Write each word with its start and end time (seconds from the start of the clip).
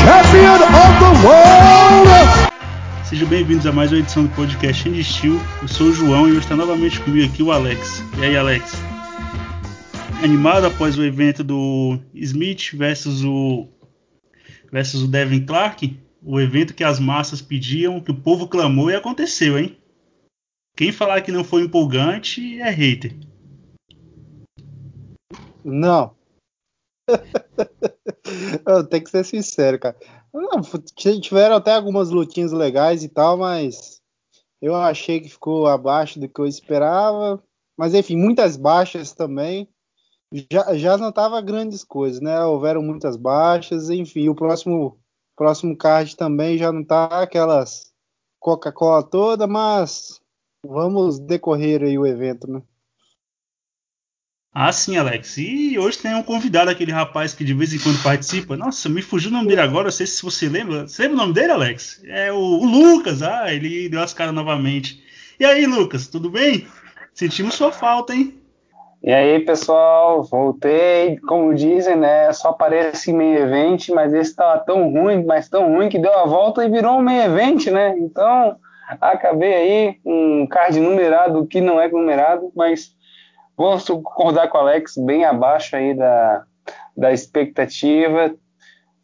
champion 0.00 0.60
of 0.62 0.92
the 1.02 1.12
world. 1.26 2.08
Sejam 3.04 3.28
bem-vindos 3.28 3.66
a 3.66 3.72
mais 3.72 3.92
uma 3.92 3.98
edição 4.00 4.24
do 4.24 4.34
podcast 4.34 4.88
Indie 4.88 5.04
Steel. 5.04 5.38
Eu 5.60 5.68
sou 5.68 5.88
o 5.88 5.92
João 5.92 6.26
e 6.26 6.30
hoje 6.30 6.40
está 6.40 6.56
novamente 6.56 7.00
comigo 7.00 7.30
aqui 7.30 7.42
o 7.42 7.52
Alex. 7.52 8.02
E 8.18 8.24
aí, 8.24 8.36
Alex? 8.36 8.72
Animado 10.22 10.66
após 10.66 10.96
o 10.96 11.04
evento 11.04 11.44
do 11.44 11.98
Smith 12.14 12.70
versus 12.72 13.22
o 13.22 13.68
versus 14.70 15.02
o 15.02 15.08
Devin 15.08 15.44
Clark? 15.44 15.98
O 16.22 16.40
evento 16.40 16.74
que 16.74 16.84
as 16.84 16.98
massas 16.98 17.42
pediam, 17.42 18.00
que 18.00 18.10
o 18.10 18.20
povo 18.20 18.48
clamou 18.48 18.90
e 18.90 18.94
aconteceu, 18.94 19.58
hein? 19.58 19.76
Quem 20.76 20.90
falar 20.90 21.20
que 21.20 21.32
não 21.32 21.44
foi 21.44 21.62
empolgante 21.62 22.60
é 22.60 22.70
hater. 22.70 23.14
Não. 25.64 26.14
tenho 28.90 29.04
que 29.04 29.10
ser 29.10 29.24
sincero, 29.24 29.78
cara. 29.78 29.96
Não, 30.32 30.60
tiveram 31.20 31.56
até 31.56 31.74
algumas 31.74 32.10
lutinhas 32.10 32.52
legais 32.52 33.02
e 33.02 33.08
tal, 33.08 33.36
mas 33.36 34.00
eu 34.60 34.74
achei 34.74 35.20
que 35.20 35.28
ficou 35.28 35.66
abaixo 35.66 36.18
do 36.20 36.28
que 36.28 36.40
eu 36.40 36.46
esperava. 36.46 37.42
Mas 37.76 37.94
enfim, 37.94 38.16
muitas 38.16 38.56
baixas 38.56 39.12
também. 39.12 39.68
Já, 40.50 40.74
já 40.76 40.96
não 40.96 41.12
tava 41.12 41.40
grandes 41.42 41.84
coisas, 41.84 42.20
né? 42.20 42.42
Houveram 42.44 42.82
muitas 42.82 43.16
baixas, 43.16 43.90
enfim, 43.90 44.28
o 44.28 44.34
próximo 44.34 44.98
próximo 45.36 45.76
card 45.76 46.16
também 46.16 46.56
já 46.56 46.70
não 46.70 46.84
tá 46.84 47.22
aquelas 47.22 47.92
Coca-Cola 48.38 49.02
toda, 49.02 49.46
mas 49.46 50.20
vamos 50.64 51.18
decorrer 51.18 51.82
aí 51.82 51.98
o 51.98 52.06
evento, 52.06 52.50
né? 52.50 52.62
Ah, 54.54 54.70
sim, 54.70 54.98
Alex. 54.98 55.38
E 55.38 55.78
hoje 55.78 55.98
tem 55.98 56.14
um 56.14 56.22
convidado, 56.22 56.70
aquele 56.70 56.92
rapaz 56.92 57.32
que 57.32 57.42
de 57.42 57.54
vez 57.54 57.72
em 57.72 57.78
quando 57.78 58.02
participa. 58.02 58.54
Nossa, 58.54 58.86
me 58.86 59.00
fugiu 59.00 59.30
o 59.30 59.32
nome 59.32 59.48
dele 59.48 59.62
agora, 59.62 59.84
não 59.84 59.90
sei 59.90 60.06
se 60.06 60.22
você 60.22 60.46
lembra. 60.46 60.86
Você 60.86 61.02
lembra 61.02 61.16
o 61.16 61.20
nome 61.20 61.32
dele, 61.32 61.52
Alex? 61.52 62.02
É 62.06 62.30
o, 62.30 62.36
o 62.36 62.64
Lucas. 62.66 63.22
Ah, 63.22 63.52
ele 63.52 63.88
deu 63.88 64.02
as 64.02 64.12
caras 64.12 64.34
novamente. 64.34 65.02
E 65.40 65.44
aí, 65.46 65.64
Lucas, 65.64 66.06
tudo 66.06 66.28
bem? 66.28 66.66
Sentimos 67.14 67.54
sua 67.54 67.72
falta, 67.72 68.14
hein? 68.14 68.38
E 69.02 69.10
aí, 69.10 69.40
pessoal, 69.40 70.22
voltei. 70.22 71.18
Como 71.20 71.54
dizem, 71.54 71.96
né? 71.96 72.30
Só 72.34 72.50
aparece 72.50 73.10
em 73.10 73.14
meio 73.14 73.38
evento, 73.38 73.94
mas 73.94 74.12
esse 74.12 74.36
tava 74.36 74.58
tão 74.58 74.90
ruim, 74.90 75.24
mas 75.24 75.48
tão 75.48 75.72
ruim 75.72 75.88
que 75.88 75.98
deu 75.98 76.12
a 76.12 76.26
volta 76.26 76.62
e 76.62 76.70
virou 76.70 76.98
um 76.98 77.02
meio 77.02 77.22
evento, 77.22 77.70
né? 77.70 77.96
Então, 77.98 78.56
acabei 79.00 79.54
aí 79.54 79.96
um 80.04 80.46
card 80.46 80.78
numerado 80.78 81.46
que 81.46 81.60
não 81.60 81.80
é 81.80 81.88
numerado, 81.88 82.52
mas 82.54 82.94
Vou 83.56 83.78
concordar 84.02 84.48
com 84.48 84.58
o 84.58 84.60
Alex, 84.60 84.96
bem 84.96 85.24
abaixo 85.24 85.76
aí 85.76 85.94
da, 85.94 86.44
da 86.96 87.12
expectativa. 87.12 88.34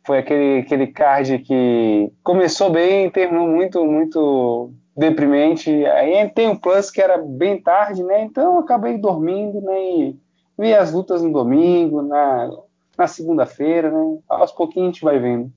Foi 0.07 0.19
aquele, 0.19 0.61
aquele 0.61 0.87
card 0.87 1.39
que 1.41 2.11
começou 2.23 2.71
bem, 2.71 3.11
terminou 3.11 3.47
muito, 3.47 3.85
muito 3.85 4.73
deprimente. 4.97 5.71
Aí 5.87 6.29
tem 6.31 6.49
o 6.49 6.59
plus 6.59 6.91
que 6.91 7.01
era 7.01 7.19
bem 7.19 7.61
tarde, 7.61 8.03
né? 8.03 8.23
Então 8.23 8.55
eu 8.55 8.61
acabei 8.61 8.97
dormindo, 8.99 9.61
né? 9.61 9.81
E 9.81 10.17
vi 10.59 10.75
as 10.75 10.93
lutas 10.93 11.23
no 11.23 11.33
domingo, 11.33 12.03
na, 12.03 12.51
na 12.97 13.07
segunda-feira, 13.07 13.91
né? 13.91 14.19
Aos 14.29 14.51
pouquinhos 14.51 14.89
a 14.89 14.93
gente 14.93 15.05
vai 15.05 15.19
vendo. 15.19 15.53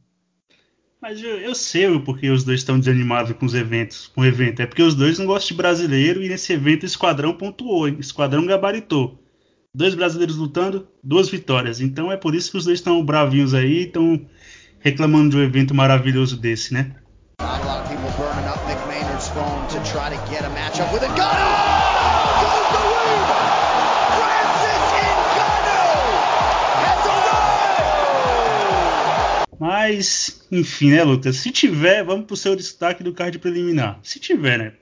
Mas 1.01 1.21
eu, 1.23 1.39
eu 1.39 1.55
sei 1.55 1.99
porque 1.99 2.29
os 2.29 2.43
dois 2.43 2.59
estão 2.59 2.79
desanimados 2.79 3.35
com 3.35 3.45
os 3.45 3.55
eventos, 3.55 4.05
com 4.07 4.21
o 4.21 4.25
evento. 4.25 4.61
É 4.61 4.67
porque 4.67 4.83
os 4.83 4.93
dois 4.93 5.17
não 5.17 5.25
gostam 5.25 5.47
de 5.47 5.53
brasileiro 5.55 6.21
e 6.21 6.29
nesse 6.29 6.53
evento 6.53 6.83
o 6.83 6.85
Esquadrão 6.85 7.33
pontuou, 7.33 7.87
hein? 7.87 7.97
Esquadrão 7.99 8.45
gabaritou. 8.45 9.19
Dois 9.73 9.95
brasileiros 9.95 10.35
lutando, 10.35 10.87
duas 11.03 11.27
vitórias. 11.27 11.81
Então 11.81 12.11
é 12.11 12.17
por 12.17 12.35
isso 12.35 12.51
que 12.51 12.57
os 12.57 12.65
dois 12.65 12.77
estão 12.77 13.03
bravinhos 13.03 13.55
aí, 13.55 13.85
estão 13.85 14.23
reclamando 14.79 15.31
de 15.31 15.37
um 15.37 15.41
evento 15.41 15.73
maravilhoso 15.73 16.37
desse, 16.37 16.71
né? 16.71 16.95
A 17.39 17.57
lot 17.57 17.81
of 17.81 18.17
burning 18.17 18.45
Nick 18.67 18.85
matchup. 20.53 21.90
Mas, 29.61 30.47
enfim, 30.51 30.89
né, 30.89 31.03
Lucas? 31.03 31.35
Se 31.35 31.51
tiver, 31.51 32.03
vamos 32.03 32.25
pro 32.25 32.35
seu 32.35 32.55
destaque 32.55 33.03
do 33.03 33.13
card 33.13 33.37
preliminar. 33.37 33.99
Se 34.01 34.19
tiver, 34.19 34.57
né? 34.57 34.73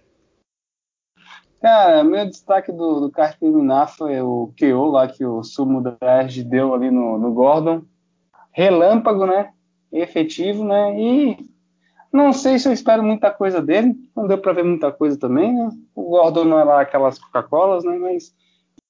Cara, 1.62 2.02
meu 2.02 2.26
destaque 2.26 2.72
do, 2.72 3.02
do 3.02 3.12
card 3.12 3.38
preliminar 3.38 3.94
foi 3.94 4.22
o 4.22 4.54
KO 4.58 4.92
lá 4.92 5.06
que 5.10 5.26
o 5.26 5.44
Sumo 5.44 5.82
da 5.82 5.98
Edge 6.22 6.46
deu 6.46 6.74
ali 6.74 6.90
no, 6.90 7.18
no 7.18 7.34
Gordon. 7.34 7.84
Relâmpago, 8.54 9.26
né? 9.26 9.52
Efetivo, 9.92 10.64
né? 10.64 10.98
E 10.98 11.50
não 12.10 12.32
sei 12.32 12.58
se 12.58 12.70
eu 12.70 12.72
espero 12.72 13.04
muita 13.04 13.32
coisa 13.32 13.62
dele. 13.62 13.94
Não 14.16 14.28
deu 14.28 14.38
para 14.38 14.54
ver 14.54 14.64
muita 14.64 14.94
coisa 14.94 15.20
também, 15.20 15.54
né? 15.54 15.72
O 15.94 16.04
Gordon 16.04 16.46
não 16.46 16.58
é 16.58 16.64
lá 16.64 16.80
aquelas 16.80 17.20
Coca-Colas, 17.20 17.84
né? 17.84 17.98
Mas 17.98 18.34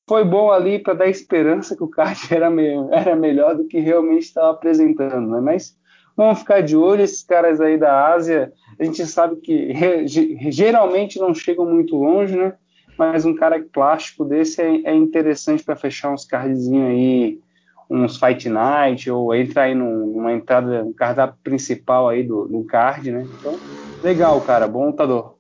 foi 0.08 0.24
bom 0.24 0.52
ali 0.52 0.78
para 0.78 0.94
dar 0.94 1.08
esperança 1.08 1.76
que 1.76 1.84
o 1.84 1.90
card 1.90 2.20
era, 2.30 2.52
era 2.92 3.16
melhor 3.16 3.56
do 3.56 3.66
que 3.66 3.80
realmente 3.80 4.26
estava 4.26 4.52
apresentando, 4.52 5.32
né? 5.32 5.42
Mas 5.42 5.79
Vamos 6.19 6.40
ficar 6.40 6.59
de 6.59 6.75
olho, 6.75 7.02
esses 7.02 7.24
caras 7.24 7.62
aí 7.62 7.78
da 7.78 8.13
Ásia, 8.13 8.52
a 8.78 8.84
gente 8.84 9.06
sabe 9.06 9.38
que 9.38 9.74
geralmente 10.52 11.18
não 11.18 11.34
chegam 11.34 11.66
muito 11.66 11.96
longe, 11.96 12.35
né? 12.35 12.56
Mas 12.97 13.24
um 13.24 13.34
cara 13.34 13.66
plástico 13.72 14.25
desse 14.25 14.62
é, 14.62 14.81
é 14.84 14.94
interessante 14.94 15.63
para 15.63 15.78
fechar 15.78 16.12
uns 16.12 16.25
cardzinhos 16.25 16.90
aí, 16.90 17.40
uns 17.90 18.18
Fight 18.18 18.50
Night, 18.50 19.09
ou 19.09 19.34
entrar 19.34 19.63
aí 19.63 19.74
numa 19.74 20.34
entrada, 20.34 20.84
um 20.84 20.91
cardápio 20.91 21.40
principal 21.41 22.09
aí 22.09 22.22
do, 22.22 22.50
do 22.50 22.66
card, 22.66 23.13
né? 23.13 23.25
Então, 23.40 23.57
legal, 24.03 24.41
cara, 24.41 24.68
bom 24.68 24.88
lutador. 24.88 25.38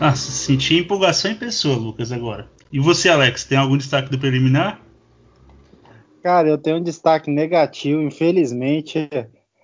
Ah, 0.00 0.14
senti 0.16 0.78
empolgação 0.78 1.30
em 1.30 1.34
pessoa, 1.34 1.76
Lucas, 1.76 2.10
agora. 2.10 2.48
E 2.72 2.80
você, 2.80 3.10
Alex, 3.10 3.44
tem 3.44 3.58
algum 3.58 3.76
destaque 3.76 4.10
do 4.10 4.18
preliminar? 4.18 4.87
Cara, 6.28 6.46
eu 6.46 6.58
tenho 6.58 6.76
um 6.76 6.82
destaque 6.82 7.30
negativo, 7.30 8.02
infelizmente. 8.02 9.08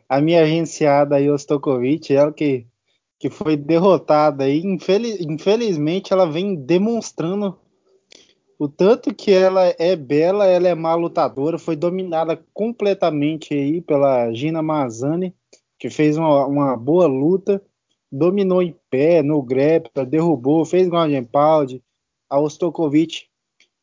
A 0.09 0.19
minha 0.19 0.43
agenciada 0.43 1.17
aí, 1.17 1.29
Ostokovic, 1.29 2.11
ela 2.11 2.33
que, 2.33 2.67
que 3.19 3.29
foi 3.29 3.55
derrotada 3.55 4.45
aí, 4.45 4.63
infeliz, 4.65 5.21
infelizmente 5.21 6.11
ela 6.11 6.25
vem 6.25 6.55
demonstrando 6.55 7.59
o 8.59 8.67
tanto 8.67 9.15
que 9.15 9.31
ela 9.31 9.75
é 9.79 9.95
bela, 9.95 10.47
ela 10.47 10.67
é 10.67 10.75
má 10.75 10.95
lutadora, 10.95 11.59
foi 11.59 11.77
dominada 11.77 12.43
completamente 12.55 13.53
aí 13.53 13.83
pela 13.83 14.33
Gina 14.33 14.63
Mazani, 14.63 15.35
que 15.79 15.91
fez 15.91 16.17
uma, 16.17 16.47
uma 16.47 16.77
boa 16.79 17.07
luta, 17.07 17.63
dominou 18.11 18.63
em 18.63 18.75
pé, 18.89 19.23
no 19.23 19.43
grappler, 19.43 20.07
derrubou, 20.07 20.65
fez 20.65 20.89
ground 20.89 21.13
pound. 21.31 21.83
A 22.31 22.41
Ostokovic 22.41 23.27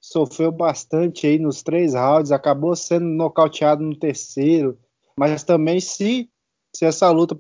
sofreu 0.01 0.51
bastante 0.51 1.27
aí 1.27 1.37
nos 1.37 1.61
três 1.61 1.93
rounds, 1.93 2.31
acabou 2.31 2.75
sendo 2.75 3.05
nocauteado 3.05 3.83
no 3.83 3.95
terceiro, 3.95 4.77
mas 5.15 5.43
também 5.43 5.79
se, 5.79 6.27
se 6.75 6.85
essa 6.85 7.09
luta 7.11 7.37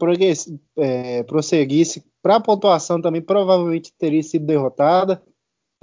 é, 0.77 1.23
prosseguisse 1.23 2.05
para 2.21 2.35
a 2.35 2.39
pontuação 2.39 3.01
também 3.01 3.21
provavelmente 3.21 3.91
teria 3.97 4.21
sido 4.21 4.45
derrotada, 4.45 5.21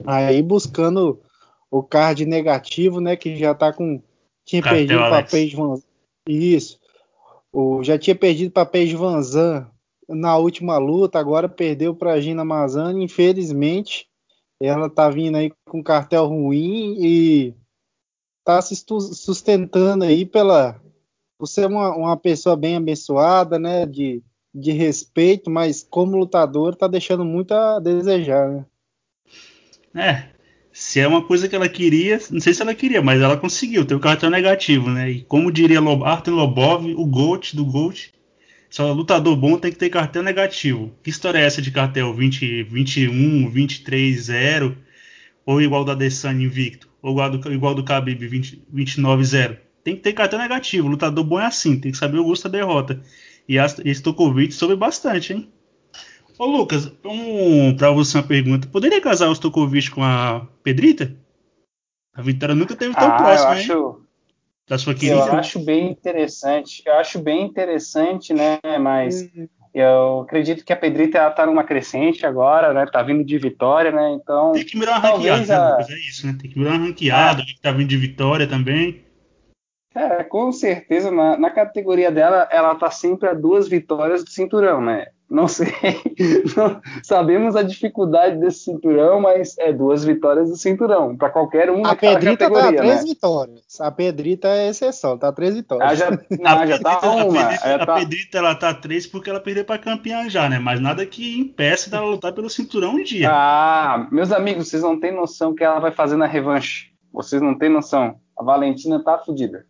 aí 0.06 0.41
buscando 0.41 1.21
o 1.69 1.83
card 1.83 2.25
negativo, 2.25 3.00
né, 3.00 3.17
que 3.17 3.37
já 3.37 3.50
está 3.50 3.72
com 3.72 4.00
tinha 4.44 4.62
Cartel, 4.62 4.78
perdido 4.78 4.99
para 5.00 5.22
Paige 5.25 5.56
Van 5.56 5.75
isso, 6.27 6.78
o, 7.53 7.83
já 7.83 7.99
tinha 7.99 8.15
perdido 8.15 8.53
para 8.53 8.65
Paige 8.65 8.94
Van 8.94 9.21
Zan 9.21 9.69
na 10.09 10.37
última 10.37 10.78
luta, 10.78 11.19
agora 11.19 11.49
perdeu 11.49 11.94
para 11.94 12.21
Gina 12.21 12.44
Mazani, 12.44 13.05
infelizmente 13.05 14.08
ela 14.61 14.91
tá 14.91 15.09
vindo 15.09 15.37
aí 15.37 15.53
com 15.69 15.83
cartel 15.83 16.27
ruim 16.27 16.97
e 16.99 17.55
tá 18.44 18.61
se 18.61 18.75
sustentando 18.75 20.05
aí 20.05 20.25
pela 20.25 20.81
por 21.38 21.47
ser 21.47 21.67
uma, 21.67 21.94
uma 21.94 22.17
pessoa 22.17 22.56
bem 22.56 22.75
abençoada, 22.75 23.61
né, 23.61 23.87
de, 23.87 24.21
de 24.53 24.73
respeito, 24.73 25.49
mas 25.49 25.87
como 25.88 26.17
lutador 26.17 26.75
tá 26.75 26.88
deixando 26.88 27.25
muito 27.25 27.53
a 27.53 27.79
desejar, 27.79 28.50
né? 28.50 28.67
É, 29.94 30.31
se 30.73 30.99
é 30.99 31.06
uma 31.06 31.25
coisa 31.25 31.49
que 31.49 31.55
ela 31.55 31.69
queria, 31.69 32.19
não 32.31 32.41
sei 32.41 32.53
se 32.53 32.61
ela 32.61 32.75
queria, 32.75 33.00
mas 33.00 33.21
ela 33.21 33.37
conseguiu, 33.37 33.87
ter 33.87 33.94
o 33.94 34.00
cartão 34.00 34.29
negativo, 34.29 34.91
né? 34.91 35.11
E 35.11 35.23
como 35.23 35.53
diria 35.53 35.81
Lob, 35.81 36.05
Arthur 36.05 36.35
Lobov, 36.35 36.85
o 36.97 37.06
GOAT 37.06 37.55
do 37.55 37.65
GOAT, 37.65 38.12
só 38.70 38.93
lutador 38.93 39.37
bom 39.37 39.59
tem 39.59 39.73
que 39.73 39.79
ter 39.79 39.88
cartel 39.88 40.23
negativo. 40.23 40.93
Que 41.03 41.11
história 41.11 41.38
é 41.38 41.44
essa 41.44 41.62
de 41.62 41.70
cartel 41.70 42.12
20, 42.12 42.65
21, 42.65 43.49
23, 43.50 44.25
0? 44.25 44.76
Ou 45.47 45.62
igual 45.62 45.85
da 45.85 45.93
Adesanya 45.93 46.44
invicto? 46.44 46.88
Ou 47.00 47.12
igual 47.12 47.31
do, 47.31 47.53
igual 47.53 47.75
do 47.75 47.82
Khabib 47.82 48.26
20, 48.26 48.65
29, 48.70 49.25
0? 49.25 49.56
Tem 49.82 49.97
que 49.97 50.03
ter 50.03 50.12
cartel 50.12 50.38
negativo. 50.38 50.88
Lutador 50.88 51.25
bom 51.25 51.41
é 51.41 51.47
assim, 51.47 51.81
tem 51.81 51.91
que 51.91 51.99
saber 51.99 52.19
o 52.19 52.25
gosto 52.25 52.49
da 52.49 52.59
derrota. 52.59 53.03
E 53.49 53.59
a 53.59 53.67
Stokovic 53.67 54.53
soube 54.53 54.76
bastante, 54.76 55.32
hein? 55.32 55.49
Ô 56.38 56.44
Lucas, 56.47 56.93
um, 57.05 57.75
pra 57.75 57.91
você 57.91 58.19
uma 58.19 58.23
pergunta. 58.23 58.69
Poderia 58.69 59.00
casar 59.00 59.29
o 59.29 59.35
Stokovic 59.35 59.91
com 59.91 60.05
a 60.05 60.47
Pedrita? 60.62 61.17
A 62.15 62.20
vitória 62.20 62.55
nunca 62.55 62.76
teve 62.76 62.94
tão 62.94 63.09
ah, 63.09 63.17
próxima, 63.17 63.55
eu 63.55 63.59
acho, 63.59 64.00
da 64.69 64.76
sua 64.76 64.94
querida? 64.94 65.17
Eu 65.17 65.32
acho 65.35 65.59
bem 65.61 65.91
interessante. 65.91 66.82
Eu 66.85 66.94
acho 66.94 67.19
bem 67.19 67.44
interessante, 67.44 68.35
né? 68.35 68.59
Mas 68.81 69.23
uhum. 69.23 69.49
eu 69.73 70.20
acredito 70.20 70.65
que 70.65 70.73
a 70.73 70.76
Pedrita 70.76 71.19
ela 71.19 71.31
tá 71.31 71.47
numa 71.47 71.65
crescente 71.65 72.26
agora, 72.26 72.73
né? 72.73 72.87
Tá 72.87 73.03
vindo 73.03 73.25
de 73.25 73.38
vitória, 73.38 73.91
né? 73.91 74.12
Então. 74.12 74.53
Tem 74.53 74.65
que 74.65 74.79
virar 74.79 74.99
uma 74.99 75.11
ranqueada, 75.11 75.75
a... 75.75 75.79
né, 75.79 75.87
é 75.88 75.99
isso, 76.09 76.26
né? 76.26 76.37
Tem 76.41 76.50
que 76.50 76.59
virar 76.59 76.73
uma 76.73 76.87
ranqueada, 76.87 77.43
é. 77.43 77.44
que 77.44 77.61
tá 77.61 77.73
vindo 77.73 77.88
de 77.88 77.97
vitória 77.97 78.47
também. 78.47 79.07
É, 79.94 80.23
com 80.23 80.52
certeza, 80.52 81.11
na, 81.11 81.38
na, 81.38 81.50
categoria 81.50 82.11
dela, 82.11 82.46
ela 82.50 82.75
tá 82.75 82.90
sempre 82.90 83.29
a 83.29 83.35
duas 83.35 83.67
vitórias 83.67 84.23
do 84.23 84.31
cinturão, 84.31 84.81
né? 84.81 85.06
Não 85.31 85.46
sei, 85.46 85.69
não, 86.56 86.81
sabemos 87.02 87.55
a 87.55 87.62
dificuldade 87.62 88.38
desse 88.38 88.61
cinturão, 88.61 89.20
mas 89.20 89.58
é 89.58 89.70
duas 89.73 90.02
vitórias 90.02 90.49
do 90.49 90.56
cinturão, 90.56 91.14
para 91.14 91.29
qualquer 91.29 91.70
um 91.70 91.85
a 91.85 91.94
Pedrita 91.94 92.50
tá 92.50 92.73
três 92.73 93.02
né? 93.02 93.02
vitórias, 93.02 93.81
a 93.81 93.90
Pedrita 93.90 94.49
é 94.49 94.69
exceção, 94.69 95.19
tá 95.19 95.31
três 95.31 95.55
vitórias. 95.55 95.91
Ah, 95.91 95.94
já, 95.94 96.11
não, 96.11 96.19
já 96.67 96.79
tá 96.79 97.00
uma. 97.11 97.41
A 97.43 97.49
Pedrita, 97.49 97.87
tá... 97.87 97.94
a 97.94 97.99
Pedrita, 97.99 98.38
ela 98.38 98.55
tá 98.55 98.75
três 98.75 99.06
porque 99.06 99.29
ela 99.29 99.41
perdeu 99.41 99.67
para 99.67 99.79
campeã 99.79 100.31
já, 100.31 100.49
né? 100.49 100.58
Mas 100.58 100.81
nada 100.81 101.05
que 101.05 101.38
impeça 101.38 101.91
dela 101.91 102.06
lutar 102.06 102.32
pelo 102.32 102.49
cinturão 102.49 102.94
um 102.94 103.02
dia. 103.02 103.29
Ah, 103.31 104.08
meus 104.11 104.32
amigos, 104.32 104.69
vocês 104.69 104.82
não 104.82 104.99
têm 104.99 105.12
noção 105.12 105.50
o 105.50 105.55
que 105.55 105.64
ela 105.64 105.79
vai 105.79 105.93
fazer 105.93 106.17
na 106.17 106.26
revanche. 106.26 106.91
Vocês 107.12 107.43
não 107.43 107.56
têm 107.56 107.69
noção. 107.69 108.19
A 108.38 108.43
Valentina 108.43 109.02
tá 109.02 109.19
fodida. 109.19 109.67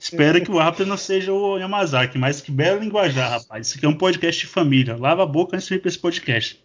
Espero 0.00 0.42
que 0.42 0.50
o 0.50 0.58
árbitro 0.58 0.86
não 0.86 0.96
seja 0.96 1.30
o 1.30 1.58
Yamazaki, 1.58 2.16
mas 2.16 2.40
que 2.40 2.50
belo 2.50 2.80
linguajar, 2.80 3.32
rapaz. 3.32 3.66
Isso 3.66 3.76
aqui 3.76 3.84
é 3.84 3.88
um 3.88 3.94
podcast 3.94 4.40
de 4.40 4.46
família. 4.50 4.96
Lava 4.96 5.24
a 5.24 5.26
boca 5.26 5.54
antes 5.54 5.68
de 5.68 5.74
vir 5.74 5.80
para 5.80 5.90
esse 5.90 5.98
podcast. 5.98 6.58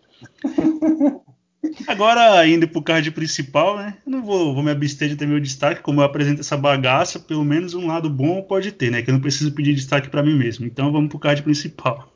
Agora, 1.85 2.47
indo 2.47 2.65
pro 2.65 2.81
card 2.81 3.11
principal, 3.11 3.75
né? 3.75 3.97
Eu 4.05 4.11
não 4.13 4.23
vou, 4.23 4.53
vou 4.53 4.63
me 4.63 4.71
abster 4.71 5.09
de 5.09 5.17
ter 5.17 5.27
meu 5.27 5.41
destaque, 5.41 5.81
como 5.81 5.99
eu 5.99 6.05
apresento 6.05 6.39
essa 6.39 6.55
bagaça, 6.55 7.19
pelo 7.19 7.43
menos 7.43 7.73
um 7.73 7.87
lado 7.87 8.09
bom 8.09 8.41
pode 8.41 8.71
ter, 8.71 8.89
né? 8.89 9.01
Que 9.01 9.09
eu 9.09 9.13
não 9.13 9.19
preciso 9.19 9.51
pedir 9.51 9.75
destaque 9.75 10.09
para 10.09 10.23
mim 10.23 10.37
mesmo. 10.37 10.65
Então 10.65 10.89
vamos 10.93 11.09
pro 11.09 11.19
card 11.19 11.43
principal. 11.43 12.09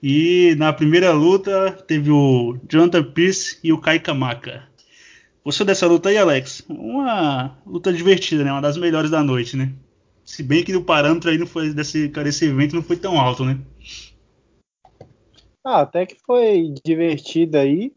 E 0.00 0.54
na 0.56 0.72
primeira 0.72 1.12
luta 1.12 1.72
teve 1.86 2.12
o 2.12 2.56
Jonathan 2.68 3.02
Pierce 3.02 3.58
e 3.64 3.72
o 3.72 3.78
Kai 3.78 3.98
Kamaka. 3.98 4.62
Você 5.44 5.64
dessa 5.64 5.88
luta 5.88 6.10
aí, 6.10 6.16
Alex? 6.16 6.64
Uma 6.68 7.58
luta 7.66 7.92
divertida, 7.92 8.44
né? 8.44 8.52
Uma 8.52 8.62
das 8.62 8.76
melhores 8.76 9.10
da 9.10 9.24
noite, 9.24 9.56
né? 9.56 9.72
Se 10.24 10.42
bem 10.42 10.64
que 10.64 10.74
o 10.74 10.84
parâmetro 10.84 11.30
aí 11.30 11.38
não 11.38 11.46
foi 11.46 11.72
desse, 11.72 12.08
desse 12.08 12.46
evento 12.46 12.76
não 12.76 12.82
foi 12.82 12.96
tão 12.96 13.18
alto, 13.18 13.44
né? 13.44 13.58
Ah, 15.64 15.80
até 15.82 16.06
que 16.06 16.16
foi 16.24 16.74
divertido 16.84 17.58
aí. 17.58 17.92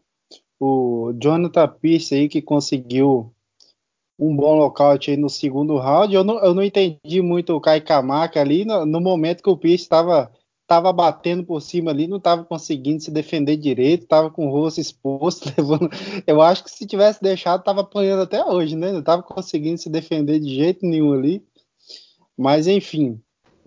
O 0.58 1.12
Jonathan 1.20 1.68
Pierce 1.68 2.14
aí 2.14 2.28
que 2.28 2.40
conseguiu 2.40 3.32
um 4.18 4.34
bom 4.34 4.56
nocaute 4.56 5.10
aí 5.10 5.16
no 5.16 5.28
segundo 5.28 5.76
round. 5.76 6.14
Eu 6.14 6.24
não, 6.24 6.42
eu 6.42 6.54
não 6.54 6.62
entendi 6.62 7.20
muito 7.20 7.54
o 7.54 7.60
Kai 7.60 7.80
Kamaka 7.80 8.40
ali 8.40 8.64
no, 8.64 8.86
no 8.86 9.00
momento 9.00 9.42
que 9.42 9.50
o 9.50 9.56
Pierce 9.56 9.84
estava 9.84 10.32
tava 10.66 10.92
batendo 10.92 11.44
por 11.44 11.62
cima 11.62 11.92
ali, 11.92 12.08
não 12.08 12.16
estava 12.16 12.44
conseguindo 12.44 13.00
se 13.00 13.10
defender 13.10 13.56
direito, 13.56 14.02
estava 14.02 14.30
com 14.30 14.48
o 14.48 14.50
rosto 14.50 14.80
exposto, 14.80 15.48
levando... 15.56 15.88
eu 16.26 16.42
acho 16.42 16.64
que 16.64 16.70
se 16.70 16.84
tivesse 16.86 17.22
deixado, 17.22 17.60
estava 17.60 17.82
apanhando 17.82 18.22
até 18.22 18.44
hoje, 18.44 18.74
né? 18.74 18.90
Não 18.90 18.98
estava 18.98 19.22
conseguindo 19.22 19.78
se 19.78 19.88
defender 19.88 20.40
de 20.40 20.54
jeito 20.54 20.84
nenhum 20.84 21.12
ali. 21.12 21.44
Mas, 22.36 22.66
enfim, 22.66 23.20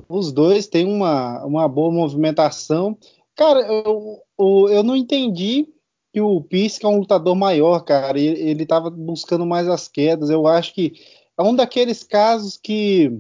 os 0.08 0.32
dois 0.32 0.68
têm 0.68 0.86
uma, 0.86 1.44
uma 1.46 1.68
boa 1.68 1.92
movimentação. 1.92 2.98
Cara, 3.36 3.62
eu, 3.62 4.22
eu, 4.38 4.84
não 4.84 4.96
entendi 4.96 5.68
que 6.12 6.22
o 6.22 6.42
Pisca 6.42 6.88
é 6.88 6.90
um 6.90 7.00
lutador 7.00 7.36
maior, 7.36 7.82
cara. 7.82 8.20
Ele, 8.20 8.40
ele 8.40 8.66
tava 8.66 8.90
buscando 8.90 9.46
mais 9.46 9.68
as 9.68 9.88
quedas. 9.88 10.30
Eu 10.30 10.48
acho 10.48 10.74
que 10.74 10.94
é 11.38 11.44
um 11.44 11.56
daqueles 11.56 12.04
casos 12.04 12.58
que, 12.58 13.12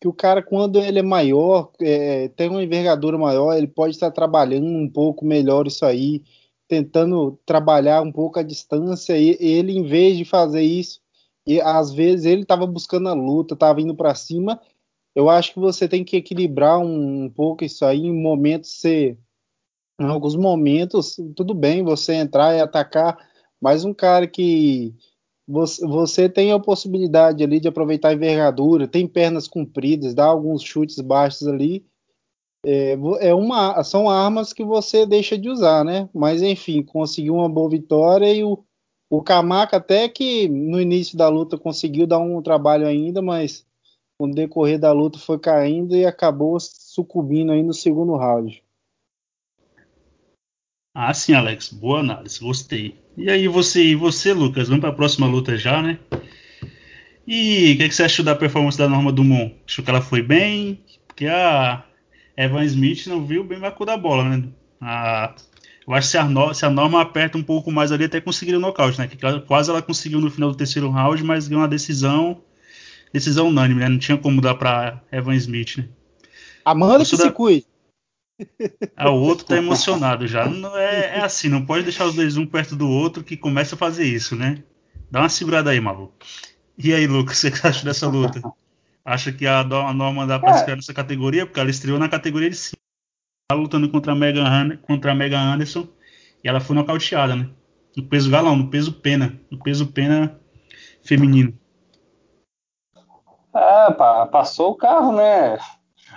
que 0.00 0.08
o 0.08 0.12
cara, 0.12 0.42
quando 0.42 0.78
ele 0.78 0.98
é 0.98 1.02
maior, 1.02 1.70
é, 1.80 2.28
tem 2.28 2.48
uma 2.48 2.62
envergadura 2.62 3.18
maior, 3.18 3.54
ele 3.54 3.68
pode 3.68 3.94
estar 3.94 4.10
trabalhando 4.10 4.66
um 4.66 4.88
pouco 4.88 5.24
melhor 5.24 5.66
isso 5.66 5.84
aí, 5.84 6.22
tentando 6.66 7.38
trabalhar 7.44 8.02
um 8.02 8.12
pouco 8.12 8.38
a 8.38 8.42
distância. 8.42 9.16
E 9.18 9.36
ele, 9.40 9.76
em 9.76 9.84
vez 9.84 10.16
de 10.16 10.24
fazer 10.24 10.62
isso, 10.62 11.01
e 11.46 11.60
às 11.60 11.92
vezes 11.92 12.26
ele 12.26 12.42
estava 12.42 12.66
buscando 12.66 13.08
a 13.08 13.14
luta, 13.14 13.54
estava 13.54 13.80
indo 13.80 13.94
para 13.94 14.14
cima. 14.14 14.60
Eu 15.14 15.28
acho 15.28 15.52
que 15.54 15.60
você 15.60 15.88
tem 15.88 16.04
que 16.04 16.16
equilibrar 16.16 16.78
um, 16.78 17.24
um 17.24 17.30
pouco 17.30 17.64
isso 17.64 17.84
aí 17.84 18.06
em 18.06 18.22
momentos 18.22 18.70
você 18.70 19.18
em 20.00 20.06
alguns 20.06 20.34
momentos 20.34 21.16
tudo 21.36 21.54
bem 21.54 21.84
você 21.84 22.14
entrar 22.14 22.54
e 22.56 22.60
atacar, 22.60 23.18
mas 23.60 23.84
um 23.84 23.92
cara 23.92 24.26
que 24.26 24.94
você, 25.46 25.86
você 25.86 26.28
tem 26.28 26.52
a 26.52 26.58
possibilidade 26.58 27.42
ali 27.44 27.60
de 27.60 27.68
aproveitar 27.68 28.08
a 28.08 28.14
envergadura, 28.14 28.88
tem 28.88 29.06
pernas 29.06 29.46
compridas, 29.46 30.14
dá 30.14 30.24
alguns 30.24 30.62
chutes 30.62 30.98
baixos 31.00 31.46
ali. 31.46 31.84
É, 32.64 32.96
é 33.20 33.34
uma, 33.34 33.82
são 33.82 34.08
armas 34.08 34.52
que 34.52 34.64
você 34.64 35.04
deixa 35.04 35.36
de 35.36 35.48
usar, 35.48 35.84
né? 35.84 36.08
Mas 36.14 36.42
enfim, 36.42 36.82
conseguiu 36.82 37.34
uma 37.34 37.48
boa 37.48 37.68
vitória 37.68 38.32
e 38.32 38.44
o, 38.44 38.64
o 39.12 39.22
Kamaka 39.22 39.76
até 39.76 40.08
que 40.08 40.48
no 40.48 40.80
início 40.80 41.18
da 41.18 41.28
luta 41.28 41.58
conseguiu 41.58 42.06
dar 42.06 42.18
um 42.18 42.40
trabalho 42.40 42.86
ainda, 42.86 43.20
mas 43.20 43.66
no 44.18 44.34
decorrer 44.34 44.78
da 44.78 44.90
luta 44.90 45.18
foi 45.18 45.38
caindo 45.38 45.94
e 45.94 46.06
acabou 46.06 46.58
sucumbindo 46.58 47.52
aí 47.52 47.62
no 47.62 47.74
segundo 47.74 48.16
round. 48.16 48.64
Ah, 50.94 51.12
sim, 51.12 51.34
Alex. 51.34 51.68
Boa 51.68 52.00
análise, 52.00 52.40
gostei. 52.40 52.98
E 53.14 53.28
aí 53.28 53.46
você 53.48 53.84
e 53.84 53.94
você, 53.94 54.32
Lucas, 54.32 54.68
vamos 54.68 54.80
para 54.80 54.88
a 54.88 54.94
próxima 54.94 55.26
luta 55.26 55.58
já, 55.58 55.82
né? 55.82 55.98
E 57.26 57.74
o 57.74 57.76
que, 57.76 57.82
é 57.82 57.88
que, 57.88 57.94
você 57.94 58.04
achou 58.04 58.24
da 58.24 58.34
performance 58.34 58.78
da 58.78 58.88
Norma 58.88 59.12
Dumont? 59.12 59.54
Achou 59.66 59.84
que 59.84 59.90
ela 59.90 60.00
foi 60.00 60.22
bem? 60.22 60.82
Porque 61.06 61.26
a 61.26 61.84
Evan 62.34 62.64
Smith 62.64 63.06
não 63.08 63.26
viu 63.26 63.44
bem 63.44 63.58
o 63.58 63.84
da 63.84 63.96
bola, 63.98 64.24
né? 64.24 64.48
A 64.80 65.34
eu 65.86 65.94
acho 65.94 66.08
que 66.08 66.12
se 66.12 66.18
a, 66.18 66.24
no, 66.24 66.54
se 66.54 66.64
a 66.64 66.70
Norma 66.70 67.00
aperta 67.00 67.36
um 67.36 67.42
pouco 67.42 67.70
mais 67.70 67.90
ali, 67.90 68.04
até 68.04 68.20
conseguiria 68.20 68.58
o 68.58 68.62
nocaute, 68.62 68.98
né? 68.98 69.08
Que 69.08 69.18
quase 69.40 69.70
ela 69.70 69.82
conseguiu 69.82 70.20
no 70.20 70.30
final 70.30 70.50
do 70.50 70.56
terceiro 70.56 70.90
round, 70.90 71.22
mas 71.24 71.48
ganhou 71.48 71.62
uma 71.62 71.68
decisão. 71.68 72.42
Decisão 73.12 73.48
unânime, 73.48 73.80
né? 73.80 73.88
Não 73.88 73.98
tinha 73.98 74.16
como 74.16 74.40
dar 74.40 74.54
pra 74.54 75.02
Evan 75.12 75.34
Smith, 75.34 75.76
né? 75.78 75.88
Amanda 76.64 77.04
que 77.04 77.16
da... 77.16 77.24
se 77.24 77.30
cuide. 77.30 77.66
Ah, 78.96 79.10
o 79.10 79.20
outro 79.20 79.44
tá 79.44 79.56
emocionado 79.56 80.26
já. 80.26 80.48
Não 80.48 80.76
é, 80.76 81.18
é, 81.18 81.20
assim, 81.20 81.48
não 81.48 81.64
pode 81.64 81.84
deixar 81.84 82.06
os 82.06 82.14
dois 82.14 82.36
um 82.36 82.46
perto 82.46 82.74
do 82.74 82.88
outro 82.88 83.22
que 83.22 83.36
começa 83.36 83.74
a 83.74 83.78
fazer 83.78 84.04
isso, 84.04 84.34
né? 84.34 84.62
Dá 85.10 85.20
uma 85.20 85.28
segurada 85.28 85.70
aí, 85.70 85.80
maluco. 85.80 86.14
E 86.78 86.92
aí, 86.94 87.06
Lucas, 87.06 87.44
o 87.44 87.50
que 87.50 87.58
você 87.58 87.68
acha 87.68 87.84
dessa 87.84 88.08
luta? 88.08 88.40
Acha 89.04 89.30
que 89.32 89.46
a, 89.46 89.60
a 89.60 89.92
Norma 89.92 90.26
dá 90.26 90.38
pra 90.38 90.58
é. 90.58 90.76
nessa 90.76 90.94
categoria? 90.94 91.44
Porque 91.44 91.60
ela 91.60 91.70
estreou 91.70 91.98
na 91.98 92.08
categoria 92.08 92.48
de 92.48 92.56
cima 93.52 93.54
lutando 93.54 93.88
contra 93.90 94.12
a 94.12 94.14
Megan, 94.14 94.78
contra 94.82 95.12
a 95.12 95.14
Megan 95.14 95.54
Anderson 95.54 95.86
e 96.42 96.48
ela 96.48 96.60
foi 96.60 96.74
nocauteada, 96.74 97.36
né? 97.36 97.48
No 97.96 98.02
peso 98.04 98.30
galão, 98.30 98.56
no 98.56 98.70
peso 98.70 98.92
pena, 98.92 99.38
no 99.50 99.58
peso 99.58 99.92
pena 99.92 100.38
feminino. 101.02 101.52
É, 103.54 103.92
passou 104.30 104.70
o 104.70 104.74
carro, 104.74 105.12
né? 105.12 105.58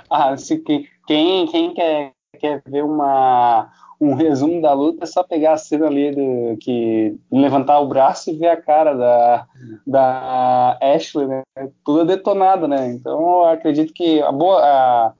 Ah, 0.09 0.35
se, 0.37 0.57
quem, 1.05 1.47
quem 1.47 1.73
quer, 1.73 2.13
quer 2.39 2.61
ver 2.65 2.83
uma, 2.83 3.69
um 3.99 4.13
resumo 4.13 4.61
da 4.61 4.71
luta 4.71 5.03
é 5.03 5.07
só 5.07 5.21
pegar 5.21 5.53
a 5.53 5.57
cena 5.57 5.87
ali 5.87 6.11
do, 6.11 6.57
que 6.57 7.17
levantar 7.29 7.79
o 7.79 7.87
braço 7.87 8.29
e 8.29 8.37
ver 8.37 8.47
a 8.47 8.61
cara 8.61 8.93
da, 8.93 9.47
da 9.85 10.79
Ashley, 10.81 11.27
né? 11.27 11.43
Tudo 11.83 12.05
detonado, 12.05 12.67
né? 12.67 12.87
Então 12.87 13.19
eu 13.19 13.45
acredito 13.45 13.93
que 13.93 14.21
a 14.21 14.31
boa. 14.31 14.61
A, 14.63 15.13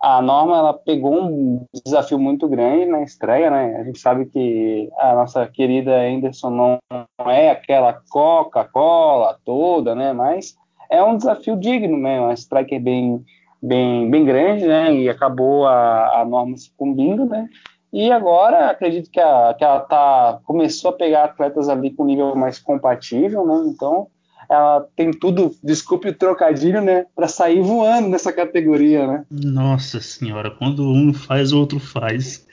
a 0.00 0.22
Norma 0.22 0.56
ela 0.56 0.74
pegou 0.74 1.24
um 1.24 1.64
desafio 1.84 2.18
muito 2.18 2.48
grande 2.48 2.86
na 2.86 3.02
estreia, 3.02 3.50
né? 3.50 3.76
A 3.80 3.84
gente 3.84 3.98
sabe 3.98 4.26
que 4.26 4.88
a 4.98 5.14
nossa 5.14 5.46
querida 5.46 6.00
Anderson 6.00 6.50
não 6.50 6.78
é 7.26 7.50
aquela 7.50 8.00
Coca-Cola 8.08 9.38
toda, 9.44 9.94
né? 9.94 10.12
Mas 10.12 10.56
é 10.88 11.02
um 11.02 11.16
desafio 11.16 11.56
digno, 11.56 11.98
né? 11.98 12.20
Uma 12.20 12.34
striker 12.34 12.80
bem, 12.80 13.24
bem, 13.60 14.08
bem 14.08 14.24
grande, 14.24 14.66
né? 14.66 14.94
E 14.94 15.08
acabou 15.08 15.66
a, 15.66 16.20
a 16.20 16.24
Norma 16.24 16.56
sucumbindo, 16.56 17.24
né? 17.24 17.48
E 17.92 18.12
agora 18.12 18.70
acredito 18.70 19.10
que, 19.10 19.18
a, 19.18 19.54
que 19.54 19.64
ela 19.64 19.80
tá, 19.80 20.40
começou 20.44 20.90
a 20.90 20.96
pegar 20.96 21.24
atletas 21.24 21.68
ali 21.68 21.90
com 21.90 22.04
nível 22.04 22.36
mais 22.36 22.58
compatível, 22.58 23.44
né? 23.46 23.64
Então 23.66 24.08
ela 24.50 24.86
tem 24.96 25.10
tudo, 25.10 25.54
desculpe 25.62 26.08
o 26.08 26.14
trocadilho, 26.14 26.80
né, 26.80 27.06
para 27.14 27.28
sair 27.28 27.60
voando 27.60 28.08
nessa 28.08 28.32
categoria, 28.32 29.06
né? 29.06 29.24
Nossa 29.30 30.00
senhora, 30.00 30.50
quando 30.50 30.88
um 30.90 31.12
faz, 31.12 31.52
o 31.52 31.58
outro 31.58 31.78
faz. 31.78 32.46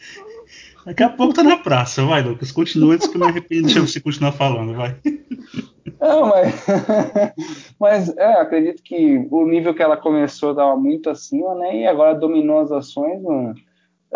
Daqui 0.85 1.01
a 1.01 1.09
pouco 1.09 1.33
tá 1.33 1.41
na 1.41 1.57
praça, 1.57 2.05
vai, 2.05 2.21
Lucas. 2.21 2.51
Continua 2.51 2.93
antes 2.93 3.07
que 3.07 3.15
eu 3.15 3.21
me 3.21 3.27
arrependo 3.27 3.67
de 3.67 3.79
você 3.79 3.99
continuar 3.99 4.33
falando, 4.33 4.75
vai. 4.75 4.95
Não, 5.99 6.27
mas, 6.27 6.65
mas 7.79 8.17
é, 8.17 8.33
acredito 8.39 8.83
que 8.83 9.25
o 9.31 9.47
nível 9.47 9.73
que 9.73 9.81
ela 9.81 9.97
começou 9.97 10.51
estava 10.51 10.75
muito 10.75 11.09
acima, 11.09 11.55
né? 11.55 11.77
E 11.77 11.87
agora 11.87 12.13
dominou 12.13 12.59
as 12.59 12.71
ações 12.71 13.19
no, 13.19 13.55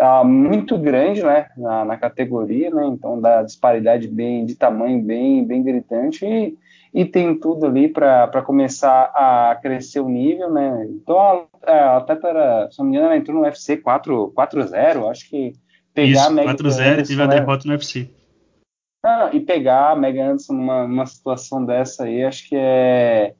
uh, 0.00 0.24
muito 0.24 0.78
grande, 0.78 1.22
né, 1.22 1.46
na, 1.56 1.84
na, 1.84 1.96
categoria, 1.96 2.70
né, 2.70 2.86
então 2.86 3.20
dá 3.20 3.42
disparidade 3.42 4.08
bem 4.08 4.46
de 4.46 4.54
tamanho 4.54 5.02
bem, 5.02 5.44
bem 5.44 5.62
gritante 5.62 6.24
e, 6.24 6.56
e 6.92 7.04
tem 7.04 7.38
tudo 7.38 7.66
ali 7.66 7.88
para 7.88 8.42
começar 8.42 9.12
a 9.14 9.56
crescer 9.60 10.00
o 10.00 10.08
nível, 10.08 10.50
né. 10.50 10.86
Então 10.90 11.18
a, 11.18 11.72
a 11.72 11.96
atleta 11.98 12.28
era, 12.28 12.70
se 12.70 12.78
não 12.78 12.86
me 12.86 12.92
engano, 12.92 13.06
ela 13.06 13.16
entrou 13.16 13.38
no 13.38 13.44
UFC 13.44 13.76
4-0, 13.76 15.10
acho 15.10 15.28
que 15.28 15.52
pegar 15.94 16.30
Isso, 16.30 16.34
4-0 16.34 17.00
e 17.00 17.02
teve 17.06 17.22
a 17.22 17.26
né, 17.26 17.34
derrota 17.36 17.66
no 17.66 17.72
UFC. 17.72 18.08
Ah, 19.04 19.30
e 19.32 19.40
pegar 19.40 19.92
a 19.92 19.96
Megan 19.96 20.32
Anderson 20.32 20.52
numa, 20.52 20.86
numa 20.86 21.06
situação 21.06 21.64
dessa 21.64 22.04
aí, 22.04 22.24
acho 22.24 22.48
que 22.48 22.56
é 22.56 23.34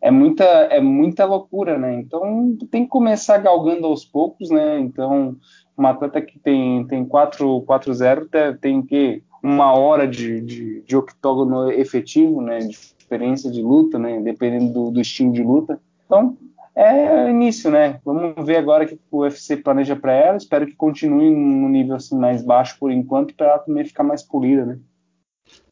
é 0.00 0.10
muita, 0.10 0.44
é 0.44 0.80
muita 0.80 1.24
loucura, 1.24 1.78
né? 1.78 1.94
Então 1.94 2.56
tem 2.70 2.84
que 2.84 2.90
começar 2.90 3.38
galgando 3.38 3.86
aos 3.86 4.04
poucos, 4.04 4.50
né? 4.50 4.78
Então, 4.78 5.36
uma 5.76 5.90
atleta 5.90 6.20
que 6.20 6.38
tem, 6.38 6.86
tem 6.86 7.04
4-0 7.04 8.28
tem, 8.30 8.56
tem 8.56 8.82
que 8.82 9.22
uma 9.46 9.72
hora 9.72 10.08
de, 10.08 10.40
de, 10.40 10.82
de, 10.82 10.96
octógono 10.96 11.70
efetivo, 11.70 12.42
né? 12.42 12.58
De 12.58 12.70
experiência 12.70 13.48
de 13.48 13.62
luta, 13.62 13.96
né? 13.96 14.20
Dependendo 14.20 14.72
do, 14.72 14.90
do 14.90 15.00
estilo 15.00 15.32
de 15.32 15.42
luta. 15.42 15.80
Então, 16.04 16.36
é 16.74 17.26
o 17.26 17.28
início, 17.28 17.70
né? 17.70 18.00
Vamos 18.04 18.44
ver 18.44 18.56
agora 18.56 18.84
o 18.84 18.88
que 18.88 18.98
o 19.08 19.18
UFC 19.20 19.56
planeja 19.56 19.94
para 19.94 20.12
ela. 20.12 20.36
Espero 20.36 20.66
que 20.66 20.74
continue 20.74 21.30
no 21.30 21.68
nível 21.68 21.94
assim, 21.94 22.18
mais 22.18 22.42
baixo 22.42 22.76
por 22.80 22.90
enquanto, 22.90 23.34
para 23.34 23.46
ela 23.46 23.58
também 23.60 23.84
ficar 23.84 24.02
mais 24.02 24.22
polida, 24.22 24.66
né? 24.66 24.78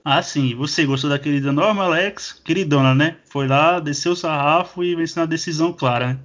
Ah, 0.04 0.22
sim. 0.22 0.54
Você 0.54 0.86
gostou 0.86 1.10
da 1.10 1.18
querida 1.18 1.50
Norma 1.50 1.82
Alex? 1.82 2.32
Queridona, 2.44 2.94
né? 2.94 3.16
Foi 3.24 3.48
lá, 3.48 3.80
desceu 3.80 4.12
o 4.12 4.16
sarrafo 4.16 4.84
e 4.84 4.94
venceu 4.94 5.22
na 5.22 5.26
decisão 5.26 5.72
clara, 5.72 6.14
né? 6.14 6.20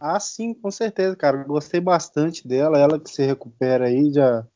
Ah, 0.00 0.18
sim, 0.18 0.54
com 0.54 0.70
certeza, 0.70 1.14
cara. 1.14 1.44
Gostei 1.44 1.80
bastante 1.80 2.48
dela. 2.48 2.78
Ela 2.78 2.98
que 2.98 3.10
se 3.10 3.24
recupera 3.24 3.86
aí, 3.86 4.10
já 4.12 4.46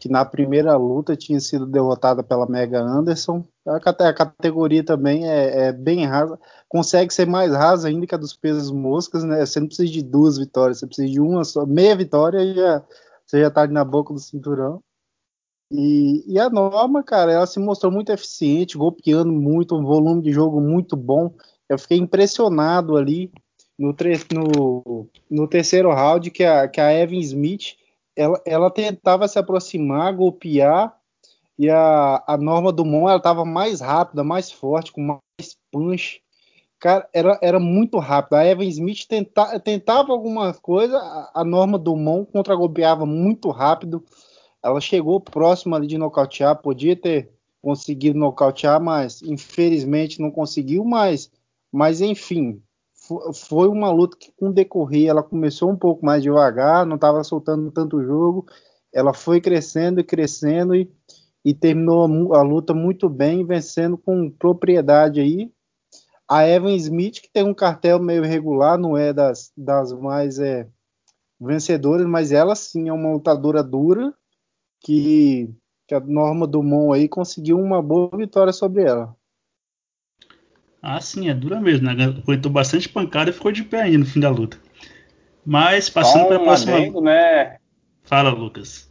que 0.00 0.08
na 0.08 0.24
primeira 0.24 0.76
luta 0.76 1.16
tinha 1.16 1.40
sido 1.40 1.66
derrotada 1.66 2.22
pela 2.22 2.46
Mega 2.46 2.80
Anderson. 2.80 3.44
A, 3.66 3.80
categoria 4.12 4.84
também 4.84 5.28
é, 5.28 5.66
é, 5.66 5.72
bem 5.72 6.06
rasa. 6.06 6.38
Consegue 6.68 7.12
ser 7.12 7.26
mais 7.26 7.52
rasa 7.52 7.88
ainda 7.88 8.06
que 8.06 8.14
a 8.14 8.18
dos 8.18 8.34
pesos 8.34 8.70
moscas, 8.70 9.24
né? 9.24 9.44
Você 9.44 9.60
não 9.60 9.66
precisa 9.66 9.90
de 9.90 10.02
duas 10.02 10.38
vitórias, 10.38 10.78
você 10.78 10.86
precisa 10.86 11.08
de 11.08 11.20
uma 11.20 11.44
só. 11.44 11.66
Meia 11.66 11.96
vitória 11.96 12.38
e 12.42 12.54
já, 12.54 12.84
você 13.26 13.40
já 13.40 13.50
tá 13.50 13.66
na 13.66 13.84
boca 13.84 14.14
do 14.14 14.20
cinturão. 14.20 14.82
E, 15.70 16.24
e, 16.26 16.38
a 16.38 16.48
Norma, 16.48 17.02
cara, 17.02 17.32
ela 17.32 17.46
se 17.46 17.58
mostrou 17.58 17.92
muito 17.92 18.10
eficiente, 18.10 18.78
golpeando 18.78 19.30
muito, 19.30 19.76
um 19.76 19.84
volume 19.84 20.22
de 20.22 20.32
jogo 20.32 20.60
muito 20.60 20.96
bom. 20.96 21.34
Eu 21.68 21.78
fiquei 21.78 21.98
impressionado 21.98 22.96
ali 22.96 23.30
no, 23.78 23.94
no, 24.32 25.08
no 25.30 25.48
terceiro 25.48 25.90
round 25.90 26.30
que 26.30 26.42
a, 26.44 26.66
que 26.68 26.80
a 26.80 26.92
Evan 26.92 27.18
Smith 27.18 27.76
ela, 28.18 28.40
ela 28.44 28.70
tentava 28.70 29.28
se 29.28 29.38
aproximar, 29.38 30.14
golpear, 30.14 30.94
e 31.58 31.68
a, 31.70 32.22
a 32.26 32.36
Norma 32.36 32.72
Dumont 32.72 33.08
ela 33.08 33.16
estava 33.16 33.44
mais 33.44 33.80
rápida, 33.80 34.22
mais 34.22 34.50
forte, 34.50 34.92
com 34.92 35.00
mais 35.00 35.56
punch. 35.72 36.22
Cara, 36.78 37.08
era, 37.12 37.38
era 37.42 37.58
muito 37.58 37.98
rápido. 37.98 38.34
A 38.34 38.46
Evan 38.46 38.64
Smith 38.64 39.06
tenta, 39.08 39.58
tentava 39.58 40.12
alguma 40.12 40.54
coisa, 40.54 40.98
a, 40.98 41.40
a 41.40 41.44
Norma 41.44 41.78
Dumont 41.78 42.30
contra-golpeava 42.30 43.04
muito 43.04 43.50
rápido 43.50 44.04
ela 44.62 44.80
chegou 44.80 45.20
próxima 45.20 45.76
ali 45.76 45.86
de 45.86 45.98
nocautear, 45.98 46.60
podia 46.60 46.96
ter 46.96 47.30
conseguido 47.62 48.18
nocautear, 48.18 48.80
mas 48.80 49.22
infelizmente 49.22 50.20
não 50.20 50.30
conseguiu 50.30 50.84
mais. 50.84 51.30
Mas 51.70 52.00
enfim, 52.00 52.62
foi 53.34 53.68
uma 53.68 53.90
luta 53.90 54.16
que 54.18 54.32
com 54.32 54.52
decorrer 54.52 55.08
ela 55.08 55.22
começou 55.22 55.70
um 55.70 55.76
pouco 55.76 56.04
mais 56.04 56.22
devagar, 56.22 56.86
não 56.86 56.96
estava 56.96 57.24
soltando 57.24 57.70
tanto 57.70 58.02
jogo, 58.02 58.46
ela 58.92 59.14
foi 59.14 59.40
crescendo 59.40 60.00
e 60.00 60.04
crescendo 60.04 60.74
e, 60.74 60.90
e 61.44 61.54
terminou 61.54 62.34
a 62.34 62.42
luta 62.42 62.74
muito 62.74 63.08
bem, 63.08 63.44
vencendo 63.44 63.96
com 63.96 64.30
propriedade 64.30 65.20
aí. 65.20 65.52
A 66.28 66.46
Evan 66.46 66.74
Smith, 66.74 67.20
que 67.20 67.30
tem 67.32 67.44
um 67.44 67.54
cartel 67.54 67.98
meio 67.98 68.24
irregular, 68.24 68.78
não 68.78 68.96
é 68.96 69.12
das, 69.12 69.50
das 69.56 69.92
mais 69.92 70.38
é, 70.38 70.68
vencedoras, 71.40 72.06
mas 72.06 72.32
ela 72.32 72.54
sim 72.54 72.88
é 72.88 72.92
uma 72.92 73.12
lutadora 73.12 73.62
dura 73.62 74.12
que, 74.80 75.50
que 75.86 75.94
a 75.94 76.00
Norma 76.00 76.46
Dumont 76.46 76.94
aí 76.94 77.08
conseguiu 77.08 77.58
uma 77.58 77.82
boa 77.82 78.10
vitória 78.16 78.52
sobre 78.52 78.82
ela. 78.84 79.17
Ah, 80.82 81.00
sim, 81.00 81.28
é 81.28 81.34
dura 81.34 81.60
mesmo, 81.60 81.92
né? 81.92 82.04
Aguentou 82.04 82.50
bastante 82.50 82.88
pancada 82.88 83.30
e 83.30 83.32
ficou 83.32 83.50
de 83.50 83.64
pé 83.64 83.82
ainda 83.82 83.98
no 83.98 84.06
fim 84.06 84.20
da 84.20 84.30
luta. 84.30 84.58
Mas 85.44 85.90
passando 85.90 86.26
para 86.26 86.36
a 86.36 86.40
próxima. 86.40 86.76
Adendo, 86.76 87.00
né? 87.00 87.58
Fala, 88.04 88.30
Lucas. 88.30 88.88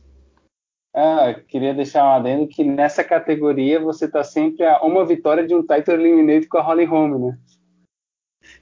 Ah, 0.94 1.36
queria 1.48 1.74
deixar 1.74 2.04
um 2.04 2.16
adendo 2.16 2.48
que 2.48 2.64
nessa 2.64 3.04
categoria 3.04 3.80
você 3.80 4.08
tá 4.08 4.24
sempre 4.24 4.66
a 4.66 4.82
uma 4.82 5.06
vitória 5.06 5.46
de 5.46 5.54
um 5.54 5.62
title 5.62 5.94
eliminated 5.94 6.48
com 6.48 6.58
a 6.58 6.62
Holly 6.62 6.86
Holm, 6.86 7.28
né? 7.28 7.38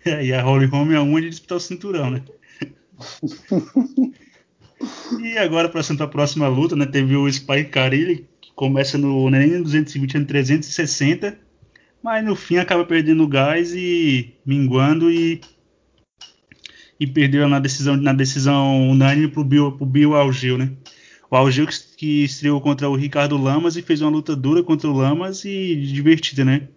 É, 0.06 0.24
e 0.26 0.34
a 0.34 0.42
Holly 0.42 0.66
Holm 0.66 0.92
é 0.92 1.00
uma 1.00 1.22
de 1.22 1.30
disputar 1.30 1.58
o 1.58 1.62
cinturão, 1.62 2.12
né? 2.12 2.22
E 5.20 5.38
agora, 5.38 5.70
para 5.70 5.82
a 5.82 6.08
próxima 6.08 6.48
luta, 6.48 6.76
né, 6.76 6.86
teve 6.86 7.16
o 7.16 7.32
Spike 7.32 7.70
Carilli, 7.70 8.28
que 8.42 8.52
começa 8.54 8.98
no 8.98 9.30
nem 9.30 9.62
220 9.62 10.20
no 10.20 10.26
360, 10.26 11.40
mas 12.06 12.24
no 12.24 12.36
fim 12.36 12.58
acaba 12.58 12.86
perdendo 12.86 13.28
gás 13.28 13.74
e 13.74 14.36
minguando 14.46 15.10
e 15.10 15.42
e 17.00 17.08
perdeu 17.08 17.50
na 17.50 17.60
decisão 17.60 17.98
na 17.98 18.14
decisão 18.14 18.92
unânime 18.92 19.28
pro 19.28 19.44
Bill, 19.44 19.72
pro 19.72 19.88
Bill 19.88 20.14
Algil, 20.14 20.56
né? 20.56 20.72
O 21.32 21.36
Algil 21.36 21.66
que, 21.66 21.76
que 21.98 22.24
estreou 22.24 22.62
contra 22.62 22.88
o 22.88 22.96
Ricardo 22.96 23.36
Lamas 23.38 23.76
e 23.76 23.82
fez 23.82 24.02
uma 24.02 24.12
luta 24.12 24.36
dura 24.36 24.62
contra 24.62 24.88
o 24.88 24.94
Lamas 24.94 25.46
e 25.46 25.76
divertida, 25.78 26.46
né? 26.46 26.68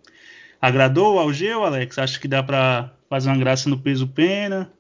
Agradou 0.63 1.17
o 1.17 1.19
Algeu, 1.19 1.63
Alex? 1.63 1.99
Acho 1.99 2.19
que 2.19 2.27
dá 2.27 2.43
para 2.43 2.97
fazer 3.11 3.29
uma 3.29 3.37
graça 3.37 3.69
no 3.69 3.79
peso 3.79 4.09
pena? 4.09 4.73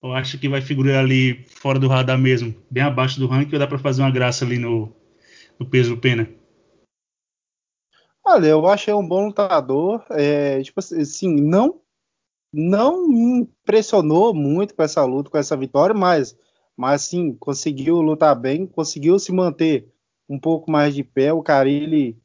Ou 0.00 0.14
acha 0.14 0.38
que 0.38 0.48
vai 0.48 0.60
figurar 0.60 1.00
ali 1.04 1.44
fora 1.48 1.80
do 1.80 1.88
radar 1.88 2.16
mesmo, 2.16 2.54
bem 2.70 2.84
abaixo 2.84 3.18
do 3.18 3.26
ranking, 3.26 3.54
ou 3.54 3.58
dá 3.58 3.66
para 3.66 3.78
fazer 3.80 4.02
uma 4.02 4.10
graça 4.12 4.44
ali 4.44 4.56
no, 4.56 4.94
no 5.58 5.66
peso 5.66 5.96
pena? 5.96 6.28
Olha, 8.30 8.46
eu 8.48 8.66
achei 8.68 8.92
um 8.92 9.06
bom 9.06 9.26
lutador. 9.26 10.04
É, 10.10 10.62
tipo 10.62 10.80
assim, 10.80 11.34
não 11.40 11.80
não 12.52 13.08
me 13.08 13.40
impressionou 13.40 14.34
muito 14.34 14.74
com 14.74 14.82
essa 14.82 15.04
luta, 15.04 15.30
com 15.30 15.38
essa 15.38 15.56
vitória, 15.56 15.94
mas, 15.94 16.36
mas 16.76 17.02
sim, 17.02 17.34
conseguiu 17.34 18.00
lutar 18.00 18.34
bem, 18.38 18.66
conseguiu 18.66 19.18
se 19.18 19.32
manter 19.32 19.92
um 20.28 20.38
pouco 20.38 20.70
mais 20.70 20.94
de 20.94 21.04
pé. 21.04 21.32
O 21.32 21.42
Carilli, 21.42 22.18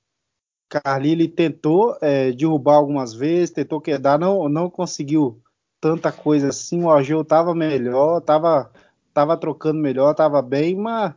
Carilli 0.70 1.28
tentou 1.28 1.98
é, 2.02 2.32
derrubar 2.32 2.76
algumas 2.76 3.14
vezes, 3.14 3.52
tentou 3.52 3.82
quedar, 3.82 4.20
não, 4.20 4.50
não 4.50 4.70
conseguiu 4.70 5.42
tanta 5.82 6.12
coisa 6.12 6.50
assim. 6.50 6.84
O 6.84 6.92
Ageu 6.92 7.26
tava 7.26 7.56
melhor, 7.56 8.22
tava, 8.22 8.72
tava 9.14 9.38
trocando 9.38 9.80
melhor, 9.80 10.14
tava 10.16 10.42
bem, 10.42 10.76
mas. 10.76 11.14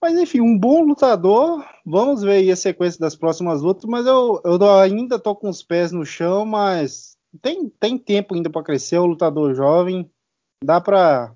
Mas 0.00 0.18
enfim, 0.18 0.40
um 0.40 0.58
bom 0.58 0.82
lutador. 0.82 1.64
Vamos 1.84 2.22
ver 2.22 2.32
aí 2.32 2.50
a 2.50 2.56
sequência 2.56 2.98
das 2.98 3.14
próximas 3.14 3.60
lutas. 3.60 3.84
Mas 3.84 4.06
eu, 4.06 4.40
eu 4.44 4.78
ainda 4.78 5.18
tô 5.18 5.34
com 5.34 5.48
os 5.48 5.62
pés 5.62 5.92
no 5.92 6.04
chão, 6.04 6.46
mas 6.46 7.16
tem, 7.42 7.68
tem 7.68 7.98
tempo 7.98 8.34
ainda 8.34 8.48
para 8.48 8.62
crescer. 8.62 8.98
O 8.98 9.06
lutador 9.06 9.54
jovem 9.54 10.10
dá 10.64 10.80
para 10.80 11.34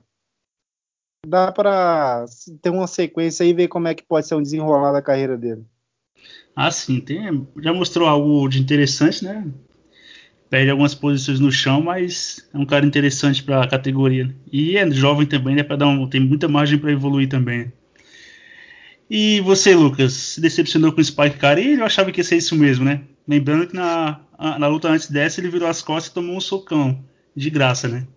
dá 1.27 1.51
para 1.51 2.27
ter 2.61 2.71
uma 2.71 2.87
sequência 2.87 3.45
e 3.45 3.53
ver 3.55 3.69
como 3.69 3.89
é 3.89 3.95
que 3.95 4.03
pode 4.03 4.27
ser 4.27 4.35
um 4.35 4.43
desenrolar 4.43 4.93
da 4.93 5.03
carreira 5.03 5.37
dele. 5.37 5.65
Ah, 6.55 6.71
sim, 6.71 7.01
tem, 7.01 7.49
já 7.59 7.73
mostrou 7.73 8.07
algo 8.07 8.47
de 8.49 8.61
interessante, 8.61 9.25
né? 9.25 9.51
perde 10.55 10.71
algumas 10.71 10.95
posições 10.95 11.41
no 11.41 11.51
chão, 11.51 11.83
mas 11.83 12.49
é 12.55 12.59
um 12.59 12.65
cara 12.65 12.87
interessante 12.87 13.43
para 13.43 13.61
a 13.61 13.67
categoria. 13.67 14.33
E 14.53 14.77
é 14.77 14.89
jovem 14.89 15.27
também, 15.27 15.57
né? 15.57 15.65
Para 15.65 15.75
dar 15.75 15.89
um, 15.89 16.07
tem 16.07 16.21
muita 16.21 16.47
margem 16.47 16.79
para 16.79 16.93
evoluir 16.93 17.29
também. 17.29 17.73
E 19.17 19.41
você, 19.43 19.77
Lucas, 19.77 20.13
se 20.13 20.41
decepcionou 20.41 20.93
com 20.93 21.01
o 21.01 21.05
Spike 21.05 21.39
Carey? 21.39 21.79
Eu 21.79 21.85
achava 21.85 22.11
que 22.11 22.19
ia 22.19 22.25
ser 22.25 22.35
isso 22.35 22.57
mesmo, 22.57 22.85
né? 22.85 23.03
Lembrando 23.29 23.69
que 23.69 23.77
na, 23.77 24.19
na 24.59 24.67
luta 24.67 24.89
antes 24.89 25.09
dessa 25.09 25.41
ele 25.41 25.51
virou 25.51 25.69
as 25.69 25.81
costas 25.81 26.11
e 26.11 26.15
tomou 26.15 26.35
um 26.35 26.41
socão 26.41 26.99
de 27.33 27.49
graça, 27.49 27.87
né? 27.87 28.09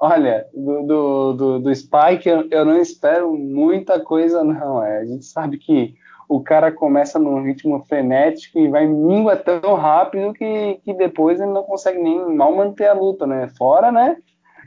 Olha, 0.00 0.46
do, 0.54 0.86
do, 0.86 1.32
do, 1.34 1.58
do 1.58 1.74
Spike 1.74 2.26
eu, 2.26 2.48
eu, 2.50 2.64
não 2.64 2.80
espero 2.80 3.36
muita 3.36 4.00
coisa, 4.00 4.42
não. 4.42 4.82
É, 4.82 5.00
a 5.00 5.04
gente 5.04 5.26
sabe 5.26 5.58
que 5.58 5.94
o 6.26 6.40
cara 6.40 6.72
começa 6.72 7.18
num 7.18 7.42
ritmo 7.42 7.84
frenético 7.86 8.58
e 8.58 8.68
vai 8.68 8.86
mingua 8.86 9.36
tão 9.36 9.74
rápido 9.74 10.32
que, 10.32 10.80
que 10.82 10.94
depois 10.94 11.38
ele 11.38 11.52
não 11.52 11.64
consegue 11.64 11.98
nem 11.98 12.34
mal 12.34 12.56
manter 12.56 12.86
a 12.86 12.94
luta, 12.94 13.26
né? 13.26 13.50
Fora, 13.58 13.92
né? 13.92 14.16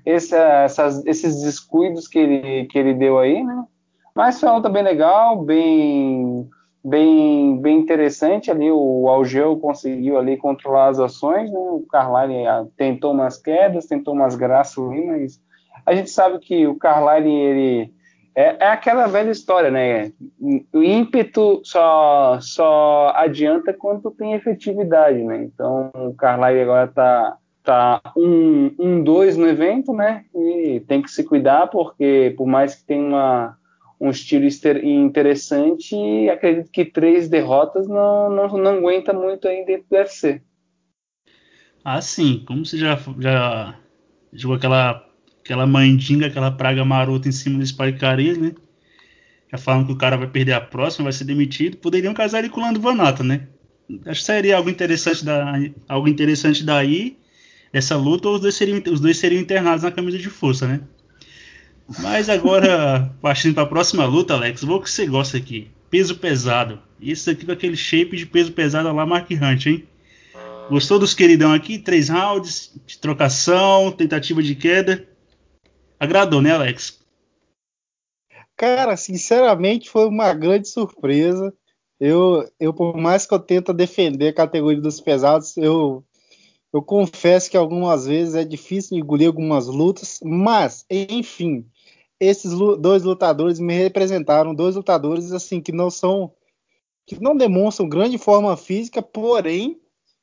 Esse, 0.06 0.36
essas, 0.36 1.04
esses 1.08 1.42
descuidos 1.42 2.08
que 2.08 2.20
ele, 2.20 2.66
que 2.66 2.78
ele 2.78 2.94
deu 2.94 3.18
aí, 3.18 3.44
né? 3.44 3.66
Mas 4.16 4.40
foi 4.40 4.50
uma 4.50 4.58
luta 4.58 4.70
bem 4.70 4.84
legal, 4.84 5.44
bem, 5.44 6.48
bem, 6.84 7.60
bem 7.60 7.80
interessante 7.80 8.52
ali. 8.52 8.72
O 8.72 9.08
Algeu 9.08 9.58
conseguiu 9.58 10.18
ali 10.18 10.38
controlar 10.38 10.90
as 10.90 11.00
ações, 11.00 11.52
né? 11.52 11.58
O 11.58 11.86
Carline 11.90 12.46
ah, 12.46 12.66
tentou 12.78 13.12
umas 13.12 13.38
quedas, 13.38 13.88
tentou 13.88 14.14
umas 14.14 14.36
graças 14.36 14.78
ali, 14.78 15.06
mas 15.06 15.42
a 15.86 15.96
gente 15.96 16.10
sabe 16.10 16.40
que 16.40 16.68
o 16.68 16.76
Carline, 16.76 17.34
ele 17.34 17.94
é, 18.36 18.66
é, 18.66 18.68
aquela 18.68 19.06
velha 19.08 19.30
história, 19.30 19.70
né? 19.70 20.12
O 20.74 20.82
ímpeto 20.82 21.62
só, 21.64 22.40
só 22.42 23.12
adianta 23.16 23.74
quando 23.74 24.10
tem 24.12 24.34
efetividade, 24.34 25.24
né? 25.24 25.44
Então 25.44 25.92
o 25.94 26.14
Carlyle 26.14 26.62
agora 26.62 26.88
tá 26.88 27.38
tá 27.64 28.02
um, 28.18 28.76
um 28.78 29.02
dois 29.02 29.38
no 29.38 29.48
evento, 29.48 29.94
né? 29.94 30.26
E 30.36 30.82
tem 30.88 31.02
que 31.02 31.10
se 31.10 31.24
cuidar 31.24 31.68
porque 31.68 32.34
por 32.36 32.46
mais 32.46 32.76
que 32.76 32.84
tenha 32.86 33.08
uma, 33.08 33.58
um 34.00 34.10
estilo 34.10 34.46
interessante, 34.84 35.96
acredito 36.30 36.72
que 36.72 36.86
três 36.86 37.30
derrotas 37.30 37.88
não, 37.88 38.30
não, 38.30 38.48
não 38.58 38.72
aguenta 38.78 39.14
muito 39.14 39.48
aí 39.48 39.66
dentro 39.66 39.86
do 39.90 39.96
UFC. 39.96 40.42
Ah, 41.84 42.02
sim. 42.02 42.44
Como 42.48 42.66
você 42.66 42.78
já, 42.78 42.98
já 43.20 43.76
jogou 44.32 44.58
aquela 44.58 45.06
aquela 45.44 45.68
mandinga, 45.68 46.28
aquela 46.28 46.50
praga 46.50 46.86
marota 46.86 47.28
em 47.28 47.32
cima 47.32 47.60
do 47.60 47.66
Spike 47.66 48.00
Caris, 48.00 48.38
né? 48.38 48.54
Já 49.52 49.58
falam 49.58 49.86
que 49.86 49.92
o 49.92 49.98
cara 49.98 50.16
vai 50.16 50.28
perder 50.28 50.54
a 50.54 50.62
próxima, 50.62 51.04
vai 51.04 51.14
ser 51.14 51.26
demitido. 51.26 51.78
Poderiam 51.78 52.14
casar 52.14 52.40
ele 52.40 52.50
com 52.50 52.62
o 52.62 52.64
Lando 52.64 52.80
Vanata, 52.80 53.24
né? 53.24 53.48
Acho 54.06 54.22
que 54.22 54.26
seria 54.26 54.56
algo 54.56 54.70
interessante, 54.70 55.24
da, 55.24 55.54
algo 55.88 56.08
interessante 56.08 56.64
daí, 56.64 57.18
essa 57.74 57.98
luta, 57.98 58.30
ou 58.30 58.36
os 58.36 58.42
dois, 58.42 58.56
seriam, 58.56 58.82
os 58.90 59.02
dois 59.02 59.18
seriam 59.18 59.42
internados 59.42 59.84
na 59.84 59.92
camisa 59.92 60.18
de 60.18 60.30
força, 60.30 60.66
né? 60.66 60.82
Mas 62.00 62.30
agora, 62.30 63.14
partindo 63.22 63.54
para 63.54 63.64
a 63.64 63.68
próxima 63.68 64.06
luta, 64.06 64.34
Alex, 64.34 64.64
vou 64.64 64.82
que 64.82 64.90
você 64.90 65.06
gosta 65.06 65.38
aqui. 65.38 65.70
Peso 65.90 66.18
pesado. 66.18 66.82
Esse 67.02 67.30
aqui 67.30 67.46
com 67.46 67.52
aquele 67.52 67.76
shape 67.76 68.16
de 68.16 68.26
peso 68.26 68.52
pesado 68.54 68.92
lá, 68.92 69.06
Mark 69.06 69.30
Hunt, 69.30 69.66
hein? 69.66 69.88
Gostou 70.70 70.98
dos 70.98 71.14
queridão 71.14 71.54
aqui? 71.54 71.78
Três 71.78 72.10
rounds, 72.10 72.74
de 72.86 72.98
trocação, 72.98 73.92
tentativa 73.92 74.42
de 74.42 74.56
queda. 74.56 75.08
Agradou, 76.00 76.42
né, 76.42 76.52
Alex? 76.52 77.00
Cara, 78.56 78.96
sinceramente 78.96 79.90
foi 79.90 80.08
uma 80.08 80.34
grande 80.34 80.70
surpresa. 80.70 81.54
Eu, 82.00 82.50
eu 82.60 82.74
por 82.74 82.96
mais 82.98 83.26
que 83.26 83.34
eu 83.34 83.40
tente 83.40 83.74
defender 83.74 84.30
a 84.30 84.34
categoria 84.34 84.82
dos 84.82 85.02
pesados, 85.02 85.58
eu, 85.58 86.04
eu 86.74 86.82
confesso 86.82 87.52
que 87.52 87.56
algumas 87.56 88.08
vezes 88.08 88.34
é 88.34 88.44
difícil 88.44 88.98
engolir 88.98 89.28
algumas 89.28 89.68
lutas, 89.68 90.20
mas, 90.24 90.86
enfim, 90.90 91.66
esses 92.20 92.52
dois 92.80 93.04
lutadores 93.04 93.60
me 93.60 93.76
representaram, 93.76 94.56
dois 94.56 94.76
lutadores 94.76 95.32
assim 95.32 95.62
que 95.62 95.72
não 95.72 95.92
são 95.92 96.34
que 97.06 97.22
não 97.22 97.36
demonstram 97.36 97.88
grande 97.88 98.18
forma 98.18 98.56
física, 98.56 99.02
porém 99.02 99.80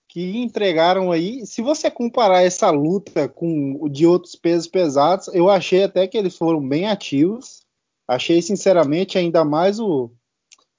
que 0.08 0.38
entregaram 0.38 1.12
aí. 1.12 1.46
Se 1.46 1.62
você 1.62 1.90
comparar 1.90 2.42
essa 2.42 2.68
luta 2.70 3.28
com 3.28 3.76
o 3.80 3.88
de 3.88 4.06
outros 4.06 4.34
pesos 4.34 4.66
pesados, 4.66 5.28
eu 5.28 5.48
achei 5.48 5.84
até 5.84 6.08
que 6.08 6.18
eles 6.18 6.36
foram 6.36 6.66
bem 6.66 6.86
ativos. 6.86 7.62
Achei, 8.08 8.42
sinceramente, 8.42 9.16
ainda 9.16 9.44
mais 9.44 9.78
o, 9.78 10.10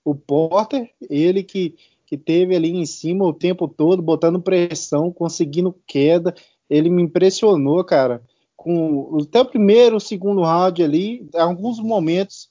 o 0.03 0.13
Porter, 0.13 0.91
ele 1.09 1.43
que, 1.43 1.75
que 2.11 2.17
teve 2.17 2.53
ali 2.53 2.75
em 2.75 2.85
cima 2.85 3.23
o 3.23 3.33
tempo 3.33 3.69
todo, 3.69 4.01
botando 4.01 4.41
pressão, 4.41 5.13
conseguindo 5.13 5.73
queda. 5.87 6.35
Ele 6.69 6.89
me 6.89 7.01
impressionou, 7.01 7.81
cara. 7.85 8.21
Com 8.57 9.17
até 9.21 9.39
o 9.39 9.45
primeiro, 9.45 9.95
o 9.95 10.01
segundo 10.01 10.41
round 10.41 10.83
ali, 10.83 11.25
alguns 11.33 11.79
momentos, 11.79 12.49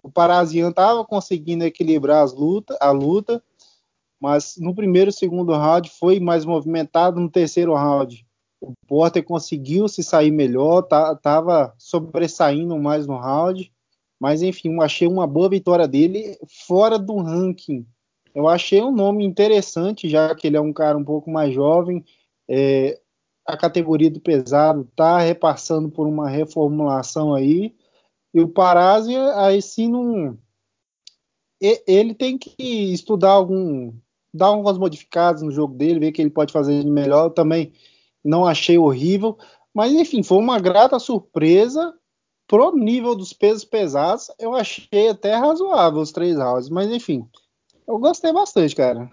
o 0.00 0.08
Parazian 0.08 0.70
estava 0.70 1.04
conseguindo 1.04 1.64
equilibrar 1.64 2.22
as 2.22 2.32
luta, 2.32 2.78
a 2.80 2.92
luta, 2.92 3.42
mas 4.20 4.54
no 4.56 4.72
primeiro 4.72 5.10
e 5.10 5.12
segundo 5.12 5.52
round 5.52 5.90
foi 5.90 6.20
mais 6.20 6.44
movimentado, 6.44 7.20
no 7.20 7.28
terceiro 7.28 7.74
round 7.74 8.24
o 8.60 8.74
Porter 8.86 9.24
conseguiu 9.24 9.88
se 9.88 10.02
sair 10.02 10.30
melhor, 10.30 10.82
tá, 10.82 11.16
tava 11.16 11.74
sobressaindo 11.78 12.78
mais 12.78 13.06
no 13.06 13.16
round, 13.16 13.72
mas 14.20 14.42
enfim, 14.42 14.78
achei 14.82 15.08
uma 15.08 15.26
boa 15.26 15.48
vitória 15.48 15.88
dele 15.88 16.38
fora 16.68 16.98
do 16.98 17.16
ranking. 17.16 17.86
Eu 18.34 18.48
achei 18.48 18.80
um 18.82 18.92
nome 18.92 19.24
interessante, 19.24 20.08
já 20.08 20.34
que 20.34 20.46
ele 20.46 20.56
é 20.56 20.60
um 20.60 20.72
cara 20.72 20.96
um 20.96 21.04
pouco 21.04 21.30
mais 21.30 21.52
jovem, 21.54 22.04
é, 22.48 23.00
a 23.46 23.56
categoria 23.56 24.10
do 24.10 24.20
pesado 24.20 24.88
tá 24.94 25.18
repassando 25.18 25.88
por 25.88 26.06
uma 26.06 26.28
reformulação 26.28 27.34
aí, 27.34 27.74
e 28.32 28.40
o 28.40 28.48
Parazzi 28.48 29.16
aí 29.16 29.60
sim 29.60 29.88
não 29.88 30.38
ele 31.60 32.14
tem 32.14 32.38
que 32.38 32.54
estudar 32.92 33.32
algum 33.32 33.92
dar 34.32 34.46
algumas 34.46 34.78
modificadas 34.78 35.42
no 35.42 35.50
jogo 35.50 35.74
dele, 35.74 36.00
ver 36.00 36.12
que 36.12 36.22
ele 36.22 36.30
pode 36.30 36.52
fazer 36.52 36.84
melhor. 36.84 37.26
Eu 37.26 37.30
também 37.30 37.72
não 38.24 38.46
achei 38.46 38.78
horrível, 38.78 39.36
mas 39.74 39.92
enfim, 39.92 40.22
foi 40.22 40.38
uma 40.38 40.58
grata 40.58 40.98
surpresa 40.98 41.92
pro 42.46 42.74
nível 42.74 43.14
dos 43.14 43.32
pesos 43.32 43.64
pesados. 43.64 44.30
Eu 44.38 44.54
achei 44.54 45.08
até 45.08 45.34
razoável 45.34 46.00
os 46.00 46.12
três 46.12 46.36
rounds, 46.36 46.68
mas 46.68 46.90
enfim, 46.90 47.28
eu 47.90 47.98
gostei 47.98 48.32
bastante, 48.32 48.74
cara. 48.74 49.10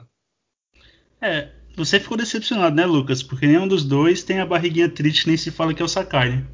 É, 1.19 1.49
você 1.75 1.99
ficou 1.99 2.17
decepcionado, 2.17 2.75
né, 2.75 2.85
Lucas? 2.85 3.23
Porque 3.23 3.47
nenhum 3.47 3.67
dos 3.67 3.83
dois 3.83 4.23
tem 4.23 4.39
a 4.39 4.45
barriguinha 4.45 4.89
triste, 4.89 5.27
nem 5.27 5.35
se 5.35 5.51
fala 5.51 5.73
que 5.73 5.81
é 5.81 5.85
o 5.85 5.87
Sakai, 5.87 6.29
né? 6.29 6.47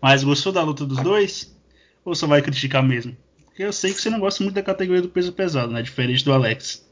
Mas 0.00 0.22
gostou 0.22 0.52
da 0.52 0.62
luta 0.62 0.84
dos 0.84 1.02
dois? 1.02 1.56
Ou 2.04 2.14
só 2.14 2.26
vai 2.26 2.42
criticar 2.42 2.82
mesmo? 2.82 3.16
Porque 3.46 3.62
eu 3.62 3.72
sei 3.72 3.92
que 3.92 4.00
você 4.00 4.10
não 4.10 4.20
gosta 4.20 4.44
muito 4.44 4.54
da 4.54 4.62
categoria 4.62 5.02
do 5.02 5.08
peso 5.08 5.32
pesado, 5.32 5.72
né? 5.72 5.82
Diferente 5.82 6.24
do 6.24 6.32
Alex. 6.32 6.86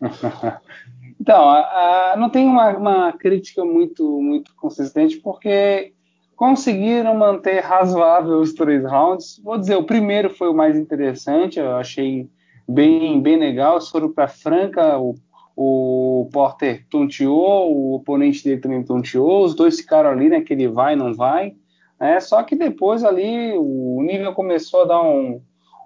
então, 1.20 1.48
a, 1.48 2.12
a, 2.12 2.16
não 2.16 2.30
tem 2.30 2.46
uma, 2.46 2.76
uma, 2.76 3.12
crítica 3.12 3.64
muito, 3.64 4.20
muito 4.22 4.54
consistente, 4.54 5.16
porque 5.16 5.92
conseguiram 6.36 7.14
manter 7.16 7.60
razoável 7.60 8.40
os 8.40 8.52
três 8.52 8.84
rounds. 8.84 9.40
Vou 9.42 9.58
dizer, 9.58 9.74
o 9.74 9.84
primeiro 9.84 10.30
foi 10.30 10.48
o 10.48 10.54
mais 10.54 10.78
interessante, 10.78 11.58
eu 11.58 11.74
achei 11.76 12.30
bem, 12.68 13.20
bem 13.20 13.36
legal. 13.36 13.74
Eles 13.74 13.88
foram 13.88 14.12
para 14.12 14.28
Franca, 14.28 14.98
o, 14.98 15.14
o 15.54 16.28
Porter 16.32 16.84
tonteou, 16.90 17.74
o 17.74 17.94
oponente 17.94 18.44
dele 18.44 18.60
também 18.60 18.82
tonteou, 18.82 19.44
os 19.44 19.54
dois 19.54 19.80
ficaram 19.80 20.10
ali, 20.10 20.28
né? 20.28 20.40
Que 20.40 20.52
ele 20.52 20.68
vai, 20.68 20.96
não 20.96 21.14
vai. 21.14 21.54
É, 21.98 22.20
só 22.20 22.42
que 22.42 22.54
depois 22.54 23.02
ali 23.02 23.54
o 23.56 24.02
nível 24.02 24.34
começou 24.34 24.82
a 24.82 24.84
dar 24.84 25.02
um, 25.02 25.40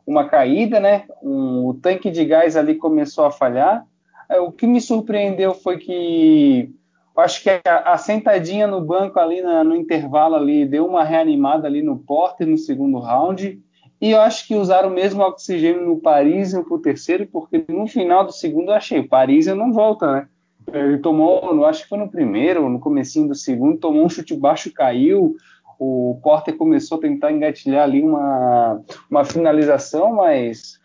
uma 0.06 0.28
caída, 0.28 0.80
né? 0.80 1.04
Um, 1.22 1.66
o 1.68 1.74
tanque 1.74 2.10
de 2.10 2.24
gás 2.24 2.56
ali 2.56 2.74
começou 2.74 3.24
a 3.24 3.30
falhar. 3.30 3.86
É, 4.28 4.40
o 4.40 4.50
que 4.50 4.66
me 4.66 4.80
surpreendeu 4.80 5.54
foi 5.54 5.78
que 5.78 6.70
acho 7.16 7.42
que 7.42 7.50
a, 7.50 7.92
a 7.92 7.98
sentadinha 7.98 8.66
no 8.66 8.80
banco 8.80 9.20
ali 9.20 9.42
na, 9.42 9.62
no 9.62 9.76
intervalo 9.76 10.34
ali 10.34 10.64
deu 10.64 10.86
uma 10.86 11.04
reanimada 11.04 11.66
ali 11.66 11.82
no 11.82 11.98
Porter 11.98 12.46
no 12.46 12.58
segundo 12.58 12.98
round. 12.98 13.60
E 14.00 14.12
eu 14.12 14.20
acho 14.20 14.46
que 14.46 14.54
usaram 14.54 14.88
o 14.88 14.94
mesmo 14.94 15.22
oxigênio 15.22 15.84
no 15.84 16.00
Paris 16.00 16.52
para 16.52 16.74
o 16.74 16.80
terceiro, 16.80 17.26
porque 17.26 17.64
no 17.68 17.86
final 17.86 18.24
do 18.24 18.32
segundo 18.32 18.70
eu 18.70 18.74
achei, 18.74 19.00
o 19.00 19.08
Paris 19.08 19.46
não 19.46 19.72
volta, 19.72 20.10
né? 20.10 20.28
Ele 20.72 20.98
tomou, 20.98 21.52
eu 21.52 21.64
acho 21.66 21.82
que 21.82 21.88
foi 21.88 21.98
no 21.98 22.10
primeiro, 22.10 22.68
no 22.68 22.78
comecinho 22.78 23.28
do 23.28 23.34
segundo, 23.34 23.78
tomou 23.78 24.04
um 24.04 24.08
chute 24.08 24.34
baixo 24.34 24.68
e 24.68 24.72
caiu. 24.72 25.36
O 25.78 26.18
Porter 26.22 26.56
começou 26.56 26.98
a 26.98 27.00
tentar 27.00 27.32
engatilhar 27.32 27.84
ali 27.84 28.02
uma, 28.02 28.80
uma 29.10 29.24
finalização, 29.24 30.14
mas 30.14 30.78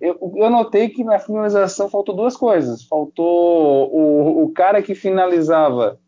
eu, 0.00 0.18
eu, 0.36 0.50
notei 0.50 0.88
que 0.88 1.02
na 1.02 1.18
finalização 1.18 1.88
faltou 1.88 2.14
duas 2.14 2.36
coisas. 2.36 2.84
Faltou 2.84 3.90
o, 3.92 4.44
o 4.44 4.52
cara 4.52 4.82
que 4.82 4.94
finalizava 4.94 5.98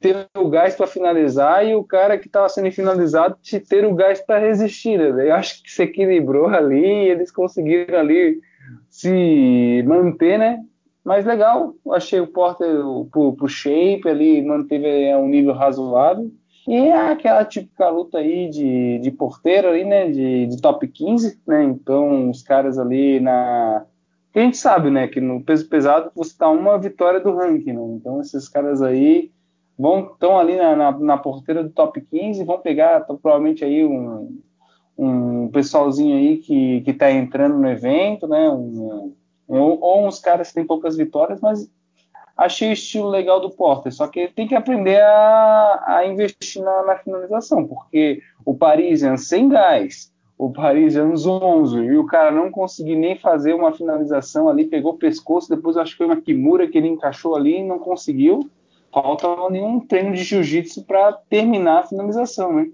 ter 0.00 0.28
o 0.36 0.48
gás 0.48 0.74
para 0.74 0.86
finalizar 0.86 1.66
e 1.66 1.74
o 1.74 1.82
cara 1.82 2.18
que 2.18 2.26
estava 2.26 2.48
sendo 2.48 2.70
finalizado 2.70 3.36
ter 3.68 3.84
o 3.84 3.94
gás 3.94 4.20
para 4.20 4.38
resistir. 4.38 4.98
Né? 4.98 5.28
Eu 5.28 5.34
acho 5.34 5.62
que 5.62 5.70
se 5.70 5.82
equilibrou 5.82 6.48
ali 6.48 6.84
eles 6.84 7.30
conseguiram 7.30 7.98
ali 7.98 8.40
se 8.88 9.82
manter, 9.86 10.38
né? 10.38 10.64
Mas 11.04 11.24
legal, 11.24 11.72
achei 11.92 12.18
o 12.20 12.26
Porter 12.26 12.68
pro, 13.12 13.32
pro 13.34 13.48
shape 13.48 14.08
ali, 14.08 14.42
manteve 14.42 15.14
um 15.14 15.28
nível 15.28 15.54
razoável. 15.54 16.32
E 16.66 16.74
é 16.74 17.12
aquela 17.12 17.44
típica 17.44 17.88
luta 17.88 18.18
aí 18.18 18.50
de, 18.50 18.98
de 18.98 19.10
porteiro 19.12 19.68
ali, 19.68 19.84
né? 19.84 20.10
De, 20.10 20.46
de 20.46 20.60
top 20.60 20.88
15, 20.88 21.40
né? 21.46 21.62
Então, 21.62 22.28
os 22.28 22.42
caras 22.42 22.76
ali 22.76 23.20
na. 23.20 23.86
a 24.34 24.40
gente 24.40 24.56
sabe, 24.56 24.90
né? 24.90 25.06
Que 25.06 25.20
no 25.20 25.40
peso 25.44 25.68
pesado 25.68 26.10
você 26.12 26.36
tá 26.36 26.50
uma 26.50 26.76
vitória 26.76 27.20
do 27.20 27.36
ranking, 27.36 27.72
né? 27.72 27.82
Então, 28.00 28.20
esses 28.20 28.48
caras 28.48 28.82
aí 28.82 29.30
vão 29.78 30.12
estão 30.12 30.38
ali 30.38 30.56
na, 30.56 30.74
na, 30.74 30.90
na, 30.92 31.18
porteira 31.18 31.62
do 31.62 31.70
top 31.70 32.00
15 32.00 32.44
vão 32.44 32.58
pegar 32.58 33.00
provavelmente 33.00 33.64
aí 33.64 33.84
um, 33.84 34.40
um 34.96 35.48
pessoalzinho 35.48 36.16
aí 36.16 36.38
que, 36.38 36.80
que 36.80 36.92
tá 36.92 37.10
entrando 37.10 37.58
no 37.58 37.68
evento, 37.68 38.26
né? 38.26 38.48
Um, 38.48 39.14
um, 39.48 39.58
ou 39.58 40.06
uns 40.06 40.18
caras 40.18 40.48
que 40.48 40.54
têm 40.54 40.66
poucas 40.66 40.96
vitórias, 40.96 41.40
mas 41.40 41.70
achei 42.36 42.70
o 42.70 42.72
estilo 42.72 43.08
legal 43.08 43.40
do 43.40 43.50
Porter, 43.50 43.92
só 43.92 44.06
que 44.06 44.20
ele 44.20 44.32
tem 44.32 44.46
que 44.46 44.54
aprender 44.54 45.00
a, 45.00 45.84
a 45.86 46.06
investir 46.06 46.62
na, 46.62 46.82
na, 46.82 46.96
finalização, 46.96 47.66
porque 47.66 48.20
o 48.44 48.54
Parisian 48.54 49.16
sem 49.16 49.48
gás, 49.48 50.12
o 50.36 50.52
Parisian 50.52 51.14
11, 51.14 51.78
e 51.78 51.96
o 51.96 52.04
cara 52.04 52.30
não 52.30 52.50
conseguir 52.50 52.96
nem 52.96 53.16
fazer 53.16 53.54
uma 53.54 53.72
finalização 53.72 54.48
ali, 54.48 54.66
pegou 54.66 54.92
o 54.92 54.98
pescoço, 54.98 55.48
depois 55.48 55.76
acho 55.76 55.92
que 55.92 55.98
foi 55.98 56.06
uma 56.06 56.20
Kimura 56.20 56.68
que 56.68 56.76
ele 56.76 56.88
encaixou 56.88 57.34
ali 57.34 57.58
e 57.58 57.64
não 57.64 57.78
conseguiu. 57.78 58.50
Falta 58.96 59.28
nenhum 59.50 59.78
treino 59.78 60.14
de 60.14 60.24
jiu-jitsu 60.24 60.86
para 60.86 61.12
terminar 61.12 61.80
a 61.80 61.86
finalização, 61.86 62.56
né? 62.56 62.68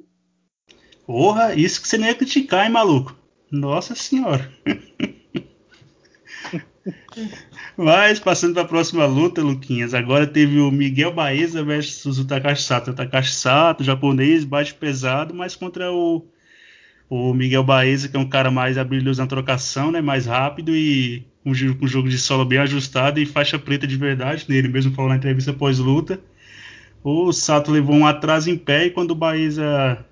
Porra, 1.05 1.53
isso 1.57 1.83
que 1.83 1.89
você 1.89 1.99
nem 1.99 2.11
ia 2.11 2.15
criticar, 2.15 2.65
hein, 2.65 2.71
maluco? 2.71 3.13
Nossa 3.51 3.97
senhora. 3.97 4.49
Mas, 7.77 8.21
passando 8.21 8.55
para 8.55 8.63
a 8.63 8.69
próxima 8.69 9.05
luta, 9.05 9.43
Luquinhas, 9.43 9.95
agora 9.95 10.25
teve 10.25 10.61
o 10.61 10.71
Miguel 10.71 11.13
Baeza 11.13 11.65
versus 11.65 12.21
o 12.21 12.25
Takashi 12.25 12.63
Sato. 12.63 12.93
O 12.93 12.95
Takashi 12.95 13.35
Sato, 13.35 13.83
japonês, 13.83 14.45
baixo 14.45 14.77
pesado, 14.77 15.35
mas 15.35 15.57
contra 15.57 15.91
o, 15.91 16.25
o 17.15 17.35
Miguel 17.35 17.63
Baeza, 17.63 18.09
que 18.09 18.17
é 18.17 18.19
um 18.19 18.27
cara 18.27 18.51
mais 18.51 18.79
habilidoso 18.79 19.21
na 19.21 19.27
trocação, 19.27 19.91
né, 19.91 20.01
mais 20.01 20.25
rápido 20.25 20.75
e 20.75 21.27
um, 21.45 21.51
um 21.51 21.87
jogo 21.87 22.09
de 22.09 22.17
solo 22.17 22.43
bem 22.43 22.59
ajustado 22.59 23.21
e 23.21 23.27
faixa 23.27 23.59
preta 23.59 23.87
de 23.87 23.99
verdade. 23.99 24.47
Ele 24.49 24.69
mesmo 24.69 24.95
falou 24.95 25.11
na 25.11 25.17
entrevista 25.17 25.53
pós-luta. 25.53 26.19
O 27.05 27.31
Sato 27.31 27.71
levou 27.71 27.95
um 27.95 28.07
atraso 28.07 28.49
em 28.49 28.57
pé 28.57 28.87
e 28.87 28.91
quando 28.91 29.11
o 29.11 29.15
Baeza 29.15 30.03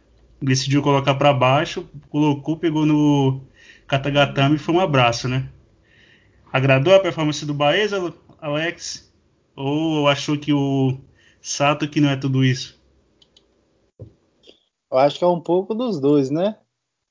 decidiu 0.42 0.82
colocar 0.82 1.14
para 1.14 1.32
baixo, 1.32 1.88
colocou, 2.10 2.58
pegou 2.58 2.84
no 2.84 3.40
Katagatame 3.86 4.56
e 4.56 4.58
foi 4.58 4.74
um 4.74 4.80
abraço, 4.80 5.26
né? 5.26 5.48
Agradou 6.52 6.94
a 6.94 7.00
performance 7.00 7.46
do 7.46 7.54
Baeza, 7.54 8.12
Alex? 8.38 9.10
Ou 9.56 10.06
achou 10.06 10.36
que 10.36 10.52
o 10.52 10.98
Sato 11.40 11.88
que 11.88 11.98
não 11.98 12.10
é 12.10 12.16
tudo 12.16 12.44
isso? 12.44 12.78
Eu 14.92 14.98
acho 14.98 15.18
que 15.18 15.24
é 15.24 15.28
um 15.28 15.40
pouco 15.40 15.74
dos 15.74 15.98
dois, 15.98 16.30
né? 16.30 16.56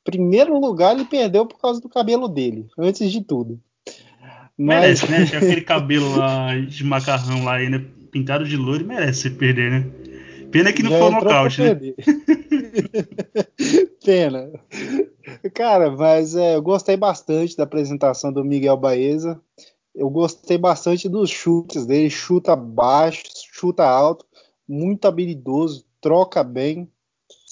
Primeiro 0.10 0.60
lugar, 0.60 0.96
ele 0.96 1.06
perdeu 1.06 1.46
por 1.46 1.60
causa 1.60 1.80
do 1.80 1.90
cabelo 1.90 2.28
dele, 2.28 2.68
antes 2.78 3.12
de 3.12 3.22
tudo. 3.22 3.60
Mas... 4.58 4.82
Merece, 4.82 5.12
né? 5.12 5.26
Tinha 5.26 5.38
aquele 5.40 5.62
cabelo 5.62 6.16
lá 6.18 6.56
de 6.58 6.84
macarrão 6.84 7.44
lá 7.44 7.56
ainda 7.56 7.80
pintado 8.12 8.44
de 8.46 8.58
louro, 8.58 8.86
merece 8.86 9.30
perder, 9.30 9.72
né? 9.72 9.86
Pena 10.52 10.74
que 10.74 10.82
não 10.82 10.92
Já 10.92 11.00
foi 11.00 11.12
nocaute, 11.12 11.62
né? 11.62 11.76
Pena. 14.04 14.50
Cara, 15.54 15.92
mas 15.92 16.36
é, 16.36 16.56
eu 16.56 16.62
gostei 16.62 16.98
bastante 16.98 17.56
da 17.56 17.64
apresentação 17.64 18.34
do 18.34 18.44
Miguel 18.44 18.76
Baeza. 18.76 19.40
Eu 19.94 20.10
gostei 20.10 20.58
bastante 20.58 21.08
dos 21.08 21.30
chutes 21.30 21.86
dele. 21.86 22.10
Chuta 22.10 22.56
baixo, 22.56 23.24
chuta 23.52 23.84
alto, 23.84 24.26
muito 24.68 25.08
habilidoso, 25.08 25.86
troca 26.02 26.44
bem, 26.44 26.90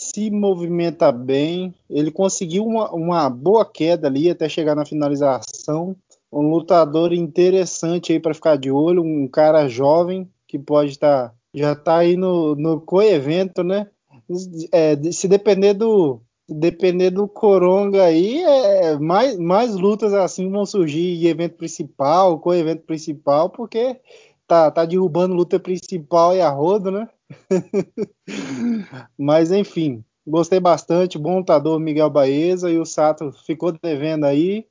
se 0.10 0.30
movimenta 0.32 1.12
bem. 1.12 1.74
Ele 1.90 2.12
conseguiu 2.12 2.66
uma, 2.66 2.92
uma 2.92 3.30
boa 3.30 3.66
queda 3.66 4.08
ali 4.08 4.30
até 4.30 4.48
chegar 4.48 4.76
na 4.76 4.86
finalização. 4.86 5.96
Um 6.32 6.50
lutador 6.50 7.14
interessante 7.14 8.12
aí 8.12 8.20
para 8.20 8.34
ficar 8.34 8.58
de 8.58 8.70
olho, 8.70 9.02
um 9.02 9.28
cara 9.28 9.68
jovem 9.68 10.30
que 10.48 10.60
pode 10.60 10.92
estar 10.92 11.30
tá 11.30 11.38
já 11.54 11.72
está 11.72 11.98
aí 11.98 12.16
no, 12.16 12.56
no 12.56 12.80
co-evento, 12.80 13.64
né? 13.64 13.88
É, 14.72 14.96
se 15.12 15.28
depender 15.28 15.74
do 15.74 16.22
depender 16.50 17.10
do 17.10 17.28
Coronga 17.28 18.04
aí, 18.04 18.42
é, 18.42 18.98
mais, 18.98 19.38
mais 19.38 19.76
lutas 19.76 20.14
assim 20.14 20.50
vão 20.50 20.66
surgir 20.66 21.22
em 21.22 21.28
evento 21.28 21.56
principal, 21.58 22.40
co-evento 22.40 22.84
principal, 22.84 23.50
porque 23.50 24.00
tá, 24.48 24.72
tá 24.72 24.86
derrubando 24.86 25.36
luta 25.36 25.60
principal 25.60 26.34
e 26.34 26.40
a 26.40 26.50
roda, 26.50 26.90
né? 26.90 27.10
Mas 29.18 29.52
enfim, 29.52 30.04
gostei 30.26 30.60
bastante, 30.60 31.18
bom 31.18 31.40
lutador 31.40 31.80
Miguel 31.80 32.10
Baeza 32.10 32.72
e 32.72 32.78
o 32.78 32.86
Sato 32.86 33.32
ficou 33.32 33.72
devendo 33.72 34.26
aí. 34.26 34.66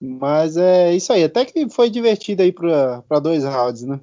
Mas 0.00 0.56
é 0.56 0.94
isso 0.94 1.12
aí, 1.12 1.24
até 1.24 1.44
que 1.44 1.68
foi 1.68 1.90
divertido 1.90 2.42
aí 2.42 2.52
para 2.52 3.20
dois 3.20 3.42
rounds, 3.42 3.82
né? 3.82 4.00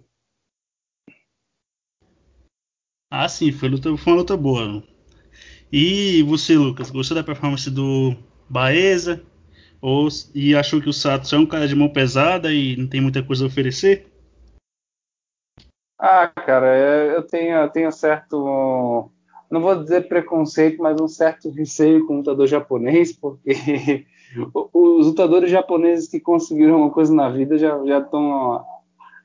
Ah, 3.10 3.30
sim, 3.30 3.52
foi, 3.52 3.70
luta, 3.70 3.96
foi 3.96 4.14
uma 4.14 4.20
luta 4.20 4.36
boa. 4.36 4.84
E 5.72 6.22
você, 6.24 6.58
Lucas, 6.58 6.92
gostou 6.92 7.16
da 7.16 7.24
performance 7.24 7.70
do 7.72 8.16
Baeza? 8.50 9.24
Ou, 9.82 10.08
e 10.34 10.56
achou 10.56 10.82
que 10.82 10.90
o 10.90 10.94
Sato 10.94 11.34
é 11.34 11.38
um 11.38 11.46
cara 11.46 11.68
de 11.68 11.76
mão 11.76 11.88
pesada 11.88 12.52
e 12.52 12.76
não 12.76 12.88
tem 12.88 13.00
muita 13.00 13.24
coisa 13.24 13.46
a 13.46 13.48
oferecer? 13.48 14.08
Ah, 15.98 16.28
cara, 16.28 16.76
é, 16.76 17.16
eu 17.16 17.24
tenho, 17.24 17.56
eu 17.56 17.70
tenho 17.70 17.92
certo. 17.92 19.10
Não 19.50 19.62
vou 19.62 19.82
dizer 19.82 20.08
preconceito, 20.08 20.82
mas 20.82 21.00
um 21.00 21.08
certo 21.08 21.50
receio 21.50 22.06
com 22.06 22.16
o 22.16 22.18
lutador 22.18 22.48
japonês, 22.48 23.14
porque 23.14 24.06
os 24.74 25.08
lutadores 25.08 25.50
japoneses 25.50 26.10
que 26.10 26.20
conseguiram 26.20 26.78
uma 26.78 26.90
coisa 26.90 27.14
na 27.14 27.30
vida 27.30 27.58
já 27.58 28.00
estão 28.00 28.66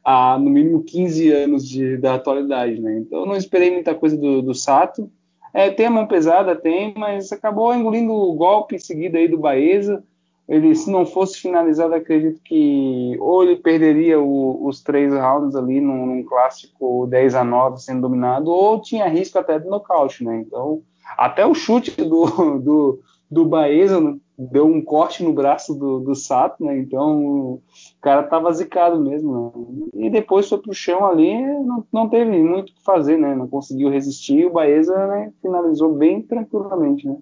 há 0.05 0.39
no 0.39 0.51
mínimo 0.51 0.83
15 0.83 1.31
anos 1.31 1.69
de, 1.69 1.97
da 1.97 2.15
atualidade, 2.15 2.81
né? 2.81 2.99
Então 2.99 3.21
eu 3.21 3.27
não 3.27 3.37
esperei 3.37 3.73
muita 3.73 3.95
coisa 3.95 4.17
do, 4.17 4.43
do 4.43 4.55
Sato. 4.55 5.11
É, 5.53 5.71
tem 5.71 5.87
a 5.87 5.91
mão 5.91 6.07
pesada, 6.07 6.55
tem, 6.55 6.95
mas 6.97 7.33
acabou 7.33 7.75
engolindo 7.75 8.13
o 8.13 8.35
golpe 8.35 8.77
em 8.77 8.79
seguida 8.79 9.19
aí 9.19 9.27
do 9.27 9.39
Baeza. 9.39 10.05
Ele, 10.51 10.75
se 10.75 10.91
não 10.91 11.07
fosse 11.07 11.39
finalizado, 11.39 11.95
acredito 11.95 12.41
que 12.43 13.17
ou 13.21 13.45
ele 13.45 13.55
perderia 13.55 14.21
o, 14.21 14.67
os 14.67 14.83
três 14.83 15.15
rounds 15.15 15.55
ali 15.55 15.81
num, 15.81 16.05
num, 16.07 16.25
clássico 16.25 17.07
10 17.07 17.37
a 17.37 17.45
9 17.45 17.79
sendo 17.79 18.01
dominado, 18.01 18.51
ou 18.51 18.83
tinha 18.83 19.07
risco 19.07 19.39
até 19.39 19.61
de 19.61 19.69
nocaute, 19.69 20.25
né? 20.25 20.43
Então, 20.45 20.83
até 21.17 21.47
o 21.47 21.55
chute 21.55 21.93
do, 21.93 22.25
do, 22.59 22.99
do 23.31 23.47
Baeza 23.47 24.01
deu 24.37 24.67
um 24.67 24.83
corte 24.83 25.23
no 25.23 25.33
braço 25.33 25.73
do, 25.73 26.01
do 26.01 26.17
Sato, 26.17 26.65
né? 26.65 26.77
Então 26.79 27.23
o 27.23 27.63
cara 28.01 28.25
tava 28.25 28.53
zicado 28.53 28.99
mesmo. 28.99 29.53
Né? 29.95 30.07
E 30.07 30.11
depois 30.11 30.49
foi 30.49 30.59
pro 30.59 30.75
chão 30.75 31.07
ali, 31.07 31.41
não, 31.63 31.85
não 31.93 32.09
teve 32.09 32.43
muito 32.43 32.71
o 32.71 32.75
que 32.75 32.83
fazer, 32.83 33.17
né? 33.17 33.37
Não 33.37 33.47
conseguiu 33.47 33.89
resistir. 33.89 34.47
O 34.47 34.53
Baeza 34.53 35.07
né, 35.07 35.33
finalizou 35.41 35.95
bem 35.95 36.23
tranquilamente, 36.23 37.07
né? 37.07 37.17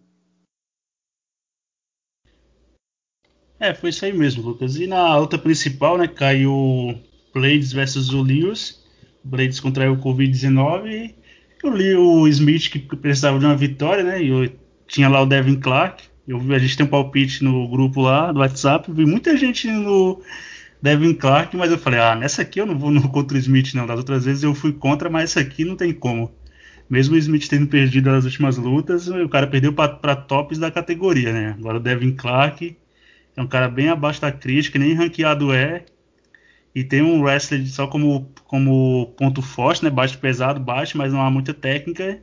É, 3.60 3.74
foi 3.74 3.90
isso 3.90 4.04
aí 4.04 4.12
mesmo, 4.12 4.42
Lucas. 4.42 4.76
E 4.76 4.86
na 4.86 5.16
luta 5.16 5.38
principal, 5.38 5.98
né, 5.98 6.06
caiu 6.06 6.98
Blades 7.34 7.72
versus 7.72 8.10
o 8.10 8.22
Lewis. 8.22 8.82
Blades 9.24 9.60
contraiu 9.60 9.94
o 9.94 10.02
Covid-19 10.02 11.14
e 11.62 11.66
o 11.66 11.70
Leo 11.70 12.28
Smith, 12.28 12.70
que 12.70 12.78
precisava 12.78 13.38
de 13.38 13.44
uma 13.44 13.56
vitória, 13.56 14.04
né? 14.04 14.22
E 14.22 14.52
tinha 14.86 15.08
lá 15.08 15.20
o 15.20 15.26
Devin 15.26 15.56
Clark 15.56 16.04
eu 16.28 16.38
vi, 16.38 16.54
a 16.54 16.58
gente 16.58 16.76
tem 16.76 16.84
um 16.84 16.90
palpite 16.90 17.42
no 17.42 17.66
grupo 17.68 18.02
lá 18.02 18.30
do 18.30 18.40
WhatsApp, 18.40 18.92
vi 18.92 19.06
muita 19.06 19.34
gente 19.34 19.66
no 19.66 20.20
Devin 20.82 21.14
Clark, 21.14 21.56
mas 21.56 21.70
eu 21.70 21.78
falei, 21.78 21.98
ah, 21.98 22.14
nessa 22.14 22.42
aqui 22.42 22.60
eu 22.60 22.66
não 22.66 22.78
vou 22.78 22.90
no 22.92 23.08
contra 23.08 23.34
o 23.34 23.40
Smith, 23.40 23.72
não. 23.72 23.86
Das 23.86 23.98
outras 23.98 24.26
vezes 24.26 24.42
eu 24.42 24.54
fui 24.54 24.72
contra, 24.72 25.08
mas 25.08 25.30
essa 25.30 25.40
aqui 25.40 25.64
não 25.64 25.74
tem 25.74 25.92
como. 25.92 26.30
Mesmo 26.88 27.14
o 27.14 27.18
Smith 27.18 27.48
tendo 27.48 27.66
perdido 27.66 28.10
as 28.10 28.26
últimas 28.26 28.58
lutas, 28.58 29.08
o 29.08 29.28
cara 29.28 29.46
perdeu 29.46 29.72
para 29.72 30.16
tops 30.16 30.58
da 30.58 30.70
categoria, 30.70 31.32
né? 31.32 31.56
Agora 31.58 31.78
o 31.78 31.80
Devin 31.80 32.12
Clark 32.12 32.76
é 33.38 33.42
um 33.42 33.46
cara 33.46 33.68
bem 33.68 33.88
abaixo 33.88 34.20
da 34.20 34.33
crítica, 34.33 34.79
nem 34.79 34.94
ranqueado 34.94 35.53
é. 35.53 35.85
E 36.74 36.85
tem 36.85 37.03
um 37.03 37.22
wrestler 37.22 37.66
só 37.66 37.87
como, 37.87 38.31
como 38.44 39.14
ponto 39.18 39.42
forte, 39.42 39.85
né? 39.85 39.90
Baixo 39.90 40.18
pesado, 40.18 40.61
baixo, 40.61 40.98
mas 40.98 41.12
não 41.12 41.22
há 41.22 41.31
muita 41.31 41.55
técnica 41.55 42.20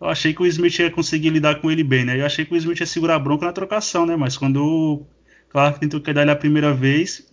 eu 0.00 0.10
achei 0.10 0.34
que 0.34 0.42
o 0.42 0.46
Smith 0.46 0.78
ia 0.78 0.90
conseguir 0.90 1.30
lidar 1.30 1.60
com 1.60 1.70
ele 1.70 1.82
bem, 1.82 2.04
né? 2.04 2.20
Eu 2.20 2.26
achei 2.26 2.44
que 2.44 2.52
o 2.52 2.56
Smith 2.56 2.80
ia 2.80 2.86
segurar 2.86 3.16
a 3.16 3.18
bronca 3.18 3.46
na 3.46 3.52
trocação, 3.52 4.04
né? 4.04 4.16
Mas 4.16 4.36
quando 4.36 4.56
o 4.62 5.06
Clark 5.48 5.80
tentou 5.80 6.00
quedar 6.00 6.22
ele 6.22 6.30
a 6.30 6.36
primeira 6.36 6.74
vez, 6.74 7.26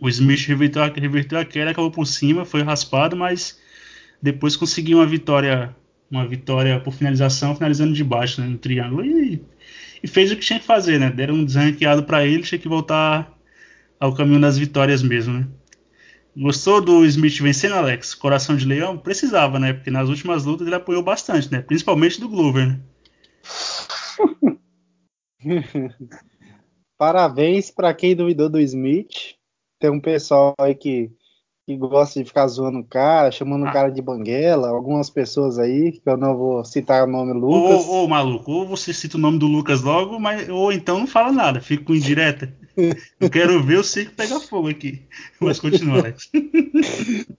o 0.00 0.08
Smith 0.08 0.46
reverteu 0.46 0.82
a, 0.82 0.86
reverteu 0.86 1.38
a 1.38 1.44
queda, 1.44 1.70
acabou 1.70 1.90
por 1.90 2.06
cima, 2.06 2.44
foi 2.46 2.62
raspado, 2.62 3.16
mas 3.16 3.60
depois 4.22 4.56
conseguiu 4.56 4.98
uma 4.98 5.06
vitória, 5.06 5.76
uma 6.10 6.26
vitória 6.26 6.80
por 6.80 6.94
finalização, 6.94 7.54
finalizando 7.54 7.92
de 7.92 8.04
baixo, 8.04 8.40
né, 8.40 8.46
no 8.46 8.58
triângulo 8.58 9.04
e, 9.04 9.44
e 10.06 10.08
fez 10.08 10.30
o 10.30 10.36
que 10.36 10.44
tinha 10.44 10.60
que 10.60 10.64
fazer, 10.64 11.00
né? 11.00 11.10
Deram 11.10 11.34
um 11.34 11.44
desranqueado 11.44 12.04
para 12.04 12.24
ele, 12.24 12.44
tinha 12.44 12.60
que 12.60 12.68
voltar 12.68 13.36
ao 13.98 14.14
caminho 14.14 14.40
das 14.40 14.56
vitórias 14.56 15.02
mesmo, 15.02 15.34
né? 15.34 15.48
Gostou 16.36 16.80
do 16.80 17.04
Smith 17.04 17.40
vencendo, 17.40 17.74
Alex? 17.74 18.14
Coração 18.14 18.56
de 18.56 18.64
leão? 18.64 18.96
Precisava, 18.96 19.58
né? 19.58 19.72
Porque 19.72 19.90
nas 19.90 20.08
últimas 20.08 20.44
lutas 20.44 20.64
ele 20.64 20.76
apoiou 20.76 21.02
bastante, 21.02 21.50
né? 21.50 21.60
Principalmente 21.60 22.20
do 22.20 22.28
Glover, 22.28 22.68
né? 22.68 22.80
Parabéns 26.96 27.72
para 27.72 27.92
quem 27.92 28.14
duvidou 28.14 28.48
do 28.48 28.60
Smith. 28.60 29.34
Tem 29.80 29.90
um 29.90 30.00
pessoal 30.00 30.54
aí 30.60 30.76
que, 30.76 31.10
que 31.66 31.76
gosta 31.76 32.20
de 32.20 32.26
ficar 32.26 32.46
zoando 32.46 32.78
o 32.78 32.84
cara, 32.84 33.32
chamando 33.32 33.64
o 33.64 33.68
ah. 33.68 33.72
cara 33.72 33.90
de 33.90 34.00
banguela. 34.00 34.68
Algumas 34.68 35.10
pessoas 35.10 35.58
aí, 35.58 35.90
que 35.90 36.00
eu 36.06 36.16
não 36.16 36.36
vou 36.36 36.64
citar 36.64 37.02
o 37.02 37.10
nome 37.10 37.32
Lucas. 37.32 37.88
Ô, 37.88 38.04
ô, 38.04 38.08
maluco, 38.08 38.52
ou 38.52 38.66
você 38.66 38.92
cita 38.92 39.16
o 39.16 39.20
nome 39.20 39.36
do 39.38 39.48
Lucas 39.48 39.82
logo, 39.82 40.20
mas, 40.20 40.48
ou 40.48 40.72
então 40.72 41.00
não 41.00 41.08
fala 41.08 41.32
nada, 41.32 41.60
fica 41.60 41.84
com 41.84 41.94
indireta. 41.94 42.54
Eu 43.18 43.28
quero 43.28 43.60
ver 43.64 43.78
o 43.78 43.84
circo 43.84 44.14
pegar 44.14 44.38
fogo 44.38 44.68
aqui. 44.68 45.02
Mas 45.40 45.58
continua, 45.58 45.98
Alex. 45.98 46.30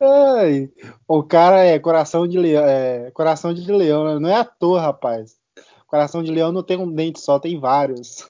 Ai, 0.02 0.70
o 1.08 1.24
cara 1.24 1.64
é 1.64 1.80
coração 1.80 2.28
de 2.28 2.38
leão, 2.38 2.66
é, 2.66 3.12
coração 3.12 3.54
de 3.54 3.72
leão, 3.72 4.04
né? 4.04 4.20
não 4.20 4.30
é 4.30 4.36
à 4.36 4.44
toa, 4.44 4.82
rapaz. 4.82 5.36
Coração 5.86 6.22
de 6.22 6.32
leão 6.32 6.52
não 6.52 6.64
tem 6.64 6.78
um 6.78 6.92
dente 6.92 7.22
só, 7.22 7.40
tem 7.40 7.58
vários. 7.58 8.28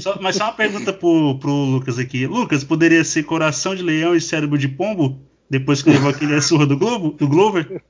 Só, 0.00 0.18
mas 0.20 0.36
só 0.36 0.44
uma 0.44 0.52
pergunta 0.54 0.92
pro, 0.92 1.38
pro 1.38 1.50
Lucas 1.50 1.98
aqui. 1.98 2.26
Lucas, 2.26 2.64
poderia 2.64 3.04
ser 3.04 3.24
coração 3.24 3.74
de 3.74 3.82
leão 3.82 4.14
e 4.14 4.20
cérebro 4.20 4.56
de 4.56 4.68
pombo? 4.68 5.25
Depois 5.48 5.80
que 5.80 5.90
levou 5.90 6.10
aquele 6.10 6.40
surra 6.40 6.66
do 6.66 6.76
Globo, 6.76 7.12
do 7.12 7.28
Glover? 7.28 7.80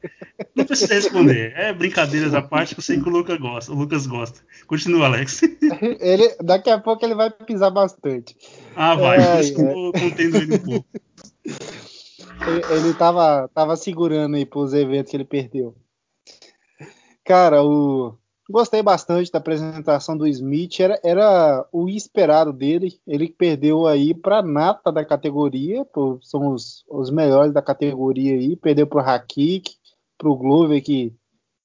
Não 0.54 0.64
precisa 0.64 0.94
responder. 0.94 1.54
É 1.56 1.72
brincadeiras 1.72 2.34
à 2.34 2.42
parte 2.42 2.74
que 2.74 2.80
eu 2.80 2.84
sei 2.84 3.00
que 3.00 3.08
o 3.08 3.12
Lucas 3.12 3.38
gosta. 3.38 3.72
O 3.72 3.76
Lucas 3.76 4.06
gosta. 4.06 4.40
Continua, 4.66 5.06
Alex. 5.06 5.40
Ele, 6.00 6.36
daqui 6.42 6.68
a 6.68 6.78
pouco 6.78 7.04
ele 7.04 7.14
vai 7.14 7.30
pisar 7.30 7.70
bastante. 7.70 8.36
Ah, 8.74 8.94
vai. 8.94 9.18
É, 9.18 9.40
é. 9.40 9.52
contendo 9.52 10.36
ele 10.36 10.54
um 10.54 10.58
pouco. 10.58 10.86
Ele 12.70 12.94
tava, 12.94 13.48
tava 13.54 13.76
segurando 13.76 14.36
aí 14.36 14.44
pros 14.44 14.74
eventos 14.74 15.10
que 15.10 15.16
ele 15.16 15.24
perdeu. 15.24 15.74
Cara, 17.24 17.62
o, 17.64 18.16
Gostei 18.48 18.80
bastante 18.80 19.30
da 19.32 19.38
apresentação 19.38 20.16
do 20.16 20.26
Smith, 20.26 20.78
era, 20.78 21.00
era 21.02 21.68
o 21.72 21.88
esperado 21.88 22.52
dele. 22.52 23.00
Ele 23.04 23.28
perdeu 23.28 23.88
aí 23.88 24.14
para 24.14 24.40
nata 24.40 24.92
da 24.92 25.04
categoria, 25.04 25.84
pô, 25.84 26.20
são 26.22 26.52
os, 26.52 26.84
os 26.88 27.10
melhores 27.10 27.52
da 27.52 27.60
categoria 27.60 28.34
aí. 28.34 28.54
Perdeu 28.56 28.86
para 28.86 29.02
o 29.02 29.08
Hakik, 29.08 29.74
para 30.16 30.28
o 30.28 30.36
Glover, 30.36 30.80
que 30.80 31.12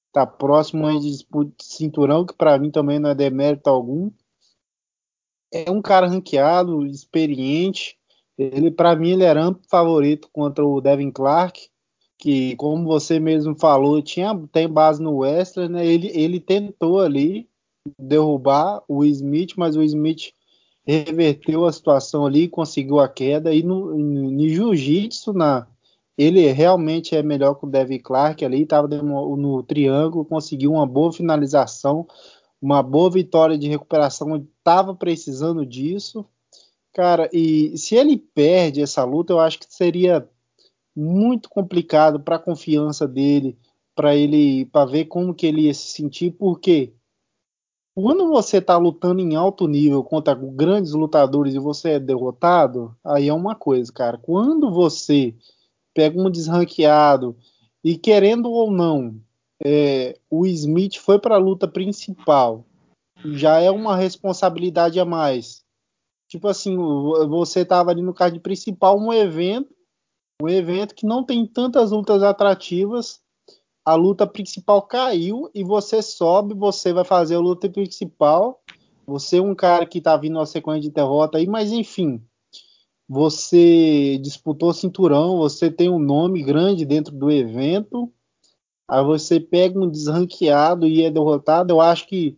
está 0.08 0.26
próximo 0.26 0.88
aí 0.88 1.00
de 1.00 1.24
cinturão, 1.62 2.26
que 2.26 2.34
para 2.34 2.58
mim 2.58 2.72
também 2.72 2.98
não 2.98 3.12
é 3.12 3.16
demérito 3.16 3.70
algum. 3.70 4.12
É 5.54 5.70
um 5.70 5.84
cara 5.84 6.08
ranqueado, 6.08 6.86
experiente. 6.88 7.96
Ele, 8.38 8.72
para 8.72 8.96
mim, 8.96 9.12
ele 9.12 9.24
era 9.24 9.44
amplo 9.44 9.62
favorito 9.70 10.30
contra 10.34 10.66
o 10.66 10.82
Devin 10.82 11.12
Clark 11.12 11.71
que, 12.22 12.56
como 12.56 12.86
você 12.86 13.20
mesmo 13.20 13.56
falou, 13.56 14.00
tinha, 14.00 14.40
tem 14.52 14.70
base 14.70 15.02
no 15.02 15.18
Western, 15.18 15.74
né? 15.74 15.84
Ele, 15.84 16.12
ele 16.14 16.40
tentou 16.40 17.00
ali 17.00 17.50
derrubar 17.98 18.84
o 18.88 19.04
Smith, 19.04 19.54
mas 19.58 19.76
o 19.76 19.82
Smith 19.82 20.32
reverteu 20.86 21.66
a 21.66 21.74
situação 21.74 22.24
ali, 22.24 22.48
conseguiu 22.48 23.00
a 23.00 23.10
queda. 23.10 23.52
E 23.52 23.64
no, 23.64 23.98
no 23.98 24.48
jiu-jitsu, 24.48 25.34
na, 25.34 25.66
ele 26.16 26.46
realmente 26.52 27.16
é 27.16 27.24
melhor 27.24 27.56
que 27.56 27.66
o 27.66 27.70
Devin 27.70 27.98
Clark 27.98 28.46
ali, 28.46 28.62
estava 28.62 28.88
no, 28.88 29.36
no, 29.36 29.64
triângulo, 29.64 30.24
conseguiu 30.24 30.74
uma 30.74 30.86
boa 30.86 31.12
finalização, 31.12 32.08
uma 32.62 32.84
boa 32.84 33.10
vitória 33.10 33.58
de 33.58 33.68
recuperação, 33.68 34.48
estava 34.60 34.94
precisando 34.94 35.66
disso. 35.66 36.24
Cara, 36.94 37.28
e 37.34 37.76
se 37.80 37.96
ele 37.96 38.16
perde 38.16 38.80
essa 38.80 39.04
luta, 39.04 39.34
eu 39.34 39.40
acho 39.40 39.58
que 39.58 39.66
seria 39.68 40.30
muito 40.96 41.50
complicado 41.50 42.20
para 42.20 42.36
a 42.36 42.40
confiança 42.40 43.08
dele, 43.08 43.58
para 43.96 44.16
ele, 44.16 44.66
para 44.66 44.86
ver 44.86 45.06
como 45.06 45.34
que 45.34 45.46
ele 45.46 45.64
ia 45.64 45.74
se 45.74 45.88
sentir, 45.88 46.32
porque 46.32 46.94
quando 47.94 48.30
você 48.30 48.58
está 48.58 48.78
lutando 48.78 49.22
em 49.22 49.36
alto 49.36 49.68
nível 49.68 50.04
contra 50.04 50.34
grandes 50.34 50.94
lutadores 50.94 51.54
e 51.54 51.60
você 51.60 51.92
é 51.92 52.00
derrotado, 52.00 52.96
aí 53.04 53.28
é 53.28 53.34
uma 53.34 53.54
coisa, 53.54 53.92
cara. 53.92 54.18
Quando 54.18 54.72
você 54.72 55.36
pega 55.94 56.20
um 56.20 56.30
desranqueado 56.30 57.36
e 57.84 57.98
querendo 57.98 58.50
ou 58.50 58.72
não, 58.72 59.20
é, 59.64 60.18
o 60.30 60.46
Smith 60.46 60.98
foi 60.98 61.20
para 61.20 61.36
a 61.36 61.40
luta 61.40 61.68
principal, 61.68 62.66
já 63.26 63.60
é 63.60 63.70
uma 63.70 63.96
responsabilidade 63.96 65.00
a 65.00 65.06
mais. 65.06 65.64
Tipo 66.30 66.48
assim, 66.48 66.78
você 67.28 67.60
estava 67.60 67.92
ali 67.92 68.02
no 68.02 68.14
card 68.14 68.40
principal, 68.40 68.98
um 68.98 69.12
evento 69.12 69.76
um 70.42 70.50
evento 70.50 70.96
que 70.96 71.06
não 71.06 71.24
tem 71.24 71.46
tantas 71.46 71.92
lutas 71.92 72.24
atrativas. 72.24 73.20
A 73.84 73.96
luta 73.96 74.28
principal 74.28 74.82
caiu 74.84 75.50
e 75.54 75.64
você 75.64 76.02
sobe, 76.02 76.54
você 76.54 76.94
vai 76.94 77.04
fazer 77.04 77.36
a 77.36 77.40
luta 77.40 77.70
principal. 77.70 78.62
Você 79.06 79.38
é 79.38 79.42
um 79.42 79.56
cara 79.56 79.86
que 79.86 80.00
tá 80.00 80.16
vindo 80.16 80.38
uma 80.38 80.46
sequência 80.46 80.82
de 80.82 80.92
derrota 80.92 81.38
aí, 81.38 81.48
mas 81.48 81.72
enfim, 81.72 82.24
você 83.10 84.18
disputou 84.20 84.74
cinturão, 84.74 85.38
você 85.38 85.70
tem 85.70 85.90
um 85.90 86.00
nome 86.00 86.44
grande 86.44 86.86
dentro 86.86 87.14
do 87.14 87.30
evento. 87.30 88.12
Aí 88.88 89.04
você 89.04 89.40
pega 89.40 89.80
um 89.80 89.90
desranqueado 89.90 90.88
e 90.88 91.04
é 91.04 91.10
derrotado. 91.10 91.74
Eu 91.74 91.82
acho 91.82 92.08
que 92.08 92.38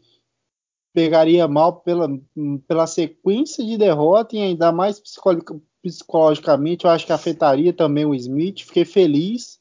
pegaria 0.94 1.48
mal 1.48 1.82
pela, 1.82 2.08
pela 2.68 2.88
sequência 2.88 3.66
de 3.66 3.78
derrota 3.78 4.36
e 4.36 4.40
ainda 4.40 4.72
mais 4.72 5.00
psicologicamente, 5.84 6.86
eu 6.86 6.92
acho 6.92 7.06
que 7.06 7.12
afetaria 7.12 7.74
também 7.74 8.06
o 8.06 8.16
Smith. 8.16 8.62
Fiquei 8.62 8.86
feliz 8.86 9.60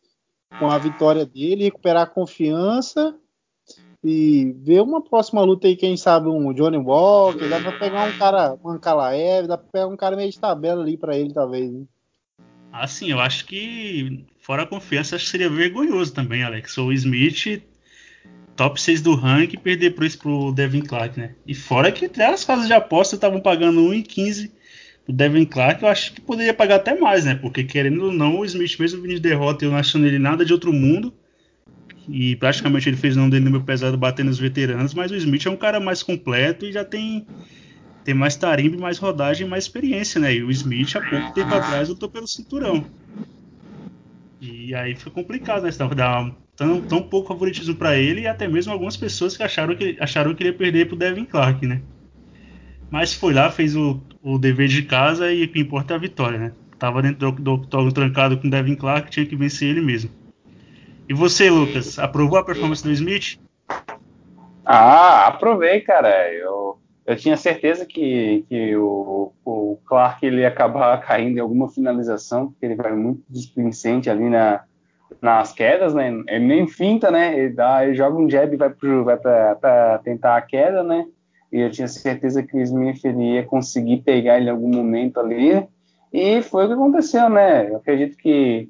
com 0.58 0.70
a 0.70 0.78
vitória 0.78 1.26
dele, 1.26 1.64
recuperar 1.64 2.04
a 2.04 2.06
confiança 2.06 3.14
e 4.04 4.54
ver 4.58 4.82
uma 4.82 5.02
próxima 5.02 5.42
luta 5.42 5.66
aí, 5.66 5.76
quem 5.76 5.96
sabe 5.96 6.28
um 6.28 6.52
Johnny 6.52 6.78
Walker, 6.78 7.48
dá 7.48 7.61
pra 7.61 7.72
pegar 7.72 8.08
um 8.08 8.18
cara, 8.18 8.56
um 8.64 8.78
Kalaev, 8.78 9.46
dá 9.46 9.58
pra 9.58 9.68
pegar 9.70 9.87
um 9.87 9.96
cara 9.96 10.16
meio 10.16 10.30
de 10.30 10.38
tabela 10.38 10.82
ali 10.82 10.96
para 10.96 11.16
ele, 11.16 11.32
talvez. 11.32 11.70
Né? 11.70 11.85
Assim, 12.72 13.11
eu 13.11 13.20
acho 13.20 13.46
que 13.46 14.24
fora 14.38 14.62
a 14.62 14.66
confiança, 14.66 15.16
acho 15.16 15.26
que 15.26 15.30
seria 15.30 15.50
vergonhoso 15.50 16.12
também, 16.12 16.42
Alex. 16.42 16.78
O 16.78 16.92
Smith 16.92 17.62
top 18.56 18.80
6 18.80 19.02
do 19.02 19.14
ranking 19.14 19.58
perder 19.58 19.94
isso 20.02 20.18
pro 20.18 20.52
Devin 20.52 20.82
Clark, 20.82 21.18
né? 21.18 21.35
E 21.46 21.54
fora 21.54 21.92
que 21.92 22.06
até 22.06 22.26
as 22.26 22.44
casas 22.44 22.66
de 22.66 22.72
aposta 22.72 23.14
estavam 23.14 23.40
pagando 23.40 23.80
1,15 23.80 24.50
o 25.07 25.12
Devin 25.12 25.45
Clark 25.45 25.83
eu 25.83 25.88
acho 25.88 26.12
que 26.12 26.21
poderia 26.21 26.55
pagar 26.55 26.77
até 26.77 26.99
mais, 26.99 27.25
né? 27.25 27.35
Porque 27.35 27.65
querendo 27.65 28.05
ou 28.05 28.12
não, 28.12 28.38
o 28.38 28.45
Smith 28.45 28.79
mesmo 28.79 29.03
vindo 29.03 29.15
de 29.15 29.21
derrota, 29.21 29.65
eu 29.65 29.71
não 29.71 29.79
achando 29.79 30.07
ele 30.07 30.19
nada 30.19 30.45
de 30.45 30.53
outro 30.53 30.73
mundo. 30.73 31.12
E 32.09 32.37
praticamente 32.37 32.88
ele 32.88 32.97
fez 32.97 33.17
o 33.17 33.21
nome 33.21 33.31
dele 33.31 33.49
meu 33.49 33.65
pesado 33.65 33.97
batendo 33.97 34.31
os 34.31 34.38
veteranos, 34.38 34.95
mas 34.95 35.11
o 35.11 35.17
Smith 35.17 35.47
é 35.47 35.51
um 35.51 35.57
cara 35.57 35.79
mais 35.79 36.03
completo 36.03 36.65
e 36.65 36.73
já 36.73 36.85
tem, 36.85 37.27
tem 38.05 38.15
mais 38.15 38.37
tarimba, 38.37 38.77
mais 38.77 38.99
rodagem, 38.99 39.47
mais 39.47 39.65
experiência, 39.65 40.21
né? 40.21 40.35
E 40.35 40.43
o 40.43 40.51
Smith 40.51 40.97
há 40.97 41.01
pouco 41.01 41.33
tempo 41.33 41.55
atrás 41.55 41.88
lutou 41.88 42.11
pelo 42.11 42.27
cinturão. 42.27 42.85
E 44.41 44.75
aí 44.75 44.97
fica 44.97 45.11
complicado, 45.11 45.62
né? 45.62 45.71
Dar 45.95 46.37
tão, 46.57 46.81
tão 46.81 47.03
pouco 47.09 47.29
favoritismo 47.29 47.77
para 47.77 47.97
ele 47.97 48.23
e 48.23 48.27
até 48.27 48.49
mesmo 48.49 48.73
algumas 48.73 48.97
pessoas 48.97 49.37
que 49.37 49.43
acharam 49.43 49.77
que, 49.77 49.97
acharam 50.01 50.35
que 50.35 50.43
ele 50.43 50.51
ia 50.51 50.59
perder 50.59 50.88
pro 50.88 50.97
Devin 50.97 51.25
Clark, 51.25 51.65
né? 51.67 51.83
Mas 52.91 53.15
foi 53.15 53.33
lá, 53.33 53.51
fez 53.51 53.77
o, 53.77 54.03
o 54.22 54.38
dever 54.38 54.68
de 54.68 54.82
casa 54.82 55.32
e 55.32 55.44
o 55.44 55.48
que 55.48 55.61
importa 55.61 55.94
é 55.94 55.96
a 55.96 56.00
vitória, 56.00 56.38
né? 56.38 56.52
Tava 56.78 57.02
dentro 57.02 57.32
do 57.32 57.54
octógono 57.54 57.92
trancado 57.92 58.38
com 58.38 58.46
o 58.46 58.50
Devin 58.50 58.74
Clark, 58.74 59.11
tinha 59.11 59.26
que 59.26 59.37
vencer 59.37 59.68
ele 59.68 59.80
mesmo. 59.80 60.11
E 61.08 61.14
você, 61.14 61.50
Lucas, 61.50 61.98
aprovou 61.98 62.38
a 62.38 62.44
performance 62.44 62.82
do 62.82 62.90
Smith? 62.92 63.38
Ah, 64.64 65.26
aprovei, 65.26 65.80
cara. 65.80 66.32
Eu, 66.32 66.78
eu 67.04 67.16
tinha 67.16 67.37
certeza 67.37 67.85
que, 67.85 68.44
que 68.48 68.76
o, 68.76 69.32
o 69.44 69.78
Clark 69.85 70.24
ele 70.24 70.40
ia 70.40 70.48
acabar 70.48 70.98
caindo 71.04 71.37
em 71.37 71.40
alguma 71.40 71.68
finalização, 71.68 72.48
porque 72.48 72.66
ele 72.66 72.76
vai 72.76 72.92
muito 72.92 73.22
displicente 73.28 74.08
ali 74.08 74.28
na, 74.28 74.62
nas 75.20 75.52
quedas, 75.52 75.94
né? 75.94 76.08
Ele 76.28 76.44
nem 76.46 76.66
finta, 76.66 77.11
né? 77.11 77.38
Ele, 77.38 77.50
dá, 77.50 77.85
ele 77.85 77.94
joga 77.94 78.16
um 78.16 78.30
jab 78.30 78.52
e 78.52 78.56
vai, 78.56 78.70
vai 79.04 79.16
para 79.16 80.00
tentar 80.04 80.37
a 80.37 80.42
queda, 80.42 80.82
né? 80.82 81.06
E 81.53 81.61
eu 81.61 81.71
tinha 81.71 81.87
certeza 81.87 82.43
que 82.43 82.57
o 82.57 82.61
Smith 82.61 83.05
ia 83.05 83.45
conseguir 83.45 83.99
pegar 83.99 84.38
ele 84.38 84.47
em 84.47 84.51
algum 84.51 84.69
momento 84.69 85.21
ali, 85.21 85.67
e 86.12 86.43
foi 86.43 86.65
o 86.65 86.69
que 86.69 86.75
aconteceu, 86.75 87.29
né? 87.29 87.71
Eu 87.71 87.77
acredito 87.77 88.17
que 88.17 88.69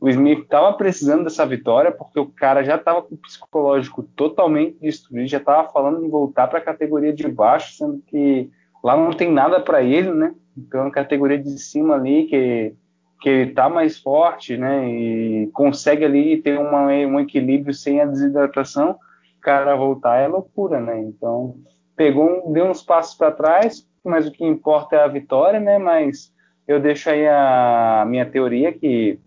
o 0.00 0.08
Smith 0.08 0.40
estava 0.40 0.72
precisando 0.72 1.24
dessa 1.24 1.44
vitória, 1.44 1.92
porque 1.92 2.18
o 2.18 2.26
cara 2.26 2.64
já 2.64 2.76
estava 2.76 3.02
com 3.02 3.14
o 3.14 3.18
psicológico 3.18 4.02
totalmente 4.02 4.78
destruído, 4.80 5.28
já 5.28 5.36
estava 5.36 5.68
falando 5.70 6.02
em 6.04 6.08
voltar 6.08 6.48
para 6.48 6.58
a 6.58 6.62
categoria 6.62 7.12
de 7.12 7.28
baixo, 7.28 7.76
sendo 7.76 8.02
que 8.06 8.50
lá 8.82 8.96
não 8.96 9.12
tem 9.12 9.30
nada 9.30 9.60
para 9.60 9.82
ele, 9.82 10.10
né? 10.10 10.34
Então, 10.56 10.86
a 10.86 10.90
categoria 10.90 11.38
de 11.38 11.58
cima 11.58 11.94
ali, 11.94 12.24
que, 12.24 12.74
que 13.20 13.28
ele 13.28 13.50
está 13.50 13.68
mais 13.68 13.98
forte, 13.98 14.56
né? 14.56 14.88
E 14.88 15.50
consegue 15.52 16.04
ali 16.04 16.40
ter 16.40 16.58
uma, 16.58 16.86
um 16.86 17.20
equilíbrio 17.20 17.74
sem 17.74 18.00
a 18.00 18.06
desidratação, 18.06 18.92
o 18.92 19.40
cara 19.42 19.76
voltar 19.76 20.16
é 20.16 20.26
loucura, 20.26 20.80
né? 20.80 20.98
Então, 20.98 21.56
pegou, 22.00 22.50
deu 22.50 22.64
uns 22.64 22.82
passos 22.82 23.14
para 23.14 23.30
trás, 23.30 23.86
mas 24.02 24.26
o 24.26 24.30
que 24.32 24.42
importa 24.42 24.96
é 24.96 25.04
a 25.04 25.06
vitória, 25.06 25.60
né? 25.60 25.76
Mas 25.76 26.32
eu 26.66 26.80
deixo 26.80 27.10
aí 27.10 27.28
a 27.28 28.06
minha 28.08 28.24
teoria 28.24 28.72
que 28.72 29.18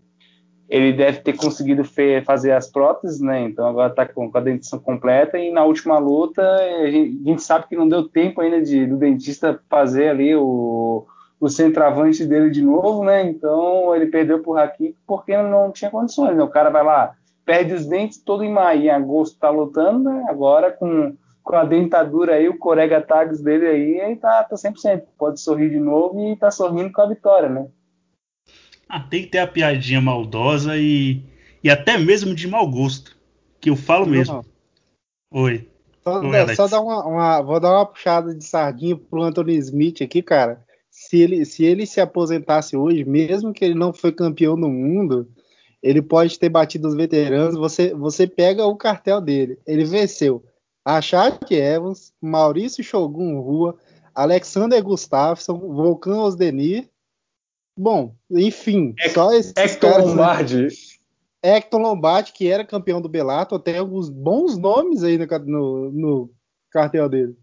ele 0.68 0.92
deve 0.92 1.20
ter 1.20 1.36
conseguido 1.36 1.84
fazer 2.24 2.50
as 2.50 2.68
próteses, 2.68 3.20
né? 3.20 3.42
Então 3.42 3.64
agora 3.64 3.90
está 3.90 4.04
com, 4.04 4.28
a 4.34 4.40
dentição 4.40 4.80
completa 4.80 5.38
e 5.38 5.52
na 5.52 5.62
última 5.62 5.98
luta 5.98 6.42
a 6.42 6.90
gente, 6.90 7.20
a 7.24 7.30
gente, 7.30 7.42
sabe 7.44 7.68
que 7.68 7.76
não 7.76 7.88
deu 7.88 8.08
tempo 8.08 8.40
ainda 8.40 8.60
de, 8.60 8.86
do 8.86 8.96
dentista 8.96 9.60
fazer 9.70 10.08
ali 10.08 10.34
o, 10.34 11.06
o 11.38 11.48
centroavante 11.48 12.26
dele 12.26 12.50
de 12.50 12.60
novo, 12.60 13.04
né? 13.04 13.24
Então 13.24 13.94
ele 13.94 14.06
perdeu 14.06 14.40
por 14.42 14.58
aqui 14.58 14.96
porque 15.06 15.36
não 15.36 15.70
tinha 15.70 15.92
condições. 15.92 16.36
Né? 16.36 16.42
O 16.42 16.48
cara 16.48 16.70
vai 16.70 16.82
lá, 16.82 17.14
perde 17.46 17.72
os 17.72 17.86
dentes 17.86 18.20
todo 18.20 18.42
em 18.42 18.50
maio, 18.50 18.82
em 18.82 18.90
agosto 18.90 19.38
tá 19.38 19.48
lutando, 19.48 20.10
né? 20.10 20.26
Agora 20.28 20.72
com 20.72 21.14
com 21.44 21.54
a 21.56 21.64
dentadura 21.64 22.36
aí, 22.36 22.48
o 22.48 22.56
Corega 22.56 23.02
Tags 23.02 23.42
dele 23.42 23.66
aí, 23.66 24.00
aí 24.00 24.16
tá, 24.16 24.42
tá 24.42 24.56
100%. 24.56 25.02
Pode 25.18 25.38
sorrir 25.38 25.68
de 25.68 25.78
novo 25.78 26.32
e 26.32 26.36
tá 26.36 26.50
sorrindo 26.50 26.90
com 26.90 27.02
a 27.02 27.06
vitória, 27.06 27.50
né? 27.50 27.68
Ah, 28.88 29.00
tem 29.00 29.22
que 29.22 29.28
ter 29.28 29.38
a 29.38 29.46
piadinha 29.46 30.00
maldosa 30.00 30.76
e, 30.78 31.22
e 31.62 31.68
até 31.68 31.98
mesmo 31.98 32.34
de 32.34 32.48
mau 32.48 32.66
gosto. 32.66 33.14
Que 33.60 33.68
eu 33.68 33.76
falo 33.76 34.06
mesmo. 34.06 34.36
Não. 34.36 35.42
Oi. 35.42 35.68
Só, 36.02 36.20
Oi, 36.20 36.54
só 36.54 36.66
dar 36.66 36.80
uma, 36.80 37.06
uma, 37.06 37.42
vou 37.42 37.60
dar 37.60 37.72
uma 37.72 37.86
puxada 37.86 38.34
de 38.34 38.44
sardinha 38.44 38.96
pro 38.96 39.22
Anthony 39.22 39.56
Smith 39.56 40.00
aqui, 40.02 40.22
cara. 40.22 40.64
se 40.90 41.20
ele, 41.20 41.44
se 41.44 41.64
ele 41.64 41.86
se 41.86 42.00
aposentasse 42.00 42.76
hoje, 42.76 43.04
mesmo 43.04 43.52
que 43.52 43.64
ele 43.64 43.74
não 43.74 43.92
foi 43.92 44.12
campeão 44.12 44.58
do 44.58 44.68
mundo, 44.68 45.28
ele 45.82 46.00
pode 46.00 46.38
ter 46.38 46.48
batido 46.48 46.88
os 46.88 46.94
veteranos. 46.94 47.56
Você, 47.56 47.92
você 47.94 48.26
pega 48.26 48.64
o 48.64 48.76
cartel 48.76 49.20
dele. 49.20 49.58
Ele 49.66 49.84
venceu 49.84 50.42
Achad 50.84 51.38
Evans, 51.50 52.12
Maurício 52.20 52.84
Shogun 52.84 53.40
Rua, 53.40 53.78
Alexander 54.14 54.82
Gustafsson, 54.82 55.58
Volcan 55.58 56.20
Osdenir. 56.20 56.88
Bom, 57.76 58.14
enfim, 58.30 58.94
Hec 58.98 59.14
só 59.14 59.32
esses 59.32 59.52
Hector 59.56 59.90
caras, 59.90 60.06
Lombardi. 60.06 60.68
Hector 61.42 61.80
Lombardi, 61.80 62.32
que 62.32 62.48
era 62.48 62.64
campeão 62.64 63.00
do 63.00 63.08
Bellator, 63.08 63.58
tem 63.58 63.78
alguns 63.78 64.08
bons 64.08 64.56
nomes 64.56 65.02
aí 65.02 65.18
no, 65.18 65.26
no, 65.46 65.92
no 65.92 66.30
cartel 66.70 67.08
dele. 67.08 67.36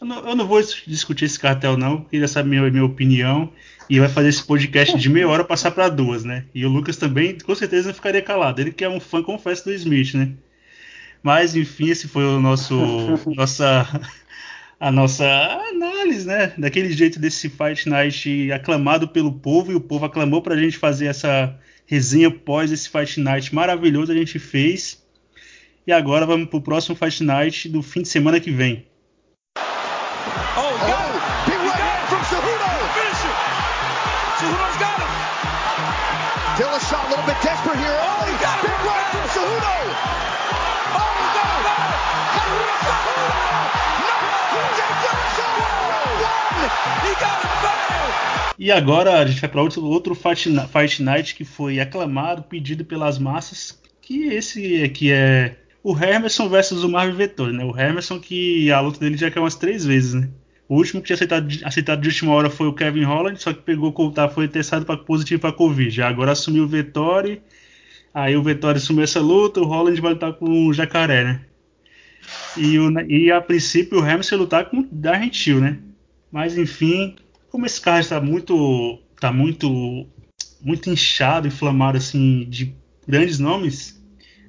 Eu 0.00 0.06
não, 0.06 0.28
eu 0.30 0.34
não, 0.34 0.46
vou 0.46 0.60
discutir 0.86 1.26
esse 1.26 1.38
cartel, 1.38 1.76
não, 1.76 2.00
porque 2.00 2.16
essa 2.16 2.40
é 2.40 2.42
a 2.42 2.44
minha, 2.44 2.70
minha 2.70 2.84
opinião. 2.84 3.52
E 3.88 4.00
vai 4.00 4.08
fazer 4.08 4.28
esse 4.28 4.42
podcast 4.42 4.96
de 4.96 5.08
meia 5.10 5.28
hora 5.28 5.44
passar 5.44 5.72
para 5.72 5.88
duas, 5.88 6.24
né? 6.24 6.46
E 6.54 6.64
o 6.64 6.70
Lucas 6.70 6.96
também, 6.96 7.38
com 7.38 7.54
certeza, 7.54 7.88
não 7.88 7.94
ficaria 7.94 8.22
calado. 8.22 8.60
Ele 8.60 8.72
que 8.72 8.84
é 8.84 8.88
um 8.88 9.00
fã, 9.00 9.22
confesso, 9.22 9.64
do 9.64 9.72
Smith, 9.72 10.14
né? 10.14 10.32
Mas, 11.22 11.54
enfim, 11.54 11.90
esse 11.90 12.08
foi 12.08 12.24
o 12.24 12.40
nosso. 12.40 12.74
nossa, 13.36 13.86
a 14.78 14.90
nossa 14.90 15.26
análise, 15.70 16.26
né? 16.26 16.54
Daquele 16.56 16.90
jeito 16.92 17.18
desse 17.18 17.48
Fight 17.50 17.88
Night 17.88 18.50
aclamado 18.52 19.08
pelo 19.08 19.32
povo, 19.32 19.70
e 19.70 19.74
o 19.74 19.80
povo 19.80 20.06
aclamou 20.06 20.40
pra 20.40 20.56
gente 20.56 20.78
fazer 20.78 21.06
essa 21.06 21.54
resenha 21.86 22.30
pós 22.30 22.72
esse 22.72 22.88
Fight 22.88 23.20
Night 23.20 23.54
maravilhoso, 23.54 24.12
a 24.12 24.14
gente 24.14 24.38
fez. 24.38 25.02
E 25.86 25.92
agora 25.92 26.24
vamos 26.24 26.48
pro 26.48 26.60
próximo 26.60 26.96
Fight 26.96 27.22
Night 27.22 27.68
do 27.68 27.82
fim 27.82 28.02
de 28.02 28.08
semana 28.08 28.40
que 28.40 28.50
vem. 28.50 28.86
Dillashaw 36.56 37.06
a 37.06 37.08
little 37.08 37.24
bit 37.24 37.40
desperate 37.42 37.78
here. 37.78 37.96
Oh, 37.96 38.24
he 38.28 38.36
got 38.36 38.60
big 38.60 38.70
right 38.84 39.06
from 39.12 39.24
Cejudo. 39.32 40.29
E 48.58 48.70
agora 48.70 49.20
a 49.20 49.26
gente 49.26 49.40
vai 49.40 49.48
para 49.48 49.62
outro, 49.62 49.84
outro 49.84 50.14
fight, 50.14 50.50
fight 50.70 51.02
Night 51.02 51.34
que 51.34 51.44
foi 51.46 51.80
aclamado, 51.80 52.42
pedido 52.42 52.84
pelas 52.84 53.18
massas, 53.18 53.80
que 54.02 54.24
esse 54.26 54.82
aqui 54.82 55.10
é 55.10 55.56
o 55.82 55.96
Hermerson 55.96 56.46
versus 56.46 56.84
o 56.84 56.88
Marvin 56.88 57.16
Vettori, 57.16 57.54
né? 57.54 57.64
O 57.64 57.74
Hermerson 57.74 58.20
que 58.20 58.70
a 58.70 58.80
luta 58.80 59.00
dele 59.00 59.16
já 59.16 59.30
quer 59.30 59.40
umas 59.40 59.54
três 59.54 59.86
vezes, 59.86 60.12
né? 60.12 60.28
O 60.68 60.76
último 60.76 61.00
que 61.00 61.06
tinha 61.06 61.14
aceitado, 61.14 61.48
aceitado 61.64 62.00
de 62.02 62.08
última 62.08 62.32
hora 62.34 62.50
foi 62.50 62.68
o 62.68 62.74
Kevin 62.74 63.04
Holland, 63.04 63.42
só 63.42 63.52
que 63.52 63.62
pegou 63.62 63.92
tá, 64.12 64.28
foi 64.28 64.46
testado 64.46 64.84
para 64.84 64.98
positivo 64.98 65.40
para 65.40 65.52
Covid. 65.52 65.90
Já 65.90 66.08
agora 66.08 66.32
assumiu 66.32 66.64
o 66.64 66.68
Vettori. 66.68 67.42
Aí 68.12 68.36
o 68.36 68.42
Vettori 68.42 68.76
assumiu 68.76 69.04
essa 69.04 69.20
luta, 69.20 69.60
o 69.60 69.64
Holland 69.64 70.00
vai 70.00 70.12
lutar 70.12 70.32
com 70.34 70.66
o 70.66 70.72
Jacaré, 70.72 71.24
né? 71.24 71.40
E, 72.56 72.78
o, 72.78 73.00
e 73.08 73.30
a 73.30 73.40
princípio 73.40 73.98
o 73.98 74.02
Hamilton 74.02 74.36
lutar 74.36 74.70
com 74.70 74.80
o 74.80 74.88
Darren 74.90 75.30
né? 75.60 75.78
Mas 76.30 76.56
enfim, 76.56 77.16
como 77.50 77.66
esse 77.66 77.80
carro 77.80 78.00
está 78.00 78.20
muito 78.20 78.98
tá 79.18 79.32
muito 79.32 80.06
muito 80.62 80.90
inchado, 80.90 81.48
inflamado 81.48 81.98
assim 81.98 82.46
de 82.48 82.74
grandes 83.06 83.38
nomes, 83.38 84.00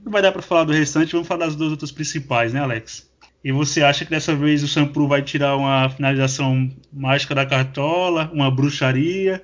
não 0.04 0.12
vai 0.12 0.22
dar 0.22 0.32
para 0.32 0.42
falar 0.42 0.64
do 0.64 0.74
restante, 0.74 1.14
vamos 1.14 1.28
falar 1.28 1.46
das 1.46 1.56
duas 1.56 1.72
outras 1.72 1.92
principais, 1.92 2.54
né, 2.54 2.60
Alex? 2.60 3.10
E 3.44 3.52
você 3.52 3.82
acha 3.82 4.06
que 4.06 4.12
dessa 4.12 4.36
vez 4.36 4.62
o 4.62 4.68
Sampru 4.68 5.08
vai 5.08 5.22
tirar 5.24 5.56
uma 5.56 5.90
finalização 5.90 6.70
mágica 6.94 7.34
da 7.34 7.46
cartola, 7.46 8.30
uma 8.34 8.52
bruxaria 8.52 9.44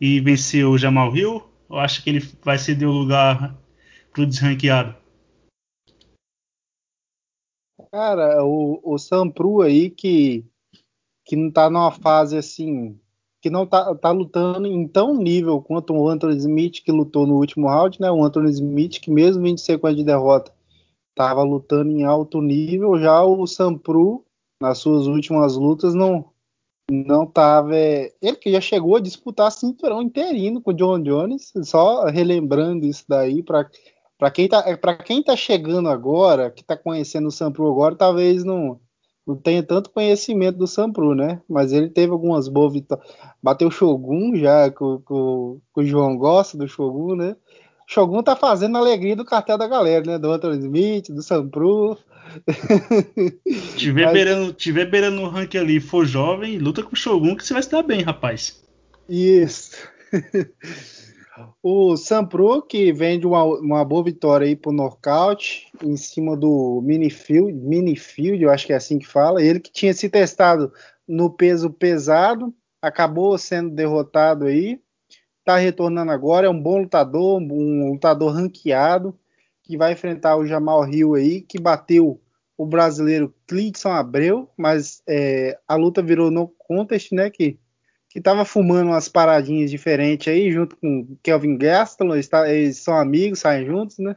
e 0.00 0.20
vencer 0.20 0.64
o 0.64 0.78
Jamal 0.78 1.16
Hill? 1.16 1.42
Ou 1.68 1.78
acha 1.78 2.00
que 2.00 2.10
ele 2.10 2.28
vai 2.44 2.56
ceder 2.56 2.88
o 2.88 2.92
lugar 2.92 3.56
para 4.12 4.22
o 4.22 4.26
desranqueado? 4.26 4.94
Cara, 7.96 8.44
o, 8.44 8.78
o 8.84 8.98
Sampru 8.98 9.62
aí 9.62 9.88
que, 9.88 10.44
que 11.24 11.34
não 11.34 11.50
tá 11.50 11.70
numa 11.70 11.90
fase 11.90 12.36
assim, 12.36 13.00
que 13.40 13.48
não 13.48 13.66
tá, 13.66 13.94
tá 13.94 14.10
lutando 14.10 14.66
em 14.66 14.86
tão 14.86 15.16
nível 15.16 15.62
quanto 15.62 15.94
o 15.94 16.06
Anthony 16.06 16.36
Smith 16.36 16.82
que 16.84 16.92
lutou 16.92 17.26
no 17.26 17.36
último 17.36 17.68
round, 17.68 17.98
né? 17.98 18.10
O 18.10 18.22
Anthony 18.22 18.50
Smith 18.50 19.00
que 19.00 19.10
mesmo 19.10 19.46
em 19.46 19.56
sequência 19.56 19.96
de 19.96 20.04
derrota 20.04 20.52
estava 21.08 21.42
lutando 21.42 21.90
em 21.90 22.04
alto 22.04 22.42
nível, 22.42 22.98
já 22.98 23.24
o 23.24 23.46
Sampru, 23.46 24.22
nas 24.60 24.76
suas 24.76 25.06
últimas 25.06 25.56
lutas, 25.56 25.94
não 25.94 26.26
não 26.90 27.24
estava. 27.24 27.74
É, 27.74 28.12
ele 28.20 28.36
que 28.36 28.52
já 28.52 28.60
chegou 28.60 28.96
a 28.96 29.00
disputar 29.00 29.50
cinturão 29.50 30.02
interino 30.02 30.60
com 30.60 30.70
o 30.70 30.74
John 30.74 31.02
Jones, 31.02 31.50
só 31.64 32.04
relembrando 32.04 32.84
isso 32.84 33.06
daí 33.08 33.42
para 33.42 33.70
para 34.18 34.30
quem 34.30 34.48
tá 34.48 34.76
para 34.76 34.96
quem 34.96 35.22
tá 35.22 35.36
chegando 35.36 35.88
agora, 35.88 36.50
que 36.50 36.62
está 36.62 36.76
conhecendo 36.76 37.28
o 37.28 37.32
Sampru 37.32 37.70
agora, 37.70 37.94
talvez 37.94 38.44
não 38.44 38.80
não 39.26 39.34
tenha 39.34 39.62
tanto 39.62 39.90
conhecimento 39.90 40.56
do 40.56 40.68
Sampru, 40.68 41.14
né? 41.14 41.40
Mas 41.48 41.72
ele 41.72 41.90
teve 41.90 42.12
algumas 42.12 42.46
boas 42.46 42.72
vitórias. 42.72 43.08
Bateu 43.42 43.66
o 43.66 43.72
Shogun 43.72 44.36
já, 44.36 44.70
com, 44.70 45.00
com, 45.00 45.60
com 45.72 45.80
o 45.80 45.84
João 45.84 46.16
gosta 46.16 46.56
do 46.56 46.68
Shogun, 46.68 47.16
né? 47.16 47.36
Shogun 47.88 48.22
tá 48.22 48.36
fazendo 48.36 48.76
a 48.76 48.80
alegria 48.80 49.16
do 49.16 49.24
cartel 49.24 49.58
da 49.58 49.66
galera, 49.66 50.04
né? 50.04 50.18
Do 50.18 50.30
Anthony 50.30 50.58
Smith, 50.58 51.08
do 51.08 51.22
Sampru. 51.22 51.98
Tiver, 53.76 54.04
Mas... 54.04 54.12
beirando, 54.12 54.52
tiver 54.52 54.84
beirando 54.84 55.20
no 55.20 55.28
ranking 55.28 55.58
ali 55.58 55.80
for 55.80 56.04
jovem, 56.04 56.58
luta 56.58 56.82
com 56.82 56.92
o 56.92 56.96
Shogun 56.96 57.36
que 57.36 57.44
você 57.44 57.52
vai 57.52 57.62
se 57.62 57.70
dar 57.70 57.82
bem, 57.82 58.02
rapaz. 58.02 58.62
Isso. 59.08 59.76
o 61.62 61.96
Sampru, 61.96 62.62
que 62.62 62.92
vem 62.92 63.18
de 63.18 63.26
uma, 63.26 63.44
uma 63.44 63.84
boa 63.84 64.04
vitória 64.04 64.46
aí 64.46 64.56
pro 64.56 64.72
nocaute, 64.72 65.70
em 65.82 65.96
cima 65.96 66.36
do 66.36 66.80
Minifield, 66.82 67.52
Minifield, 67.52 68.42
eu 68.42 68.50
acho 68.50 68.66
que 68.66 68.72
é 68.72 68.76
assim 68.76 68.98
que 68.98 69.06
fala. 69.06 69.42
Ele 69.42 69.60
que 69.60 69.70
tinha 69.70 69.92
se 69.92 70.08
testado 70.08 70.72
no 71.06 71.30
peso 71.30 71.70
pesado, 71.70 72.54
acabou 72.80 73.36
sendo 73.38 73.70
derrotado 73.70 74.46
aí 74.46 74.80
está 75.46 75.56
retornando 75.56 76.10
agora, 76.10 76.48
é 76.48 76.50
um 76.50 76.60
bom 76.60 76.78
lutador, 76.78 77.40
um 77.40 77.92
lutador 77.92 78.32
ranqueado, 78.32 79.16
que 79.62 79.76
vai 79.76 79.92
enfrentar 79.92 80.36
o 80.36 80.44
Jamal 80.44 80.84
Hill 80.88 81.14
aí, 81.14 81.40
que 81.40 81.60
bateu 81.60 82.20
o 82.58 82.66
brasileiro 82.66 83.32
Clickson 83.46 83.90
Abreu, 83.90 84.50
mas 84.56 85.02
é, 85.08 85.56
a 85.68 85.76
luta 85.76 86.02
virou 86.02 86.32
no 86.32 86.48
contest, 86.48 87.12
né, 87.12 87.30
que 87.30 87.60
que 88.16 88.22
tava 88.22 88.46
fumando 88.46 88.88
umas 88.88 89.10
paradinhas 89.10 89.70
diferentes 89.70 90.26
aí, 90.32 90.50
junto 90.50 90.74
com 90.78 91.18
Kelvin 91.22 91.58
Gastelum, 91.58 92.14
eles, 92.14 92.26
tá, 92.26 92.50
eles 92.50 92.78
são 92.78 92.96
amigos, 92.96 93.40
saem 93.40 93.66
juntos, 93.66 93.98
né? 93.98 94.16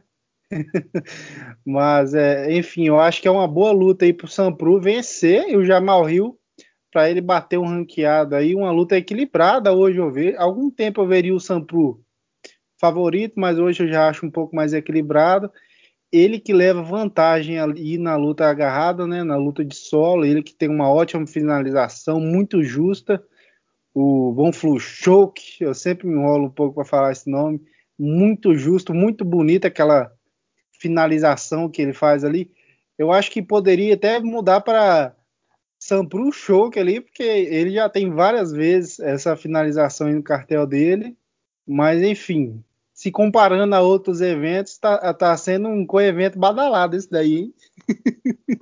mas, 1.66 2.14
é, 2.14 2.50
enfim, 2.50 2.86
eu 2.86 2.98
acho 2.98 3.20
que 3.20 3.28
é 3.28 3.30
uma 3.30 3.46
boa 3.46 3.72
luta 3.72 4.06
aí 4.06 4.14
pro 4.14 4.26
Sampru 4.26 4.80
vencer 4.80 5.50
e 5.50 5.54
o 5.54 5.66
Jamal 5.66 6.08
Hill 6.08 6.34
para 6.90 7.10
ele 7.10 7.20
bater 7.20 7.58
um 7.58 7.66
ranqueado 7.66 8.34
aí, 8.34 8.54
uma 8.54 8.70
luta 8.70 8.96
equilibrada 8.96 9.70
hoje 9.70 9.98
eu 9.98 10.10
vejo. 10.10 10.38
Algum 10.38 10.70
tempo 10.70 11.02
eu 11.02 11.06
veria 11.06 11.34
o 11.34 11.38
Sampru 11.38 12.02
favorito, 12.80 13.34
mas 13.36 13.58
hoje 13.58 13.82
eu 13.82 13.88
já 13.88 14.08
acho 14.08 14.24
um 14.24 14.30
pouco 14.30 14.56
mais 14.56 14.72
equilibrado. 14.72 15.52
Ele 16.10 16.40
que 16.40 16.54
leva 16.54 16.82
vantagem 16.82 17.58
ali 17.58 17.98
na 17.98 18.16
luta 18.16 18.46
agarrada, 18.46 19.06
né, 19.06 19.22
na 19.22 19.36
luta 19.36 19.62
de 19.62 19.76
solo, 19.76 20.24
ele 20.24 20.42
que 20.42 20.54
tem 20.54 20.70
uma 20.70 20.90
ótima 20.90 21.26
finalização, 21.26 22.18
muito 22.18 22.62
justa. 22.62 23.22
O 23.94 24.32
Von 24.34 24.52
Fluchok, 24.52 25.42
eu 25.60 25.74
sempre 25.74 26.06
me 26.06 26.14
enrolo 26.14 26.46
um 26.46 26.50
pouco 26.50 26.74
para 26.74 26.84
falar 26.84 27.12
esse 27.12 27.28
nome, 27.28 27.60
muito 27.98 28.54
justo, 28.54 28.94
muito 28.94 29.24
bonita 29.24 29.68
aquela 29.68 30.12
finalização 30.78 31.68
que 31.68 31.82
ele 31.82 31.92
faz 31.92 32.24
ali. 32.24 32.50
Eu 32.96 33.12
acho 33.12 33.30
que 33.30 33.42
poderia 33.42 33.94
até 33.94 34.20
mudar 34.20 34.60
para 34.60 35.14
Sampru 35.78 36.30
Choke 36.32 36.78
ali, 36.78 37.00
porque 37.00 37.22
ele 37.22 37.72
já 37.72 37.88
tem 37.88 38.10
várias 38.10 38.52
vezes 38.52 39.00
essa 39.00 39.36
finalização 39.36 40.10
no 40.12 40.22
cartel 40.22 40.66
dele, 40.66 41.16
mas 41.66 42.02
enfim, 42.02 42.62
se 42.92 43.10
comparando 43.10 43.74
a 43.74 43.80
outros 43.80 44.20
eventos, 44.20 44.76
tá, 44.78 45.12
tá 45.14 45.36
sendo 45.36 45.68
um 45.68 45.86
co-evento 45.86 46.38
badalado 46.38 46.96
esse 46.96 47.10
daí, 47.10 47.34
hein? 47.38 47.54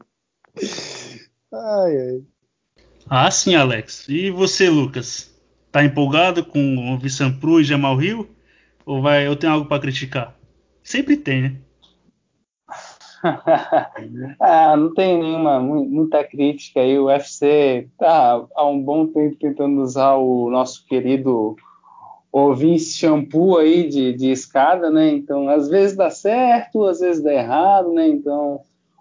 ai, 1.53 1.97
ai. 1.99 2.38
Ah, 3.11 3.31
sim, 3.31 3.55
Alex. 3.55 4.07
E 4.07 4.31
você, 4.31 4.69
Lucas? 4.69 5.35
Tá 5.73 5.83
empolgado 5.83 6.45
com 6.45 6.93
o 6.93 6.99
Vissampru 6.99 7.59
e 7.59 7.65
Jamal 7.65 7.97
Rio? 7.97 8.29
Ou 8.85 9.01
vai, 9.01 9.27
eu 9.27 9.35
tenho 9.35 9.55
algo 9.55 9.67
para 9.67 9.81
criticar? 9.81 10.35
Sempre 10.83 11.17
tem, 11.17 11.43
né? 11.43 11.57
ah, 14.41 14.77
não 14.77 14.93
tem 14.93 15.19
nenhuma 15.19 15.59
muita 15.59 16.23
crítica 16.23 16.81
aí. 16.81 16.99
O 16.99 17.07
UFC 17.07 17.89
tá 17.99 18.47
há 18.55 18.67
um 18.67 18.83
bom 18.83 19.07
tempo 19.07 19.37
tentando 19.37 19.81
usar 19.81 20.15
o 20.17 20.51
nosso 20.51 20.85
querido 20.87 21.57
o 22.31 22.55
Vince 22.55 22.93
Shampoo 22.95 23.57
aí 23.57 23.89
de, 23.89 24.13
de 24.13 24.31
escada, 24.31 24.91
né? 24.91 25.09
Então, 25.09 25.49
às 25.49 25.69
vezes 25.69 25.97
dá 25.97 26.11
certo, 26.11 26.85
às 26.85 27.01
vezes 27.01 27.23
dá 27.23 27.33
errado, 27.33 27.91
né? 27.93 28.07
Então, 28.07 28.61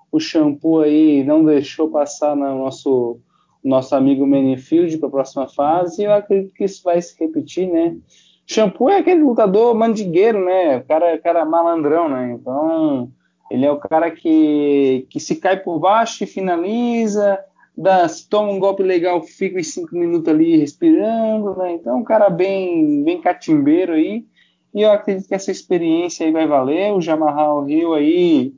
o 0.09 0.19
shampoo 0.19 0.81
aí 0.81 1.25
não 1.25 1.43
deixou 1.43 1.89
passar 1.89 2.35
no 2.35 2.57
nosso 2.59 3.19
nosso 3.67 3.95
amigo 3.95 4.25
Manifield 4.25 4.97
para 4.97 5.07
a 5.07 5.11
próxima 5.11 5.47
fase, 5.47 6.01
e 6.01 6.05
eu 6.05 6.13
acredito 6.13 6.53
que 6.53 6.63
isso 6.63 6.81
vai 6.83 7.01
se 7.01 7.15
repetir, 7.19 7.67
né? 7.69 7.97
Shampoo 8.45 8.89
é 8.89 8.97
aquele 8.99 9.21
lutador 9.21 9.75
mandigueiro, 9.75 10.43
né? 10.43 10.77
O 10.77 10.85
cara, 10.85 11.17
cara 11.17 11.45
malandrão, 11.45 12.07
né? 12.07 12.31
Então, 12.31 13.11
ele 13.51 13.65
é 13.65 13.71
o 13.71 13.77
cara 13.77 14.09
que, 14.09 15.05
que 15.09 15.19
se 15.19 15.35
cai 15.35 15.57
por 15.57 15.79
baixo 15.79 16.23
e 16.23 16.27
finaliza, 16.27 17.39
dá, 17.77 18.07
toma 18.29 18.51
um 18.51 18.59
golpe 18.59 18.83
legal, 18.83 19.21
fica 19.21 19.59
uns 19.59 19.73
cinco 19.73 19.95
minutos 19.95 20.29
ali 20.29 20.57
respirando, 20.57 21.57
né? 21.57 21.73
Então, 21.73 21.97
um 21.97 22.03
cara 22.03 22.29
bem, 22.29 23.03
bem 23.03 23.19
catimbeiro 23.19 23.93
aí. 23.93 24.25
E 24.73 24.81
eu 24.81 24.91
acredito 24.91 25.27
que 25.27 25.35
essa 25.35 25.51
experiência 25.51 26.25
aí 26.25 26.31
vai 26.31 26.47
valer. 26.47 26.93
O 26.93 27.01
Jamarral 27.01 27.65
Rio 27.65 27.93
aí, 27.93 28.53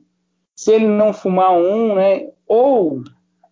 se 0.54 0.72
ele 0.72 0.86
não 0.86 1.12
fumar 1.12 1.52
um, 1.52 1.96
né? 1.96 2.28
Ou, 2.46 3.02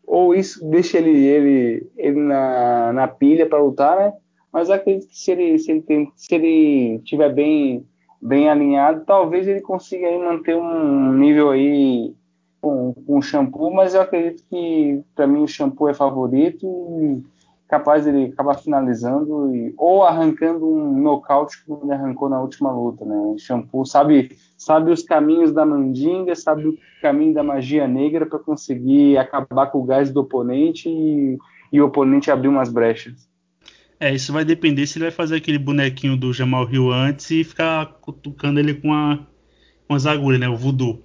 ou 0.09 0.35
isso 0.35 0.65
deixa 0.71 0.97
ele, 0.97 1.27
ele, 1.27 1.87
ele 1.97 2.19
na, 2.19 2.93
na 2.95 3.07
pilha 3.07 3.47
para 3.47 3.63
lutar, 3.63 3.97
né? 3.97 4.13
Mas 4.51 4.71
acredito 4.71 5.09
que 5.09 5.19
se 5.19 5.31
ele, 5.31 5.59
se 5.59 5.71
ele, 5.71 5.83
tem, 5.83 6.11
se 6.17 6.35
ele 6.35 6.99
tiver 7.01 7.33
bem, 7.33 7.85
bem 8.21 8.49
alinhado, 8.49 9.05
talvez 9.05 9.47
ele 9.47 9.61
consiga 9.61 10.07
aí 10.07 10.19
manter 10.19 10.57
um 10.57 11.13
nível 11.13 11.51
aí 11.51 12.15
com, 12.59 12.95
com 13.07 13.19
o 13.19 13.23
shampoo, 13.23 13.71
mas 13.71 13.95
eu 13.95 14.01
acredito 14.01 14.43
que 14.49 15.03
para 15.15 15.27
mim 15.27 15.43
o 15.43 15.47
shampoo 15.47 15.89
é 15.89 15.95
favorito 15.95 16.67
capaz 17.69 18.07
ele 18.07 18.33
acabar 18.33 18.55
finalizando 18.55 19.55
e, 19.55 19.75
ou 19.77 20.03
arrancando 20.03 20.67
um 20.67 20.99
nocaute 21.01 21.63
como 21.65 21.85
ele 21.85 21.93
arrancou 21.93 22.29
na 22.29 22.41
última 22.41 22.73
luta, 22.73 23.05
né? 23.05 23.37
Shampoo 23.39 23.85
sabe, 23.85 24.33
sabe 24.57 24.91
os 24.91 25.03
caminhos 25.03 25.53
da 25.53 25.67
mandinga, 25.67 26.35
sabe 26.35 26.67
o 26.67 26.79
caminho 27.03 27.35
da 27.35 27.43
magia 27.43 27.87
negra 27.87 28.25
para 28.25 28.39
conseguir 28.39 29.19
acabar 29.19 29.67
com 29.67 29.81
o 29.81 29.85
gás 29.85 30.11
do 30.11 30.21
oponente 30.21 30.89
e, 30.89 31.39
e 31.71 31.81
o 31.81 31.87
oponente 31.87 32.31
abrir 32.31 32.49
umas 32.49 32.73
brechas. 32.73 33.29
É, 34.01 34.15
isso 34.15 34.33
vai 34.33 34.45
depender 34.45 34.87
se 34.87 34.97
ele 34.97 35.07
vai 35.07 35.13
fazer 35.13 35.37
aquele 35.37 35.59
bonequinho 35.59 36.17
do 36.17 36.33
Jamal 36.33 36.71
Hill 36.71 36.91
antes 36.91 37.31
e 37.31 37.45
ficar 37.45 37.99
cutucando 38.01 38.61
ele 38.61 38.75
com, 38.75 38.95
a, 38.95 39.27
com 39.87 39.95
as 39.95 40.07
agulhas, 40.07 40.41
né? 40.41 40.49
O 40.49 40.57
voodoo. 40.57 41.03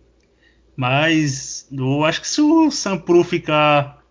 Mas 0.77 1.67
eu 1.71 2.05
acho 2.05 2.21
que 2.21 2.27
se 2.27 2.41
o 2.41 2.71
Sampru 2.71 3.23
ficar 3.23 4.02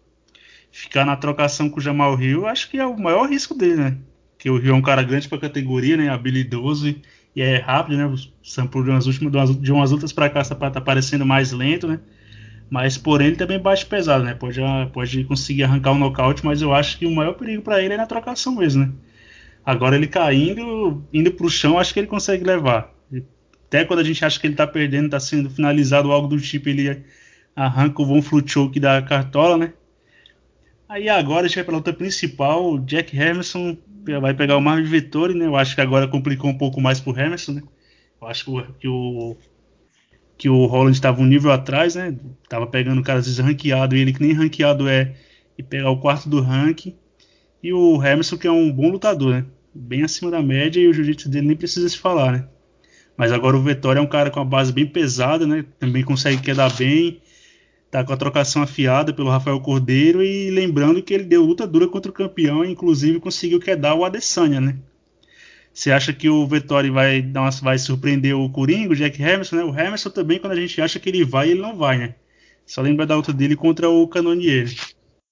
ficar 0.73 1.05
na 1.05 1.15
trocação 1.15 1.69
com 1.69 1.79
o 1.79 1.83
Jamal 1.83 2.21
Hill, 2.21 2.47
acho 2.47 2.71
que 2.71 2.79
é 2.79 2.87
o 2.87 2.99
maior 2.99 3.29
risco 3.29 3.55
dele, 3.55 3.77
né? 3.77 3.99
Porque 4.35 4.51
o 4.51 4.59
Rio 4.59 4.73
é 4.73 4.75
um 4.75 4.83
cara 4.83 5.03
grande 5.03 5.29
para 5.29 5.39
categoria, 5.39 5.97
né? 5.97 6.09
Habilidoso 6.09 6.89
e, 6.89 7.03
e, 7.37 7.43
é 7.43 7.59
rápido, 7.59 7.99
né? 7.99 8.07
O 8.07 8.17
Sampru 8.43 8.83
de 8.83 8.91
umas 8.91 9.07
últimas 9.07 9.57
de 9.61 9.71
umas 9.71 9.91
lutas 9.91 10.13
para 10.13 10.31
cá 10.31 10.43
tá, 10.43 10.71
tá 10.71 10.81
parecendo 10.81 11.27
mais 11.27 11.53
lento, 11.53 11.87
né? 11.87 12.01
Mas 12.71 12.97
porém 12.97 13.29
ele 13.29 13.37
também 13.37 13.61
bate 13.61 13.85
pesado, 13.85 14.25
né? 14.25 14.35
Pode, 14.35 14.59
pode 14.93 15.25
conseguir 15.25 15.65
arrancar 15.65 15.93
um 15.93 15.99
nocaute, 15.99 16.45
mas 16.45 16.63
eu 16.63 16.73
acho 16.73 16.99
que 16.99 17.05
o 17.05 17.15
maior 17.15 17.35
perigo 17.35 17.63
para 17.63 17.83
ele 17.83 17.95
é 17.95 17.97
na 17.99 18.07
trocação 18.07 18.57
mesmo, 18.57 18.87
né? 18.87 18.93
Agora 19.65 19.95
ele 19.95 20.07
caindo, 20.07 21.05
indo 21.13 21.31
pro 21.33 21.51
chão, 21.51 21.79
acho 21.79 21.93
que 21.93 22.01
ele 22.01 22.07
consegue 22.07 22.43
levar. 22.45 22.93
Até 23.69 23.85
quando 23.85 24.01
a 24.01 24.05
gente 24.05 24.25
acha 24.25 24.41
que 24.41 24.47
ele 24.47 24.55
tá 24.55 24.67
perdendo, 24.67 25.11
tá 25.11 25.21
sendo 25.21 25.49
finalizado 25.49 26.11
algo 26.11 26.27
do 26.29 26.41
tipo, 26.41 26.69
ele 26.69 27.05
arranca 27.55 28.03
o 28.03 28.07
Von 28.07 28.21
Flutchoke 28.21 28.81
da 28.81 29.01
cartola, 29.03 29.57
né? 29.57 29.73
Aí 30.93 31.09
agora 31.09 31.47
a 31.47 31.49
gente 31.49 31.55
vai 31.55 31.65
pra 31.65 31.77
luta 31.77 31.91
principal, 31.91 32.75
o 32.75 32.79
Jack 32.79 33.19
Hamilton 33.19 33.79
vai 34.21 34.35
pegar 34.35 34.59
o 34.59 34.61
Marvin 34.61 34.85
Vettori, 34.85 35.33
né? 35.33 35.47
Eu 35.47 35.57
acho 35.57 35.75
que 35.75 35.81
agora 35.81 36.07
complicou 36.07 36.51
um 36.51 36.59
pouco 36.59 36.83
mais 36.83 37.01
pro 37.01 37.19
Hamilton, 37.19 37.53
né? 37.53 37.63
Eu 38.21 38.29
acho 38.29 38.45
que 38.79 38.87
o 38.87 39.37
que 40.37 40.51
o 40.51 40.67
Holland 40.67 40.95
estava 40.95 41.23
um 41.23 41.25
nível 41.25 41.51
atrás, 41.51 41.95
né? 41.95 42.15
Tava 42.47 42.67
pegando 42.67 43.03
caras 43.03 43.25
desranqueado, 43.25 43.97
ele 43.97 44.13
que 44.13 44.21
nem 44.21 44.35
ranqueado 44.35 44.87
é, 44.87 45.15
e 45.57 45.63
pegar 45.63 45.89
o 45.89 45.99
quarto 45.99 46.29
do 46.29 46.43
ranking. 46.43 46.95
E 47.63 47.73
o 47.73 47.99
Hamilton, 47.99 48.37
que 48.37 48.47
é 48.47 48.53
um 48.53 48.71
bom 48.71 48.91
lutador, 48.91 49.33
né? 49.33 49.47
Bem 49.75 50.03
acima 50.03 50.31
da 50.31 50.43
média 50.43 50.79
e 50.79 50.89
o 50.89 50.93
jiu-jitsu 50.93 51.31
dele 51.31 51.47
nem 51.47 51.57
precisa 51.57 51.89
se 51.89 51.97
falar, 51.97 52.33
né? 52.33 52.49
Mas 53.17 53.33
agora 53.33 53.57
o 53.57 53.63
Vettori 53.63 53.99
é 53.99 54.03
um 54.03 54.07
cara 54.07 54.31
com 54.31 54.41
a 54.41 54.45
base 54.45 54.71
bem 54.71 54.87
pesada, 54.87 55.47
né? 55.47 55.65
Também 55.79 56.05
consegue 56.05 56.43
quedar 56.43 56.71
bem, 56.77 57.22
tá 57.93 58.03
com 58.03 58.15
a 58.15 58.17
trocação 58.17 58.63
afiada 58.63 59.13
pelo 59.13 59.29
Rafael 59.29 59.61
Cordeiro 59.61 60.23
e 60.23 60.51
lembrando 60.51 61.03
que 61.03 61.13
ele 61.13 61.25
deu 61.25 61.45
luta 61.45 61.67
dura 61.67 61.87
contra 61.87 62.11
o 62.11 62.15
campeão 62.15 62.65
e 62.65 62.73
inclusive 62.73 63.21
conseguiu 63.21 63.61
quedar 63.61 63.95
o 63.95 64.03
Adesanya, 64.03 64.63
né? 64.63 64.79
Você 65.75 65.93
acha 65.93 66.11
que 66.11 66.27
o 66.27 66.47
Vettori 66.47 66.89
vai, 66.89 67.21
uma, 67.21 67.51
vai 67.51 67.79
surpreender 67.79 68.35
o 68.35 68.49
Coringa, 68.49 68.93
o 68.93 68.97
Jack 68.97 69.23
Hamilton, 69.23 69.57
né? 69.57 69.65
O 69.65 69.79
Hamilton 69.79 70.09
também, 70.09 70.39
quando 70.39 70.55
a 70.55 70.57
gente 70.57 70.81
acha 70.81 70.99
que 70.99 71.11
ele 71.11 71.23
vai, 71.23 71.51
ele 71.51 71.61
não 71.61 71.77
vai, 71.77 71.99
né? 71.99 72.15
Só 72.65 72.81
lembra 72.81 73.07
da 73.07 73.15
luta 73.15 73.31
dele 73.31 73.55
contra 73.55 73.91
o 73.91 74.09
Canonier. 74.09 74.73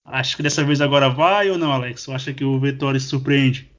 Acho 0.04 0.36
que 0.36 0.42
dessa 0.42 0.62
vez 0.62 0.82
agora 0.82 1.08
vai 1.08 1.50
ou 1.50 1.56
não, 1.56 1.72
Alex? 1.72 2.06
Ou 2.08 2.14
acha 2.14 2.32
que 2.34 2.44
o 2.44 2.61
Vettori 2.61 3.00
surpreende? 3.00 3.70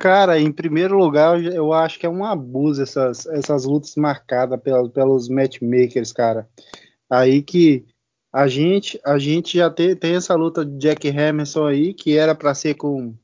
Cara, 0.00 0.40
em 0.40 0.50
primeiro 0.50 0.98
lugar, 0.98 1.40
eu 1.44 1.72
acho 1.72 1.96
que 1.96 2.06
é 2.06 2.10
um 2.10 2.24
abuso 2.24 2.82
essas, 2.82 3.24
essas 3.26 3.64
lutas 3.64 3.94
marcadas 3.94 4.60
pelos 4.92 5.28
matchmakers, 5.28 6.12
cara. 6.12 6.48
Aí 7.08 7.40
que 7.40 7.84
a 8.36 8.48
gente, 8.48 9.00
a 9.02 9.18
gente 9.18 9.56
já 9.56 9.70
tem, 9.70 9.96
tem 9.96 10.14
essa 10.14 10.34
luta 10.34 10.62
de 10.62 10.76
Jack 10.76 11.08
Hamilton 11.08 11.66
aí, 11.66 11.94
que 11.94 12.18
era 12.18 12.34
para 12.34 12.54
ser 12.54 12.74
com 12.74 13.14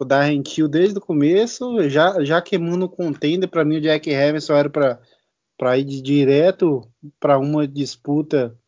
o 0.00 0.04
Darren 0.04 0.42
Till 0.42 0.66
desde 0.66 0.98
o 0.98 1.00
começo, 1.00 1.88
já, 1.88 2.20
já 2.24 2.42
queimando 2.42 2.86
o 2.86 2.88
contender, 2.88 3.48
para 3.48 3.64
mim 3.64 3.76
o 3.76 3.80
Jack 3.80 4.12
Hamilton 4.12 4.54
era 4.54 4.68
para 4.68 5.78
ir 5.78 5.84
direto 5.84 6.82
para 7.20 7.38
uma 7.38 7.64
disputa 7.64 8.58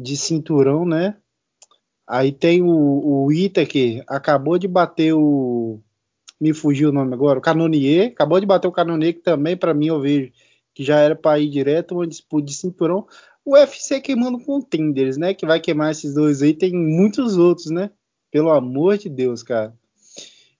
de 0.00 0.16
cinturão, 0.16 0.84
né? 0.84 1.16
Aí 2.06 2.30
tem 2.30 2.62
o, 2.62 3.24
o 3.24 3.32
Ita 3.32 3.66
que 3.66 4.00
acabou 4.06 4.56
de 4.56 4.68
bater 4.68 5.14
o. 5.14 5.80
Me 6.40 6.54
fugiu 6.54 6.90
o 6.90 6.92
nome 6.92 7.12
agora, 7.12 7.40
o 7.40 7.42
Canonier. 7.42 8.12
Acabou 8.12 8.38
de 8.38 8.46
bater 8.46 8.68
o 8.68 8.72
Canonier, 8.72 9.14
que 9.14 9.20
também, 9.20 9.56
para 9.56 9.74
mim, 9.74 9.88
eu 9.88 10.00
vejo 10.00 10.30
que 10.72 10.84
já 10.84 11.00
era 11.00 11.16
para 11.16 11.40
ir 11.40 11.50
direto 11.50 11.96
uma 11.96 12.06
disputa 12.06 12.46
de 12.46 12.54
cinturão. 12.54 13.04
O 13.48 13.52
UFC 13.52 13.98
queimando 13.98 14.38
contenders, 14.38 15.16
né? 15.16 15.32
Que 15.32 15.46
vai 15.46 15.58
queimar 15.58 15.90
esses 15.90 16.12
dois 16.12 16.42
aí. 16.42 16.52
Tem 16.52 16.70
muitos 16.70 17.38
outros, 17.38 17.70
né? 17.70 17.90
Pelo 18.30 18.50
amor 18.50 18.98
de 18.98 19.08
Deus, 19.08 19.42
cara. 19.42 19.74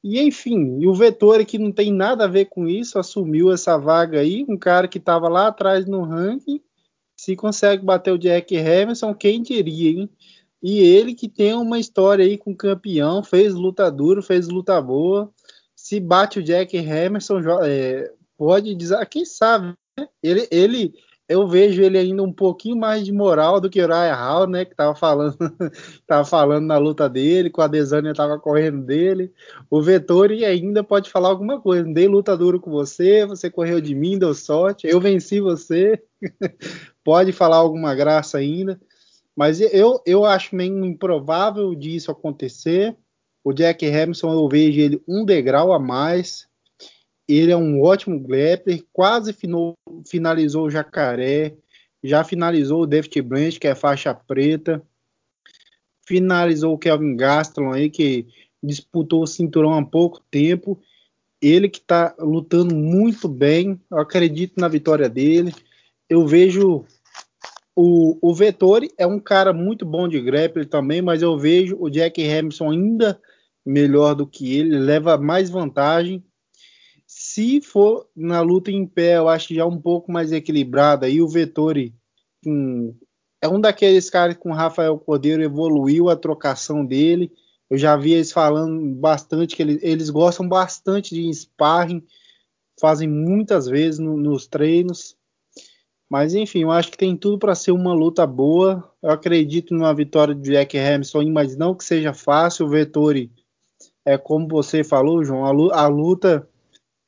E 0.02 0.18
enfim, 0.18 0.78
e 0.80 0.86
o 0.86 0.94
Vettori, 0.94 1.44
que 1.44 1.58
não 1.58 1.70
tem 1.70 1.92
nada 1.92 2.24
a 2.24 2.26
ver 2.26 2.46
com 2.46 2.66
isso, 2.66 2.98
assumiu 2.98 3.52
essa 3.52 3.76
vaga 3.76 4.20
aí, 4.20 4.46
um 4.48 4.56
cara 4.56 4.88
que 4.88 4.96
estava 4.96 5.28
lá 5.28 5.48
atrás 5.48 5.84
no 5.84 6.00
ranking, 6.00 6.62
se 7.14 7.36
consegue 7.36 7.84
bater 7.84 8.10
o 8.10 8.18
Jack 8.18 8.56
Hamilton, 8.56 9.12
quem 9.12 9.42
diria, 9.42 9.90
hein? 9.90 10.10
E 10.62 10.78
ele 10.80 11.14
que 11.14 11.28
tem 11.28 11.52
uma 11.52 11.78
história 11.78 12.24
aí 12.24 12.38
com 12.38 12.56
campeão, 12.56 13.22
fez 13.22 13.52
luta 13.52 13.90
dura, 13.90 14.22
fez 14.22 14.48
luta 14.48 14.80
boa. 14.80 15.30
Se 15.76 16.00
bate 16.00 16.38
o 16.38 16.42
Jack 16.42 16.74
Hamilton, 16.78 17.40
é, 17.64 18.10
pode 18.38 18.74
dizer, 18.74 19.06
quem 19.10 19.26
sabe, 19.26 19.74
né? 19.98 20.08
ele, 20.22 20.48
ele 20.50 20.94
eu 21.28 21.46
vejo 21.46 21.82
ele 21.82 21.98
ainda 21.98 22.22
um 22.22 22.32
pouquinho 22.32 22.76
mais 22.76 23.04
de 23.04 23.12
moral 23.12 23.60
do 23.60 23.68
que 23.68 23.82
o 23.82 23.86
Raya 23.86 24.14
Hall, 24.14 24.48
né? 24.48 24.64
Que 24.64 24.74
tava 24.74 24.94
falando, 24.94 25.36
tava 26.06 26.24
falando 26.24 26.66
na 26.66 26.78
luta 26.78 27.06
dele, 27.08 27.50
com 27.50 27.60
a 27.60 27.66
Desânia 27.66 28.14
tava 28.14 28.38
correndo 28.38 28.82
dele. 28.82 29.30
O 29.70 29.82
Vettori 29.82 30.44
ainda 30.44 30.82
pode 30.82 31.10
falar 31.10 31.28
alguma 31.28 31.60
coisa. 31.60 31.84
Dei 31.84 32.08
luta 32.08 32.34
dura 32.34 32.58
com 32.58 32.70
você, 32.70 33.26
você 33.26 33.50
correu 33.50 33.78
de 33.78 33.94
mim, 33.94 34.18
deu 34.18 34.32
sorte, 34.32 34.86
eu 34.86 34.98
venci 35.00 35.38
você. 35.38 36.02
pode 37.04 37.30
falar 37.32 37.58
alguma 37.58 37.94
graça 37.94 38.38
ainda. 38.38 38.80
Mas 39.36 39.60
eu, 39.60 40.00
eu 40.06 40.24
acho 40.24 40.56
meio 40.56 40.82
improvável 40.84 41.74
disso 41.74 42.10
acontecer. 42.10 42.96
O 43.44 43.52
Jack 43.52 43.86
Hamilton, 43.86 44.32
eu 44.32 44.48
vejo 44.48 44.80
ele 44.80 45.02
um 45.06 45.24
degrau 45.24 45.72
a 45.72 45.78
mais 45.78 46.47
ele 47.28 47.52
é 47.52 47.56
um 47.56 47.82
ótimo 47.82 48.18
grappler, 48.18 48.82
quase 48.92 49.36
finalizou 50.06 50.66
o 50.66 50.70
Jacaré, 50.70 51.54
já 52.02 52.24
finalizou 52.24 52.82
o 52.82 52.86
David 52.86 53.20
Branch, 53.20 53.58
que 53.58 53.68
é 53.68 53.74
faixa 53.74 54.14
preta, 54.14 54.82
finalizou 56.06 56.72
o 56.72 56.78
Kelvin 56.78 57.16
Gastelum 57.16 57.72
aí, 57.72 57.90
que 57.90 58.26
disputou 58.62 59.22
o 59.22 59.26
cinturão 59.26 59.74
há 59.74 59.84
pouco 59.84 60.22
tempo. 60.30 60.80
Ele 61.40 61.68
que 61.68 61.78
está 61.78 62.14
lutando 62.18 62.74
muito 62.74 63.28
bem, 63.28 63.78
eu 63.90 63.98
acredito 63.98 64.58
na 64.58 64.66
vitória 64.66 65.08
dele. 65.08 65.54
Eu 66.08 66.26
vejo 66.26 66.86
o, 67.76 68.18
o 68.22 68.34
Vettori 68.34 68.90
é 68.96 69.06
um 69.06 69.20
cara 69.20 69.52
muito 69.52 69.84
bom 69.84 70.08
de 70.08 70.20
grappler 70.20 70.66
também, 70.66 71.02
mas 71.02 71.20
eu 71.20 71.38
vejo 71.38 71.76
o 71.78 71.90
Jack 71.90 72.26
Hamilton 72.26 72.70
ainda 72.70 73.20
melhor 73.64 74.14
do 74.14 74.26
que 74.26 74.56
ele, 74.56 74.78
leva 74.78 75.18
mais 75.18 75.50
vantagem 75.50 76.24
se 77.38 77.60
for 77.60 78.08
na 78.16 78.40
luta 78.40 78.68
em 78.68 78.84
pé, 78.84 79.16
eu 79.16 79.28
acho 79.28 79.54
já 79.54 79.64
um 79.64 79.80
pouco 79.80 80.10
mais 80.10 80.32
equilibrada. 80.32 81.06
Aí 81.06 81.22
o 81.22 81.28
Vettori 81.28 81.94
é 83.40 83.48
um 83.48 83.60
daqueles 83.60 84.10
caras 84.10 84.36
com 84.36 84.50
o 84.50 84.54
Rafael 84.54 84.98
Cordeiro 84.98 85.40
evoluiu 85.40 86.08
a 86.08 86.16
trocação 86.16 86.84
dele. 86.84 87.30
Eu 87.70 87.78
já 87.78 87.96
vi 87.96 88.12
eles 88.12 88.32
falando 88.32 88.92
bastante 88.96 89.54
que 89.54 89.62
eles, 89.62 89.78
eles 89.82 90.10
gostam 90.10 90.48
bastante 90.48 91.14
de 91.14 91.32
sparring, 91.32 92.04
fazem 92.80 93.08
muitas 93.08 93.68
vezes 93.68 94.00
no, 94.00 94.16
nos 94.16 94.48
treinos. 94.48 95.16
Mas 96.10 96.34
enfim, 96.34 96.62
eu 96.62 96.72
acho 96.72 96.90
que 96.90 96.98
tem 96.98 97.16
tudo 97.16 97.38
para 97.38 97.54
ser 97.54 97.70
uma 97.70 97.94
luta 97.94 98.26
boa. 98.26 98.92
Eu 99.00 99.10
acredito 99.10 99.72
numa 99.72 99.94
vitória 99.94 100.34
de 100.34 100.50
Jack 100.50 100.76
Hamilton, 100.76 101.30
mas 101.30 101.56
não 101.56 101.72
que 101.72 101.84
seja 101.84 102.12
fácil. 102.12 102.66
O 102.66 102.68
Vettori, 102.68 103.30
é 104.04 104.18
como 104.18 104.48
você 104.48 104.82
falou, 104.82 105.22
João, 105.22 105.44
a 105.44 105.86
luta 105.86 106.48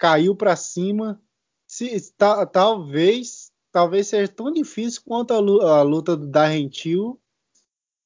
caiu 0.01 0.35
para 0.35 0.57
cima. 0.57 1.21
Se, 1.69 2.13
ta, 2.15 2.45
talvez, 2.47 3.53
talvez 3.71 4.09
seja 4.09 4.27
tão 4.27 4.51
difícil 4.51 5.03
quanto 5.05 5.33
a, 5.33 5.83
luta 5.83 6.17
do 6.17 6.27
Darren 6.27 6.69
Till. 6.69 7.21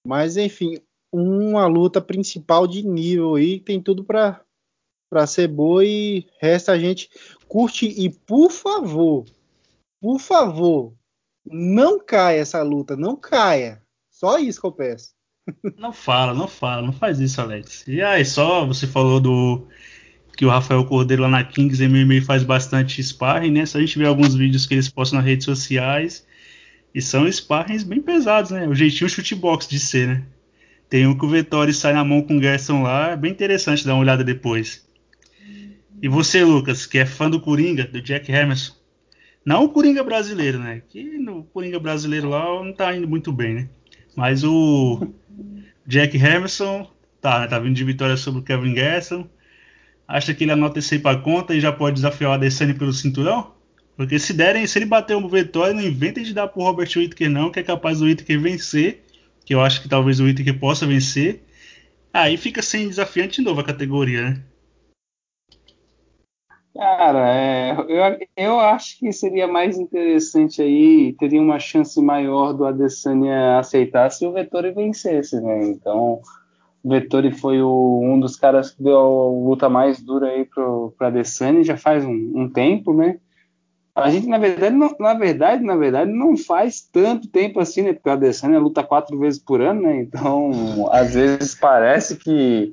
Mas 0.06 0.36
enfim, 0.36 0.78
uma 1.10 1.66
luta 1.66 2.02
principal 2.02 2.66
de 2.66 2.82
nível 2.82 3.36
aí, 3.36 3.60
tem 3.60 3.80
tudo 3.80 4.04
para 4.04 4.42
para 5.08 5.28
ser 5.28 5.46
boa 5.46 5.84
e 5.84 6.26
resta 6.40 6.72
a 6.72 6.78
gente 6.78 7.08
curte 7.46 7.86
e 7.86 8.10
por 8.10 8.50
favor, 8.50 9.24
por 10.00 10.18
favor, 10.18 10.92
não 11.46 12.00
caia 12.00 12.40
essa 12.40 12.60
luta, 12.64 12.96
não 12.96 13.14
caia. 13.14 13.80
Só 14.10 14.38
isso 14.38 14.60
que 14.60 14.66
eu 14.66 14.72
peço. 14.72 15.14
Não 15.76 15.92
fala, 15.92 16.34
não 16.34 16.48
fala, 16.48 16.82
não 16.82 16.92
faz 16.92 17.20
isso, 17.20 17.40
Alex. 17.40 17.86
E 17.86 18.02
aí, 18.02 18.24
só 18.24 18.66
você 18.66 18.88
falou 18.88 19.20
do 19.20 19.68
que 20.36 20.44
o 20.44 20.48
Rafael 20.48 20.84
Cordeiro 20.84 21.22
lá 21.22 21.28
na 21.28 21.44
Kings 21.44 21.86
MMA 21.86 22.22
faz 22.22 22.42
bastante 22.42 23.02
sparring, 23.02 23.50
né? 23.50 23.66
Só 23.66 23.78
a 23.78 23.80
gente 23.80 23.98
vê 23.98 24.06
alguns 24.06 24.34
vídeos 24.34 24.66
que 24.66 24.74
eles 24.74 24.88
postam 24.88 25.18
nas 25.18 25.26
redes 25.26 25.44
sociais 25.44 26.26
e 26.94 27.00
são 27.00 27.30
sparrings 27.30 27.84
bem 27.84 28.00
pesados, 28.00 28.50
né? 28.50 28.66
O 28.66 28.74
jeitinho 28.74 29.08
chutebox 29.08 29.68
de 29.68 29.78
ser, 29.78 30.08
né? 30.08 30.22
Tem 30.88 31.06
um 31.06 31.16
que 31.16 31.24
o 31.24 31.28
Vettori 31.28 31.72
sai 31.72 31.92
na 31.92 32.04
mão 32.04 32.22
com 32.22 32.36
o 32.36 32.42
Gerson 32.42 32.82
lá, 32.82 33.10
é 33.10 33.16
bem 33.16 33.32
interessante 33.32 33.84
dar 33.84 33.94
uma 33.94 34.02
olhada 34.02 34.22
depois. 34.22 34.86
E 36.02 36.08
você, 36.08 36.44
Lucas, 36.44 36.86
que 36.86 36.98
é 36.98 37.06
fã 37.06 37.30
do 37.30 37.40
Coringa, 37.40 37.84
do 37.84 38.00
Jack 38.00 38.30
Emerson, 38.30 38.74
não 39.44 39.64
o 39.64 39.68
Coringa 39.68 40.02
brasileiro, 40.02 40.58
né? 40.58 40.82
Que 40.88 41.18
no 41.18 41.44
Coringa 41.44 41.78
brasileiro 41.78 42.28
lá 42.28 42.44
não 42.62 42.72
tá 42.72 42.94
indo 42.94 43.08
muito 43.08 43.32
bem, 43.32 43.54
né? 43.54 43.68
Mas 44.16 44.44
o 44.44 45.12
Jack 45.86 46.16
Hamilton 46.16 46.90
tá, 47.20 47.40
né? 47.40 47.46
tá 47.46 47.58
vindo 47.58 47.74
de 47.74 47.84
vitória 47.84 48.16
sobre 48.16 48.40
o 48.40 48.44
Kevin 48.44 48.74
Gaston. 48.74 49.26
Acha 50.06 50.34
que 50.34 50.44
ele 50.44 50.52
anota 50.52 50.78
esse 50.78 50.94
aí 50.94 51.00
pra 51.00 51.16
conta 51.16 51.54
e 51.54 51.60
já 51.60 51.72
pode 51.72 51.96
desafiar 51.96 52.30
o 52.30 52.34
Adesanya 52.34 52.74
pelo 52.74 52.92
cinturão? 52.92 53.52
Porque 53.96 54.18
se 54.18 54.32
derem, 54.32 54.66
se 54.66 54.78
ele 54.78 54.86
bater 54.86 55.16
uma 55.16 55.28
vitória, 55.28 55.72
não 55.72 55.82
inventem 55.82 56.24
de 56.24 56.34
dar 56.34 56.48
pro 56.48 56.62
Robert 56.62 56.90
Whittaker 56.94 57.30
não, 57.30 57.50
que 57.50 57.60
é 57.60 57.62
capaz 57.62 58.00
do 58.00 58.06
Whittaker 58.06 58.40
vencer. 58.40 59.04
Que 59.44 59.54
eu 59.54 59.60
acho 59.60 59.82
que 59.82 59.88
talvez 59.88 60.20
o 60.20 60.24
Whittaker 60.24 60.58
possa 60.58 60.86
vencer. 60.86 61.42
Aí 62.12 62.36
fica 62.36 62.62
sem 62.62 62.88
desafiante 62.88 63.40
de 63.40 63.42
novo 63.42 63.60
a 63.60 63.64
categoria, 63.64 64.30
né? 64.30 64.42
Cara, 66.74 67.32
é, 67.32 67.70
eu, 67.72 68.18
eu 68.36 68.60
acho 68.60 68.98
que 68.98 69.12
seria 69.12 69.46
mais 69.46 69.78
interessante 69.78 70.60
aí, 70.60 71.14
teria 71.20 71.40
uma 71.40 71.60
chance 71.60 72.00
maior 72.02 72.52
do 72.52 72.64
Adesanya 72.64 73.58
aceitar 73.58 74.10
se 74.10 74.26
o 74.26 74.32
Vettori 74.32 74.72
vencesse, 74.72 75.40
né? 75.40 75.68
Então, 75.68 76.20
Vettori 76.84 77.32
foi 77.32 77.62
o, 77.62 78.00
um 78.02 78.20
dos 78.20 78.36
caras 78.36 78.70
que 78.70 78.82
deu 78.82 78.96
a 78.96 79.28
luta 79.28 79.68
mais 79.68 80.00
dura 80.00 80.28
aí 80.28 80.44
pro, 80.44 80.92
pro 80.96 81.06
Adesanya 81.06 81.64
já 81.64 81.76
faz 81.76 82.04
um, 82.04 82.32
um 82.34 82.48
tempo, 82.48 82.92
né? 82.92 83.18
A 83.94 84.10
gente, 84.10 84.26
na 84.26 84.38
verdade, 84.38 84.74
não, 84.74 84.90
na 84.98 85.14
verdade, 85.14 85.62
na 85.62 85.76
verdade, 85.76 86.10
não 86.10 86.36
faz 86.36 86.80
tanto 86.80 87.28
tempo 87.28 87.60
assim, 87.60 87.82
né? 87.82 87.92
Porque 87.92 88.10
a 88.10 88.14
Adesanya 88.14 88.58
luta 88.58 88.82
quatro 88.82 89.16
vezes 89.18 89.38
por 89.38 89.60
ano, 89.60 89.82
né? 89.82 90.00
Então, 90.02 90.88
às 90.90 91.14
vezes 91.14 91.54
parece 91.54 92.16
que, 92.16 92.72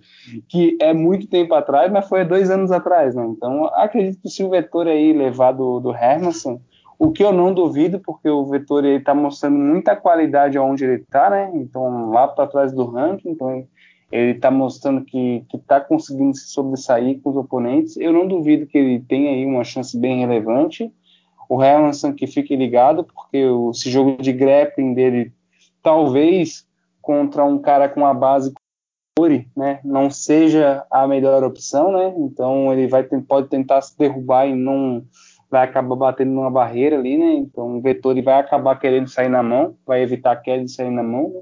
que 0.50 0.78
é 0.82 0.94
muito 0.94 1.28
tempo 1.28 1.54
atrás, 1.54 1.92
mas 1.92 2.10
foi 2.10 2.26
dois 2.26 2.50
anos 2.50 2.72
atrás, 2.72 3.14
né? 3.14 3.24
Então, 3.26 3.66
acredito 3.76 4.20
que 4.20 4.30
se 4.30 4.44
o 4.44 4.50
Vettori 4.50 4.90
aí 4.90 5.14
levar 5.14 5.52
do, 5.52 5.80
do 5.80 5.96
Hermanson, 5.96 6.60
o 6.98 7.12
que 7.12 7.24
eu 7.24 7.32
não 7.32 7.54
duvido, 7.54 8.00
porque 8.00 8.30
o 8.30 8.46
Vettori 8.46 8.96
está 8.96 9.14
mostrando 9.14 9.58
muita 9.58 9.96
qualidade 9.96 10.58
aonde 10.58 10.86
ele 10.86 11.02
está, 11.02 11.30
né? 11.30 11.52
Então, 11.54 12.10
lá 12.10 12.28
para 12.28 12.48
trás 12.48 12.74
do 12.74 12.86
ranking, 12.86 13.30
então 13.30 13.68
ele 14.12 14.32
está 14.32 14.52
mostrando 14.52 15.06
que 15.06 15.46
está 15.54 15.80
conseguindo 15.80 16.36
se 16.36 16.48
sobressair 16.50 17.20
com 17.22 17.30
os 17.30 17.38
oponentes. 17.38 17.98
Eu 17.98 18.12
não 18.12 18.28
duvido 18.28 18.68
que 18.68 18.78
ele 18.78 19.00
tenha 19.00 19.32
aí 19.32 19.46
uma 19.46 19.64
chance 19.64 19.98
bem 19.98 20.20
relevante 20.20 20.92
o 21.52 21.62
Hermanson 21.62 22.14
que 22.14 22.28
fique 22.28 22.56
ligado, 22.56 23.04
porque 23.04 23.44
esse 23.72 23.90
jogo 23.90 24.16
de 24.22 24.32
grappling 24.32 24.94
dele, 24.94 25.34
talvez 25.84 26.66
contra 27.02 27.44
um 27.44 27.60
cara 27.60 27.90
com 27.90 28.06
a 28.06 28.14
base 28.14 28.54
né, 29.56 29.82
não 29.84 30.10
seja 30.10 30.86
a 30.90 31.06
melhor 31.06 31.44
opção, 31.44 31.92
né? 31.92 32.14
Então 32.18 32.72
ele 32.72 32.88
vai 32.88 33.04
pode 33.04 33.50
tentar 33.50 33.82
se 33.82 33.96
derrubar 33.98 34.48
e 34.48 34.56
não 34.56 35.04
vai 35.50 35.66
acabar 35.66 35.96
batendo 35.96 36.32
numa 36.32 36.50
barreira 36.50 36.98
ali, 36.98 37.18
né? 37.18 37.34
Então 37.34 37.78
o 37.78 37.82
Vettori 37.82 38.22
vai 38.22 38.40
acabar 38.40 38.80
querendo 38.80 39.10
sair 39.10 39.28
na 39.28 39.44
mão, 39.44 39.76
vai 39.86 40.02
evitar 40.02 40.32
a 40.32 40.38
queda 40.38 40.64
de 40.64 40.72
sair 40.72 40.90
na 40.90 41.04
mão. 41.04 41.34
Né? 41.34 41.42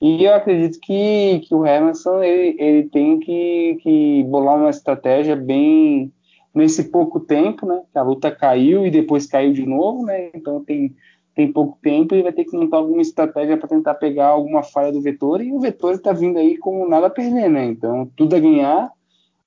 E 0.00 0.24
eu 0.24 0.34
acredito 0.34 0.78
que, 0.80 1.40
que 1.40 1.54
o 1.54 1.66
Hermanson 1.66 2.22
ele, 2.22 2.56
ele 2.58 2.88
tem 2.88 3.18
que, 3.18 3.78
que 3.82 4.22
bolar 4.24 4.56
uma 4.56 4.70
estratégia 4.70 5.34
bem 5.34 6.12
nesse 6.54 6.84
pouco 6.84 7.18
tempo, 7.18 7.66
né? 7.66 7.82
A 7.94 8.02
luta 8.02 8.30
caiu 8.30 8.86
e 8.86 8.90
depois 8.90 9.26
caiu 9.26 9.52
de 9.52 9.66
novo, 9.66 10.04
né? 10.04 10.30
Então 10.34 10.62
tem, 10.64 10.94
tem 11.34 11.52
pouco 11.52 11.78
tempo 11.82 12.14
e 12.14 12.22
vai 12.22 12.32
ter 12.32 12.44
que 12.44 12.56
montar 12.56 12.76
alguma 12.76 13.02
estratégia 13.02 13.56
para 13.56 13.68
tentar 13.68 13.94
pegar 13.94 14.28
alguma 14.28 14.62
falha 14.62 14.92
do 14.92 15.00
vetor 15.00 15.40
e 15.40 15.52
o 15.52 15.58
vetor 15.58 15.94
está 15.94 16.12
vindo 16.12 16.38
aí 16.38 16.56
como 16.56 16.88
nada 16.88 17.08
a 17.08 17.10
perder, 17.10 17.48
né? 17.50 17.64
Então 17.66 18.08
tudo 18.16 18.36
a 18.36 18.40
ganhar 18.40 18.92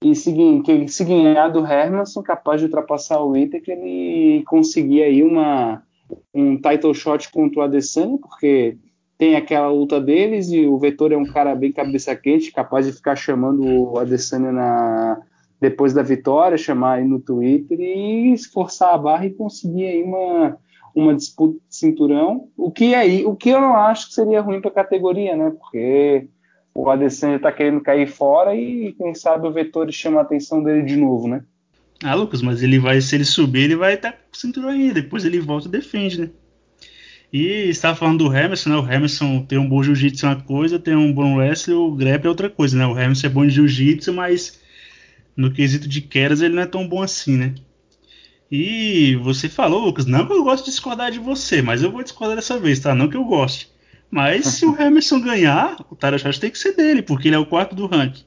e 0.03 0.15
se, 0.15 0.33
se 0.87 1.05
ganhar 1.05 1.49
do 1.49 1.65
Hermanson, 1.65 2.23
capaz 2.23 2.59
de 2.59 2.65
ultrapassar 2.65 3.21
o 3.21 3.37
Ita, 3.37 3.59
que 3.59 3.71
ele 3.71 4.43
conseguir 4.45 5.03
aí 5.03 5.23
uma, 5.23 5.83
um 6.33 6.57
title 6.57 6.93
shot 6.93 7.31
contra 7.31 7.59
o 7.59 7.63
Adesanya, 7.63 8.17
porque 8.17 8.77
tem 9.21 9.35
aquela 9.35 9.69
luta 9.69 10.01
deles 10.01 10.49
e 10.49 10.65
o 10.65 10.79
Vetor 10.79 11.11
é 11.11 11.15
um 11.15 11.27
cara 11.27 11.53
bem 11.53 11.71
cabeça 11.71 12.15
quente, 12.15 12.51
capaz 12.51 12.87
de 12.87 12.91
ficar 12.91 13.15
chamando 13.15 13.63
o 13.63 13.99
Adesanya 13.99 14.51
na, 14.51 15.21
depois 15.59 15.93
da 15.93 16.01
vitória, 16.01 16.57
chamar 16.57 16.93
aí 16.93 17.05
no 17.05 17.19
Twitter 17.19 17.79
e 17.79 18.33
esforçar 18.33 18.95
a 18.95 18.97
barra 18.97 19.27
e 19.27 19.33
conseguir 19.35 19.85
aí 19.85 20.01
uma, 20.01 20.57
uma 20.95 21.13
disputa 21.13 21.53
de 21.69 21.75
cinturão, 21.75 22.47
o 22.57 22.71
que 22.71 22.95
aí, 22.95 23.23
o 23.23 23.35
que 23.35 23.49
eu 23.49 23.61
não 23.61 23.75
acho 23.75 24.07
que 24.07 24.15
seria 24.15 24.41
ruim 24.41 24.59
para 24.59 24.71
a 24.71 24.73
categoria, 24.73 25.37
né? 25.37 25.51
Porque 25.51 26.27
o 26.73 26.89
Adesanya 26.89 27.35
está 27.35 27.51
querendo 27.51 27.79
cair 27.79 28.07
fora 28.07 28.55
e 28.55 28.91
quem 28.93 29.13
sabe 29.13 29.47
o 29.47 29.53
Vettori 29.53 29.93
chama 29.93 30.17
a 30.17 30.23
atenção 30.23 30.63
dele 30.63 30.81
de 30.81 30.95
novo, 30.95 31.27
né? 31.27 31.43
Ah, 32.03 32.15
Lucas, 32.15 32.41
mas 32.41 32.63
ele 32.63 32.79
vai, 32.79 32.99
se 32.99 33.13
ele 33.13 33.25
subir, 33.25 33.65
ele 33.65 33.75
vai 33.75 33.93
estar 33.93 34.13
tá 34.13 34.17
com 34.17 34.33
o 34.33 34.37
cinturão 34.37 34.69
aí, 34.69 34.91
depois 34.91 35.23
ele 35.23 35.39
volta 35.39 35.67
e 35.67 35.71
defende, 35.71 36.21
né? 36.21 36.31
E 37.31 37.69
estava 37.69 37.95
falando 37.95 38.25
do 38.25 38.35
Emerson, 38.35 38.69
né? 38.69 38.75
O 38.75 38.91
Emerson 38.91 39.43
tem 39.43 39.57
um 39.57 39.67
bom 39.67 39.81
jiu-jitsu 39.81 40.25
é 40.25 40.29
uma 40.29 40.41
coisa, 40.41 40.77
tem 40.77 40.95
um 40.95 41.13
bom 41.13 41.37
wrestling, 41.37 41.75
o 41.75 41.91
Grep 41.91 42.25
é 42.25 42.29
outra 42.29 42.49
coisa, 42.49 42.77
né? 42.77 42.85
O 42.85 42.99
Emerson 42.99 43.27
é 43.27 43.29
bom 43.29 43.45
de 43.45 43.51
jiu-jitsu, 43.51 44.11
mas 44.11 44.59
no 45.35 45.51
quesito 45.51 45.87
de 45.87 46.01
quedas 46.01 46.41
ele 46.41 46.55
não 46.55 46.63
é 46.63 46.65
tão 46.65 46.87
bom 46.87 47.01
assim, 47.01 47.37
né? 47.37 47.55
E 48.51 49.15
você 49.23 49.47
falou, 49.47 49.85
Lucas, 49.85 50.05
não 50.05 50.27
que 50.27 50.33
eu 50.33 50.43
gosto 50.43 50.65
de 50.65 50.71
discordar 50.71 51.09
de 51.09 51.19
você, 51.19 51.61
mas 51.61 51.81
eu 51.81 51.89
vou 51.89 52.03
discordar 52.03 52.35
dessa 52.35 52.59
vez, 52.59 52.79
tá? 52.79 52.93
Não 52.93 53.07
que 53.07 53.15
eu 53.15 53.23
goste. 53.23 53.69
Mas 54.09 54.45
se 54.47 54.65
o 54.65 54.75
Emerson 54.81 55.21
ganhar, 55.21 55.77
o 55.89 55.95
Tarashot 55.95 56.37
tem 56.37 56.51
que 56.51 56.59
ser 56.59 56.75
dele, 56.75 57.01
porque 57.01 57.29
ele 57.29 57.35
é 57.35 57.39
o 57.39 57.45
quarto 57.45 57.73
do 57.73 57.85
ranking. 57.85 58.25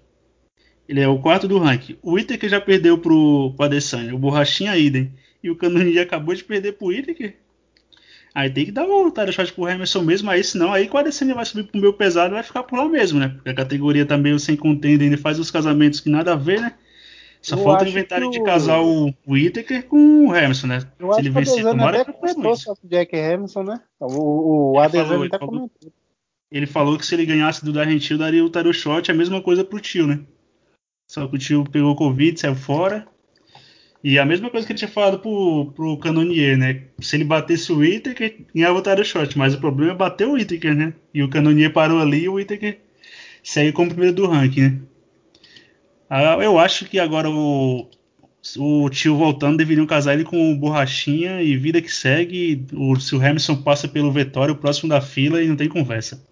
Ele 0.88 1.00
é 1.00 1.08
o 1.08 1.18
quarto 1.18 1.46
do 1.46 1.58
ranking. 1.58 1.98
O 2.02 2.18
Itaker 2.18 2.48
já 2.48 2.60
perdeu 2.60 2.96
pro, 2.96 3.52
pro 3.54 3.66
Adesanya, 3.66 4.14
o 4.14 4.18
Borrachinha 4.18 4.76
idem. 4.78 5.12
E 5.42 5.50
o 5.50 5.56
Canoni 5.56 5.98
acabou 5.98 6.34
de 6.34 6.42
perder 6.42 6.72
pro 6.72 6.90
Itaker. 6.90 7.36
Aí 8.34 8.50
tem 8.50 8.64
que 8.64 8.72
dar 8.72 8.84
o 8.84 9.10
Tarashot 9.12 9.52
pro 9.52 9.68
Emerson 9.68 10.02
mesmo, 10.02 10.28
aí 10.28 10.42
senão 10.42 10.72
aí 10.72 10.90
o 10.92 10.98
Adesanya 10.98 11.36
vai 11.36 11.44
subir 11.44 11.70
pro 11.70 11.80
meu 11.80 11.92
pesado 11.92 12.32
e 12.32 12.34
vai 12.34 12.42
ficar 12.42 12.64
por 12.64 12.76
lá 12.76 12.88
mesmo, 12.88 13.20
né? 13.20 13.28
Porque 13.28 13.48
a 13.48 13.54
categoria 13.54 14.04
também 14.04 14.32
tá 14.32 14.38
sem 14.40 14.56
contender, 14.56 15.06
ele 15.06 15.16
faz 15.16 15.38
os 15.38 15.52
casamentos 15.52 16.00
que 16.00 16.10
nada 16.10 16.32
a 16.32 16.36
ver, 16.36 16.60
né? 16.60 16.74
Só 17.40 17.56
eu 17.56 17.62
falta 17.62 17.88
inventário 17.88 18.30
de 18.30 18.42
casar 18.42 18.80
o 18.80 19.14
Whittaker 19.28 19.86
com 19.86 20.26
o 20.26 20.32
Hamilton, 20.32 20.66
né? 20.66 20.80
Eu 20.98 21.12
Se 21.12 21.20
ele 21.20 21.30
vencer, 21.30 21.62
tomara 21.62 22.04
que 22.04 22.12
comentou 22.12 22.56
com 22.56 22.86
o 22.86 22.88
Jack 22.88 23.14
Hamilton, 23.14 23.62
né? 23.62 23.80
O, 24.00 24.72
o 24.72 24.78
Adesanya 24.80 25.26
até 25.26 25.38
comentou. 25.38 25.92
Ele 26.50 26.66
falou 26.66 26.98
que 26.98 27.06
se 27.06 27.14
ele 27.14 27.26
ganhasse 27.26 27.64
do 27.64 27.72
Darren 27.72 27.98
Till, 27.98 28.18
daria 28.18 28.44
o 28.44 28.50
Tarot 28.50 28.76
Shot, 28.76 29.10
a 29.10 29.14
mesma 29.14 29.42
coisa 29.42 29.62
pro 29.62 29.78
Tio, 29.78 30.06
né? 30.06 30.20
Só 31.08 31.28
que 31.28 31.36
o 31.36 31.38
Tio 31.38 31.64
pegou 31.70 31.94
Covid, 31.94 32.40
saiu 32.40 32.56
fora. 32.56 33.06
E 34.04 34.18
a 34.18 34.26
mesma 34.26 34.50
coisa 34.50 34.66
que 34.66 34.72
ele 34.74 34.78
tinha 34.78 34.90
falado 34.90 35.18
pro, 35.18 35.72
pro 35.74 35.96
Canonier, 35.96 36.58
né? 36.58 36.82
Se 37.00 37.16
ele 37.16 37.24
batesse 37.24 37.72
o 37.72 37.78
Whittaker, 37.78 38.36
ganhava 38.54 38.78
o 38.78 38.82
Tarot 38.82 39.08
Shot. 39.08 39.38
Mas 39.38 39.54
o 39.54 39.58
problema 39.58 39.92
é 39.92 39.96
bater 39.96 40.28
o 40.28 40.32
Whittaker, 40.32 40.74
né? 40.74 40.92
E 41.14 41.22
o 41.22 41.28
Canonier 41.30 41.72
parou 41.72 41.98
ali 41.98 42.24
e 42.24 42.28
o 42.28 42.34
Whittaker 42.34 42.80
saiu 43.42 43.72
como 43.72 43.88
primeiro 43.88 44.14
do 44.14 44.26
ranking, 44.26 44.60
né? 44.60 44.78
Ah, 46.10 46.36
eu 46.38 46.58
acho 46.58 46.84
que 46.84 46.98
agora 46.98 47.30
o, 47.30 47.88
o 48.58 48.90
tio 48.90 49.16
voltando 49.16 49.56
deveriam 49.56 49.86
casar 49.86 50.12
ele 50.12 50.24
com 50.24 50.52
o 50.52 50.56
Borrachinha 50.56 51.40
e 51.40 51.56
vida 51.56 51.80
que 51.80 51.90
segue. 51.90 52.66
O, 52.74 53.00
se 53.00 53.16
o 53.16 53.18
Hamilton 53.18 53.62
passa 53.62 53.88
pelo 53.88 54.12
Vitória, 54.12 54.52
o 54.52 54.58
próximo 54.58 54.90
da 54.90 55.00
fila 55.00 55.42
e 55.42 55.48
não 55.48 55.56
tem 55.56 55.66
conversa. 55.66 56.22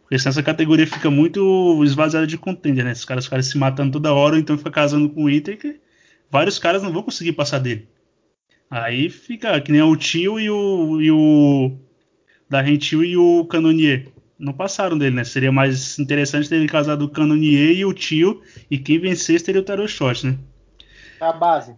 Porque 0.00 0.18
senão 0.18 0.30
essa 0.30 0.42
categoria 0.42 0.86
fica 0.86 1.10
muito 1.10 1.78
esvaziada 1.84 2.26
de 2.26 2.38
contender, 2.38 2.86
né? 2.86 2.92
Os 2.92 3.04
caras 3.04 3.24
ficarem 3.24 3.42
se 3.42 3.58
matando 3.58 3.92
toda 3.92 4.14
hora, 4.14 4.38
então 4.38 4.56
fica 4.56 4.70
casando 4.70 5.10
com 5.10 5.24
o 5.24 5.30
Iter, 5.30 5.58
vários 6.30 6.58
caras 6.58 6.82
não 6.82 6.92
vão 6.92 7.02
conseguir 7.02 7.32
passar 7.32 7.58
dele. 7.58 7.88
Aí 8.70 9.08
fica 9.08 9.60
que 9.60 9.70
nem 9.70 9.82
o 9.82 9.96
tio 9.96 10.40
e 10.40 10.50
o, 10.50 11.00
e 11.00 11.10
o 11.10 11.78
da 12.48 12.60
Rentil 12.60 13.04
e 13.04 13.16
o 13.16 13.44
Canonier. 13.46 14.08
Não 14.38 14.52
passaram 14.52 14.98
dele, 14.98 15.16
né? 15.16 15.24
Seria 15.24 15.50
mais 15.50 15.98
interessante 15.98 16.48
ter 16.48 16.56
ele 16.56 16.68
casado 16.68 17.02
o 17.02 17.08
Canonier 17.08 17.76
e 17.76 17.84
o 17.84 17.92
tio, 17.92 18.42
e 18.70 18.78
quem 18.78 18.98
vencesse 18.98 19.44
teria 19.44 19.60
o 19.60 19.64
Tarot 19.64 19.88
Shot, 19.88 20.26
né? 20.26 20.38
A 21.20 21.32
base. 21.32 21.74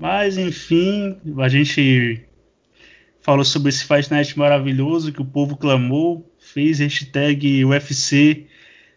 Mas, 0.00 0.38
enfim, 0.38 1.20
a 1.38 1.48
gente 1.48 2.26
falou 3.20 3.44
sobre 3.44 3.70
esse 3.70 3.84
Fight 3.84 4.10
Night 4.10 4.38
maravilhoso 4.38 5.12
que 5.12 5.20
o 5.20 5.26
povo 5.26 5.56
clamou, 5.56 6.32
fez 6.38 6.78
hashtag 6.78 7.64
UFC 7.64 8.46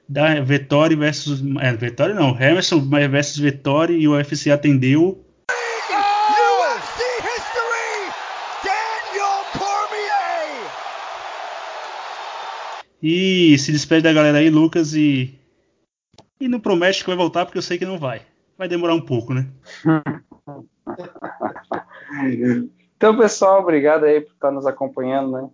da 0.10 0.42
Vettori 0.42 0.96
versus. 0.96 1.44
É, 1.62 1.72
Vettori 1.74 2.16
não, 2.16 2.36
Emerson 2.42 2.80
versus 2.90 3.38
Vettori 3.38 4.00
e 4.00 4.08
o 4.08 4.14
UFC 4.14 4.50
atendeu. 4.50 5.24
UFC 5.48 7.04
history! 7.20 8.12
Daniel 8.64 9.46
Cormier! 9.54 10.66
E 13.04 13.56
se 13.60 13.72
despede 13.72 14.02
da 14.02 14.14
galera 14.14 14.40
aí, 14.40 14.50
Lucas, 14.50 14.96
e. 14.96 15.36
E 16.42 16.48
não 16.48 16.60
promete 16.60 17.02
que 17.02 17.10
vai 17.10 17.18
voltar, 17.18 17.46
porque 17.46 17.60
eu 17.60 17.62
sei 17.62 17.78
que 17.78 17.86
não 17.86 18.00
vai. 18.00 18.24
Vai 18.58 18.68
demorar 18.68 18.96
um 18.96 19.02
pouco, 19.02 19.32
né? 19.34 19.48
Então, 23.00 23.16
pessoal, 23.16 23.62
obrigado 23.62 24.04
aí 24.04 24.20
por 24.20 24.34
estar 24.34 24.52
nos 24.52 24.66
acompanhando, 24.66 25.32
né? 25.32 25.50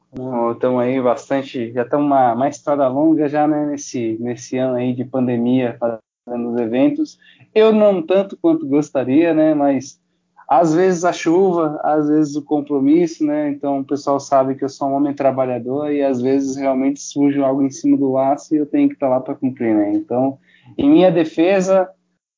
Estamos 0.52 0.82
aí 0.82 1.00
bastante, 1.00 1.72
já 1.72 1.84
estamos 1.84 2.08
uma, 2.08 2.34
uma 2.34 2.50
estrada 2.50 2.88
longa 2.88 3.30
já, 3.30 3.48
né? 3.48 3.68
Nesse, 3.68 4.18
nesse 4.20 4.58
ano 4.58 4.78
aí 4.78 4.96
de 4.96 5.06
pandemia, 5.06 5.78
fazendo 5.80 6.50
os 6.50 6.60
eventos. 6.60 7.20
Eu 7.54 7.72
não 7.72 8.02
tanto 8.02 8.36
quanto 8.36 8.66
gostaria, 8.66 9.32
né? 9.32 9.54
Mas 9.54 10.02
às 10.50 10.74
vezes 10.74 11.06
a 11.06 11.14
chuva, 11.14 11.80
às 11.84 12.10
vezes 12.10 12.36
o 12.36 12.42
compromisso, 12.42 13.24
né? 13.24 13.52
Então 13.52 13.82
o 13.82 13.86
pessoal 13.86 14.20
sabe 14.20 14.56
que 14.56 14.64
eu 14.64 14.70
sou 14.70 14.90
um 14.90 14.96
homem 14.96 15.14
trabalhador 15.14 15.92
e 15.92 16.02
às 16.02 16.20
vezes 16.20 16.56
realmente 16.56 17.00
surge 17.00 17.40
algo 17.40 17.62
em 17.62 17.70
cima 17.70 17.96
do 17.96 18.12
laço 18.12 18.56
e 18.56 18.58
eu 18.58 18.66
tenho 18.66 18.90
que 18.90 18.96
estar 18.96 19.08
lá 19.08 19.20
para 19.20 19.36
cumprir, 19.36 19.76
né? 19.76 19.92
Então, 19.94 20.40
em 20.76 20.90
minha 20.90 21.12
defesa, 21.12 21.88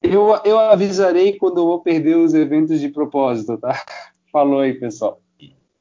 eu, 0.03 0.37
eu 0.43 0.59
avisarei 0.59 1.37
quando 1.37 1.59
eu 1.59 1.65
vou 1.65 1.79
perder 1.79 2.17
os 2.17 2.33
eventos 2.33 2.81
de 2.81 2.89
propósito, 2.89 3.57
tá? 3.57 3.73
Falou 4.31 4.59
aí, 4.59 4.73
pessoal. 4.73 5.21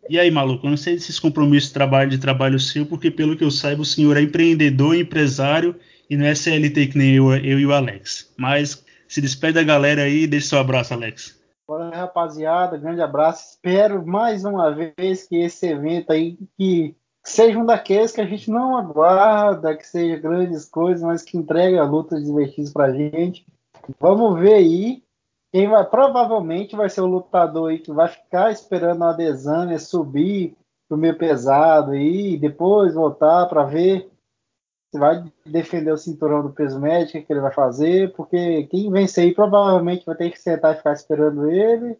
E 0.08 0.20
aí, 0.20 0.30
maluco, 0.30 0.66
eu 0.66 0.70
não 0.70 0.76
sei 0.76 0.94
desses 0.94 1.18
compromissos 1.18 1.68
de 1.68 1.74
trabalho 1.74 2.10
de 2.10 2.18
trabalho 2.18 2.60
seu, 2.60 2.86
porque 2.86 3.10
pelo 3.10 3.36
que 3.36 3.42
eu 3.42 3.50
saiba, 3.50 3.82
o 3.82 3.84
senhor 3.84 4.16
é 4.16 4.22
empreendedor, 4.22 4.94
empresário 4.94 5.74
e 6.08 6.16
não 6.16 6.24
é 6.24 6.34
CLT 6.34 6.86
que 6.86 6.98
nem 6.98 7.16
eu, 7.16 7.34
eu 7.34 7.58
e 7.58 7.66
o 7.66 7.72
Alex. 7.72 8.32
Mas 8.36 8.84
se 9.08 9.20
despede 9.20 9.54
da 9.54 9.64
galera 9.64 10.02
aí 10.02 10.22
e 10.22 10.26
deixa 10.26 10.50
seu 10.50 10.58
abraço, 10.58 10.94
Alex. 10.94 11.40
Bora, 11.66 11.90
rapaziada, 11.90 12.78
grande 12.78 13.00
abraço. 13.00 13.50
Espero 13.50 14.06
mais 14.06 14.44
uma 14.44 14.70
vez 14.72 15.26
que 15.26 15.36
esse 15.36 15.66
evento 15.66 16.12
aí 16.12 16.38
que 16.56 16.94
seja 17.24 17.58
um 17.58 17.66
daqueles 17.66 18.12
que 18.12 18.20
a 18.20 18.26
gente 18.26 18.48
não 18.48 18.76
aguarda, 18.76 19.76
que 19.76 19.84
seja 19.84 20.16
grandes 20.16 20.64
coisas, 20.64 21.02
mas 21.02 21.22
que 21.22 21.36
entregue 21.36 21.76
a 21.76 21.84
luta 21.84 22.20
divertidas 22.20 22.72
pra 22.72 22.92
gente. 22.92 23.44
Vamos 23.98 24.38
ver 24.38 24.54
aí 24.54 25.02
quem 25.56 25.68
vai, 25.68 25.86
provavelmente 25.86 26.76
vai 26.76 26.90
ser 26.90 27.00
o 27.00 27.06
lutador 27.06 27.70
aí 27.70 27.78
que 27.78 27.90
vai 27.90 28.08
ficar 28.08 28.52
esperando 28.52 29.02
a 29.02 29.08
Adesanya 29.08 29.78
subir 29.78 30.54
pro 30.86 30.98
meio 30.98 31.16
pesado 31.16 31.94
e 31.94 32.36
depois 32.36 32.92
voltar 32.92 33.46
para 33.46 33.64
ver 33.64 34.06
se 34.92 35.00
vai 35.00 35.24
defender 35.46 35.90
o 35.90 35.96
cinturão 35.96 36.42
do 36.42 36.50
peso 36.50 36.78
médio, 36.78 37.24
que 37.24 37.32
ele 37.32 37.40
vai 37.40 37.54
fazer, 37.54 38.12
porque 38.12 38.64
quem 38.64 38.92
vence 38.92 39.18
aí 39.18 39.34
provavelmente 39.34 40.04
vai 40.04 40.14
ter 40.14 40.28
que 40.28 40.38
sentar 40.38 40.74
e 40.74 40.76
ficar 40.76 40.92
esperando 40.92 41.50
ele. 41.50 41.96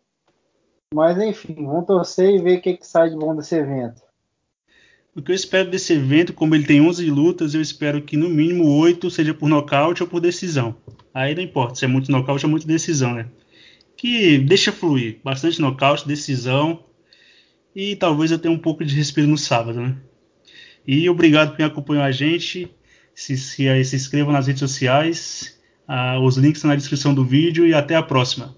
Mas 0.93 1.17
enfim, 1.17 1.55
vamos 1.65 1.87
torcer 1.87 2.35
e 2.35 2.43
ver 2.43 2.59
o 2.59 2.61
que, 2.61 2.77
que 2.77 2.87
sai 2.87 3.09
de 3.09 3.17
bom 3.17 3.35
desse 3.35 3.55
evento. 3.55 4.03
O 5.15 5.23
que 5.23 5.33
eu 5.33 5.35
espero 5.35 5.71
desse 5.71 5.95
evento, 5.95 6.35
como 6.35 6.55
ele 6.55 6.67
tem 6.67 6.87
11 6.87 7.11
lutas, 7.11 7.55
eu 7.55 7.63
espero 7.63 8.03
que 8.03 8.19
no 8.19 8.29
mínimo 8.29 8.79
8 8.79 9.11
seja 9.11 9.33
por 9.33 9.49
nocaute 9.49 10.03
ou 10.03 10.09
por 10.11 10.21
decisão. 10.21 10.77
Aí 11.15 11.35
não 11.35 11.43
importa 11.43 11.77
se 11.77 11.87
é 11.87 11.89
muito 11.89 12.13
nocaute 12.13 12.45
ou 12.45 12.51
muito 12.51 12.67
decisão, 12.67 13.15
né? 13.15 13.27
Que 13.97 14.39
deixa 14.39 14.73
fluir. 14.73 15.19
Bastante 15.25 15.61
nocaute, 15.61 16.07
decisão. 16.07 16.85
E 17.75 17.97
talvez 17.97 18.31
eu 18.31 18.39
tenha 18.39 18.53
um 18.53 18.59
pouco 18.59 18.85
de 18.85 18.95
respiro 18.95 19.27
no 19.27 19.39
sábado, 19.39 19.81
né? 19.81 19.97
E 20.87 21.09
obrigado 21.11 21.51
por 21.51 21.59
me 21.59 21.65
acompanhar 21.65 22.05
a 22.05 22.13
gente. 22.13 22.71
Se, 23.15 23.37
se, 23.37 23.85
se 23.85 23.97
inscrevam 23.97 24.33
nas 24.33 24.47
redes 24.47 24.61
sociais. 24.61 25.59
Ah, 25.87 26.19
os 26.19 26.37
links 26.37 26.63
na 26.65 26.75
descrição 26.75 27.15
do 27.15 27.25
vídeo 27.25 27.67
e 27.67 27.75
até 27.75 27.95
a 27.95 28.03
próxima. 28.03 28.57